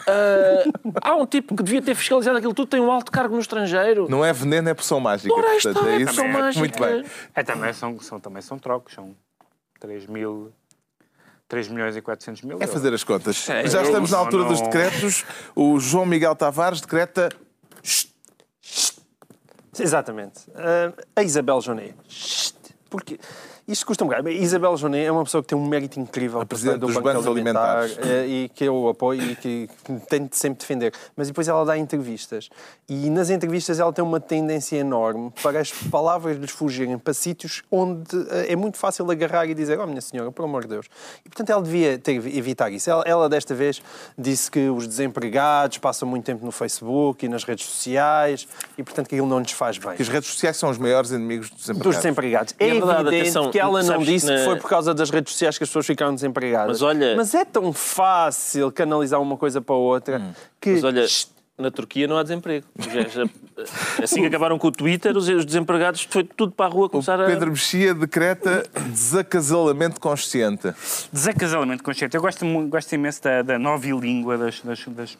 Ah, 0.07 0.63
há 1.11 1.15
um 1.15 1.25
tipo 1.25 1.55
que 1.55 1.61
devia 1.61 1.81
ter 1.81 1.93
fiscalizado 1.93 2.37
aquilo 2.37 2.53
tudo, 2.53 2.69
tem 2.69 2.79
um 2.79 2.89
alto 2.91 3.11
cargo 3.11 3.35
no 3.35 3.41
estrangeiro. 3.41 4.07
Não 4.09 4.23
é 4.23 4.31
veneno, 4.33 4.69
é 4.69 4.73
poção 4.73 4.99
mágica. 4.99 5.33
Ora, 5.33 5.47
aí 5.47 5.61
portanto, 5.61 5.77
está, 5.77 5.91
é 5.91 5.97
isso. 5.97 6.05
poção 6.07 6.27
mágica. 6.29 6.59
Muito 6.59 6.79
bem. 6.81 7.05
É, 7.35 7.43
também 7.43 7.73
são, 7.73 7.99
são, 7.99 8.19
também 8.19 8.41
são 8.41 8.57
trocos, 8.57 8.93
são 8.93 9.13
3 9.79 10.07
mil. 10.07 10.51
3 11.47 11.67
milhões 11.69 11.95
e 11.95 12.01
400 12.01 12.41
mil. 12.43 12.57
É 12.61 12.67
fazer 12.67 12.93
as 12.93 13.03
contas. 13.03 13.47
É, 13.49 13.65
Já 13.67 13.81
estamos 13.83 14.11
na 14.11 14.17
altura 14.17 14.43
não- 14.43 14.49
dos 14.51 14.61
decretos. 14.61 15.23
O 15.55 15.79
João 15.79 16.05
Miguel 16.05 16.35
Tavares 16.35 16.81
decreta. 16.81 17.29
Exatamente. 19.79 20.39
Ah, 20.55 20.91
a 21.15 21.23
Isabel 21.23 21.61
Jonet. 21.61 21.95
Porque 22.89 23.19
isto 23.67 23.85
custa 23.85 24.03
um 24.03 24.07
bocado. 24.07 24.29
A 24.29 24.31
Isabel 24.31 24.77
Jonet 24.77 25.05
é 25.05 25.11
uma 25.11 25.23
pessoa 25.25 25.41
que 25.43 25.49
tem 25.49 25.57
um 25.57 25.67
mérito 25.67 25.99
incrível 25.99 26.39
para 26.39 26.47
Presidente 26.47 26.77
do 26.79 26.85
dos 26.87 26.95
Banco 26.95 27.07
Bancos 27.09 27.27
Alimentar 27.27 27.79
Alimentares. 27.79 28.07
eh, 28.07 28.25
e 28.27 28.49
que 28.49 28.63
eu 28.63 28.87
apoio 28.87 29.21
e 29.31 29.35
que, 29.35 29.69
que 29.83 29.99
tento 30.07 30.35
sempre 30.35 30.59
defender. 30.59 30.93
Mas 31.17 31.27
depois 31.27 31.47
ela 31.49 31.65
dá 31.65 31.77
entrevistas. 31.77 32.49
E 32.87 33.09
nas 33.09 33.29
entrevistas 33.29 33.79
ela 33.79 33.91
tem 33.91 34.03
uma 34.03 34.19
tendência 34.21 34.77
enorme 34.77 35.33
para 35.43 35.59
as 35.59 35.71
palavras 35.71 36.37
lhes 36.37 36.51
fugirem 36.51 36.97
para 36.97 37.13
sítios 37.13 37.61
onde 37.69 38.15
eh, 38.29 38.53
é 38.53 38.55
muito 38.55 38.77
fácil 38.77 39.09
agarrar 39.11 39.45
e 39.47 39.53
dizer: 39.53 39.77
Oh, 39.79 39.85
minha 39.85 39.99
senhora, 40.01 40.31
por 40.31 40.45
amor 40.45 40.61
de 40.63 40.69
Deus. 40.69 40.85
E 41.25 41.29
portanto 41.29 41.49
ela 41.49 41.61
devia 41.61 41.97
ter, 41.97 42.13
evitar 42.13 42.71
isso. 42.71 42.89
Ela, 42.89 43.03
ela 43.05 43.27
desta 43.27 43.53
vez 43.53 43.81
disse 44.17 44.49
que 44.49 44.69
os 44.69 44.87
desempregados 44.87 45.77
passam 45.77 46.07
muito 46.07 46.23
tempo 46.23 46.45
no 46.45 46.51
Facebook 46.53 47.25
e 47.25 47.29
nas 47.29 47.43
redes 47.43 47.65
sociais 47.65 48.47
e 48.77 48.83
portanto 48.83 49.09
que 49.09 49.15
aquilo 49.15 49.27
não 49.27 49.39
lhes 49.39 49.51
faz 49.51 49.77
bem 49.77 49.95
Que 49.95 50.01
as 50.03 50.07
redes 50.07 50.29
sociais 50.29 50.55
são 50.55 50.69
os 50.69 50.77
maiores 50.77 51.11
inimigos 51.11 51.49
dos 51.49 51.57
dos 51.57 51.67
desempregados. 51.67 51.97
desempregados. 52.01 52.55
E 52.59 52.63
É 52.63 52.67
é 52.69 52.73
verdade, 52.73 53.01
evidente 53.01 53.21
atenção, 53.21 53.51
que 53.57 53.63
ela 53.63 53.79
não 53.81 53.87
sabes, 53.87 54.05
disse 54.07 54.27
que 54.27 54.33
na- 54.33 54.45
foi 54.45 54.55
por 54.57 54.69
causa 54.69 54.93
das 54.93 55.09
redes 55.09 55.33
sociais 55.33 55.57
que 55.57 55.63
as 55.63 55.69
pessoas 55.69 55.85
ficaram 55.85 56.13
desempregadas. 56.15 56.67
Mas 56.67 56.81
olha- 56.81 57.15
Mas 57.15 57.33
é 57.33 57.43
tão 57.45 57.71
fácil 57.73 58.71
canalizar 58.71 59.21
uma 59.21 59.37
coisa 59.37 59.61
para 59.61 59.75
outra 59.75 60.21
que... 60.61 60.71
Mas 60.71 60.83
olha, 60.83 61.05
na 61.57 61.71
Turquia 61.71 62.07
não 62.07 62.17
há 62.17 62.23
desemprego. 62.23 62.65
Assim 64.03 64.21
que 64.21 64.27
acabaram 64.27 64.59
com 64.59 64.67
o 64.67 64.71
Twitter, 64.71 65.17
os, 65.17 65.27
os 65.27 65.43
desempregados 65.45 66.07
foi 66.09 66.23
tudo 66.23 66.51
para 66.51 66.67
a 66.67 66.69
rua 66.69 66.85
O 66.85 66.89
começar 66.89 67.19
a. 67.19 67.25
Pedro 67.25 67.49
Mexia 67.49 67.93
decreta 67.95 68.63
desacasalamento 68.89 69.99
consciente. 69.99 70.71
Desacasalamento 71.11 71.83
consciente. 71.83 72.15
Eu 72.15 72.21
gosto, 72.21 72.45
gosto 72.67 72.93
imenso 72.93 73.23
da, 73.23 73.41
da 73.41 73.57
novilíngua, 73.59 74.37
das, 74.37 74.61
das, 74.61 74.85
das 74.87 75.17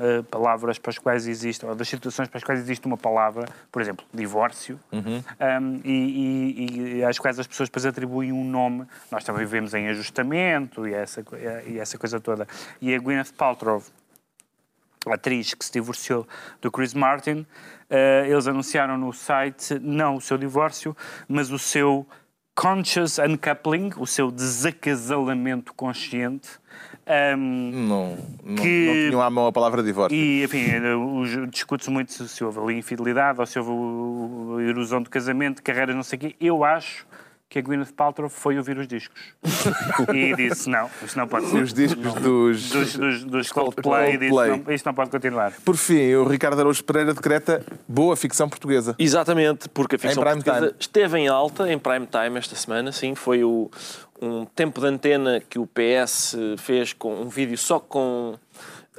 eh, 0.00 0.22
palavras 0.30 0.78
para 0.78 0.90
as 0.90 0.98
quais 0.98 1.26
existe, 1.26 1.64
ou 1.66 1.74
das 1.74 1.88
situações 1.88 2.28
para 2.28 2.38
as 2.38 2.44
quais 2.44 2.60
existe 2.60 2.86
uma 2.86 2.96
palavra, 2.96 3.46
por 3.72 3.80
exemplo, 3.82 4.04
divórcio, 4.12 4.78
Uhum. 4.92 5.22
um, 5.62 5.80
e, 5.84 5.90
e- 5.90 6.96
e 6.98 7.04
às 7.04 7.18
quais 7.18 7.38
as 7.38 7.46
pessoas 7.46 7.68
depois 7.68 7.86
atribuem 7.86 8.32
um 8.32 8.44
nome. 8.44 8.86
Nós 9.10 9.24
também 9.24 9.44
vivemos 9.44 9.74
em 9.74 9.88
ajustamento 9.88 10.86
e 10.86 10.94
essa, 10.94 11.24
e 11.66 11.78
essa 11.78 11.96
coisa 11.98 12.20
toda. 12.20 12.46
E 12.80 12.94
a 12.94 12.98
Gwyneth 12.98 13.32
Paltrow, 13.36 13.82
a 15.06 15.14
atriz 15.14 15.54
que 15.54 15.64
se 15.64 15.72
divorciou 15.72 16.26
do 16.60 16.70
Chris 16.70 16.92
Martin, 16.92 17.46
eh, 17.88 18.26
eles 18.28 18.46
anunciaram 18.46 18.98
no 18.98 19.12
site 19.12 19.78
não 19.80 20.16
o 20.16 20.20
seu 20.20 20.36
divórcio, 20.36 20.94
mas 21.26 21.50
o 21.50 21.58
seu 21.58 22.06
conscious 22.62 23.18
uncoupling, 23.20 23.90
o 23.98 24.04
seu 24.06 24.32
desacasalamento 24.32 25.72
consciente. 25.74 26.48
Ahm, 27.06 27.70
Não, 27.88 28.18
não, 28.44 28.54
Que- 28.56 28.86
não 28.86 29.10
tinham 29.10 29.22
à 29.22 29.30
mão 29.30 29.46
a 29.46 29.52
palavra 29.52 29.80
divórcio. 29.82 30.16
e, 30.18 30.42
enfim, 30.42 30.64
discute-se 31.50 31.88
muito 31.88 32.12
se, 32.12 32.28
se 32.28 32.42
houve 32.44 32.58
ali 32.58 32.74
infidelidade 32.78 33.38
ou 33.40 33.46
se 33.46 33.58
houve 33.60 34.64
erosão 34.64 35.00
de 35.02 35.08
casamento, 35.08 35.62
carreira, 35.62 35.94
não 35.94 36.02
sei 36.02 36.16
o 36.16 36.20
quê. 36.20 36.36
Eu 36.40 36.64
acho 36.64 37.06
que 37.48 37.58
a 37.58 37.62
Gwyneth 37.62 37.92
Paltrow 37.96 38.28
foi 38.28 38.58
ouvir 38.58 38.76
os 38.78 38.86
discos. 38.86 39.18
e 40.12 40.34
disse, 40.36 40.68
não, 40.68 40.90
isto 41.02 41.16
não 41.16 41.26
pode 41.26 41.46
ser. 41.46 41.62
os 41.62 41.72
discos 41.72 42.14
dos... 42.14 42.70
Dos, 42.70 42.96
dos, 42.96 43.24
dos 43.24 43.52
Coldplay, 43.52 44.14
e 44.14 44.18
disse, 44.18 44.30
Coldplay. 44.30 44.62
não, 44.66 44.74
isto 44.74 44.86
não 44.86 44.94
pode 44.94 45.10
continuar. 45.10 45.52
Por 45.64 45.76
fim, 45.76 46.14
o 46.14 46.24
Ricardo 46.24 46.60
Araújo 46.60 46.84
Pereira 46.84 47.14
decreta 47.14 47.64
boa 47.86 48.16
ficção 48.16 48.48
portuguesa. 48.48 48.94
Exatamente, 48.98 49.68
porque 49.70 49.96
a 49.96 49.98
ficção 49.98 50.22
portuguesa 50.22 50.66
time. 50.66 50.74
esteve 50.78 51.18
em 51.18 51.28
alta, 51.28 51.72
em 51.72 51.78
prime 51.78 52.06
time 52.06 52.38
esta 52.38 52.54
semana, 52.54 52.92
sim, 52.92 53.14
foi 53.14 53.42
o, 53.42 53.70
um 54.20 54.44
tempo 54.44 54.80
de 54.80 54.86
antena 54.86 55.40
que 55.40 55.58
o 55.58 55.66
PS 55.66 56.36
fez 56.58 56.92
com 56.92 57.14
um 57.22 57.28
vídeo 57.28 57.56
só 57.56 57.80
com 57.80 58.38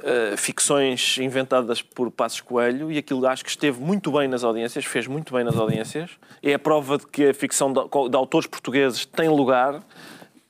eh, 0.02 0.36
ficções 0.36 1.18
inventadas 1.18 1.82
por 1.82 2.10
Passos 2.10 2.40
Coelho 2.40 2.90
e 2.90 2.98
aquilo 2.98 3.26
acho 3.26 3.44
que 3.44 3.50
esteve 3.50 3.80
muito 3.80 4.12
bem 4.12 4.28
nas 4.28 4.44
audiências, 4.44 4.84
fez 4.84 5.06
muito 5.06 5.34
bem 5.34 5.44
nas 5.44 5.56
audiências. 5.56 6.10
É 6.42 6.54
a 6.54 6.58
prova 6.58 6.98
de 6.98 7.06
que 7.06 7.28
a 7.28 7.34
ficção 7.34 7.72
de, 7.72 7.80
de 8.08 8.16
autores 8.16 8.46
portugueses 8.46 9.04
tem 9.04 9.28
lugar, 9.28 9.80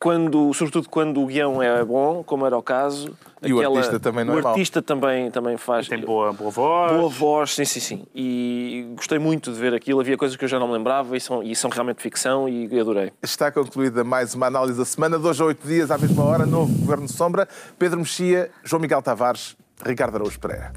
quando, 0.01 0.53
sobretudo 0.55 0.89
quando 0.89 1.23
o 1.23 1.27
guião 1.27 1.63
é 1.63 1.85
bom, 1.85 2.25
como 2.25 2.47
era 2.47 2.57
o 2.57 2.63
caso. 2.63 3.15
E 3.43 3.53
o 3.53 3.61
artista 3.61 4.01
também 4.01 4.25
não 4.25 4.35
o 4.35 4.39
é 4.39 4.43
mau. 4.43 4.53
artista 4.53 4.81
também, 4.81 5.31
também 5.31 5.59
faz. 5.59 5.89
Tem 5.89 6.01
boa, 6.01 6.33
boa 6.33 6.51
voz. 6.51 6.93
Boa 6.93 7.09
voz, 7.11 7.55
sim, 7.55 7.67
sim, 7.67 7.81
sim. 7.81 8.07
E 8.15 8.93
gostei 8.97 9.19
muito 9.19 9.53
de 9.53 9.59
ver 9.61 9.75
aquilo. 9.75 10.01
Havia 10.01 10.17
coisas 10.17 10.37
que 10.39 10.45
eu 10.45 10.49
já 10.49 10.59
não 10.59 10.69
me 10.69 10.73
lembrava 10.73 11.15
e 11.17 11.21
são, 11.21 11.43
e 11.43 11.55
são 11.55 11.69
realmente 11.69 12.01
ficção 12.01 12.49
e 12.49 12.81
adorei. 12.81 13.13
Está 13.23 13.53
concluída 13.53 14.03
mais 14.03 14.35
uma 14.35 14.47
análise 14.47 14.79
da 14.79 14.87
semana. 14.87 15.19
Hoje 15.19 15.43
a 15.43 15.47
oito 15.47 15.67
dias, 15.69 15.91
à 15.91 15.99
mesma 15.99 16.25
hora, 16.25 16.47
novo 16.47 16.73
Governo 16.79 17.05
de 17.05 17.13
Sombra. 17.13 17.47
Pedro 17.79 17.99
Mexia, 17.99 18.51
João 18.65 18.81
Miguel 18.81 19.03
Tavares, 19.03 19.55
Ricardo 19.85 20.15
Araújo 20.15 20.41
Pereira. 20.41 20.73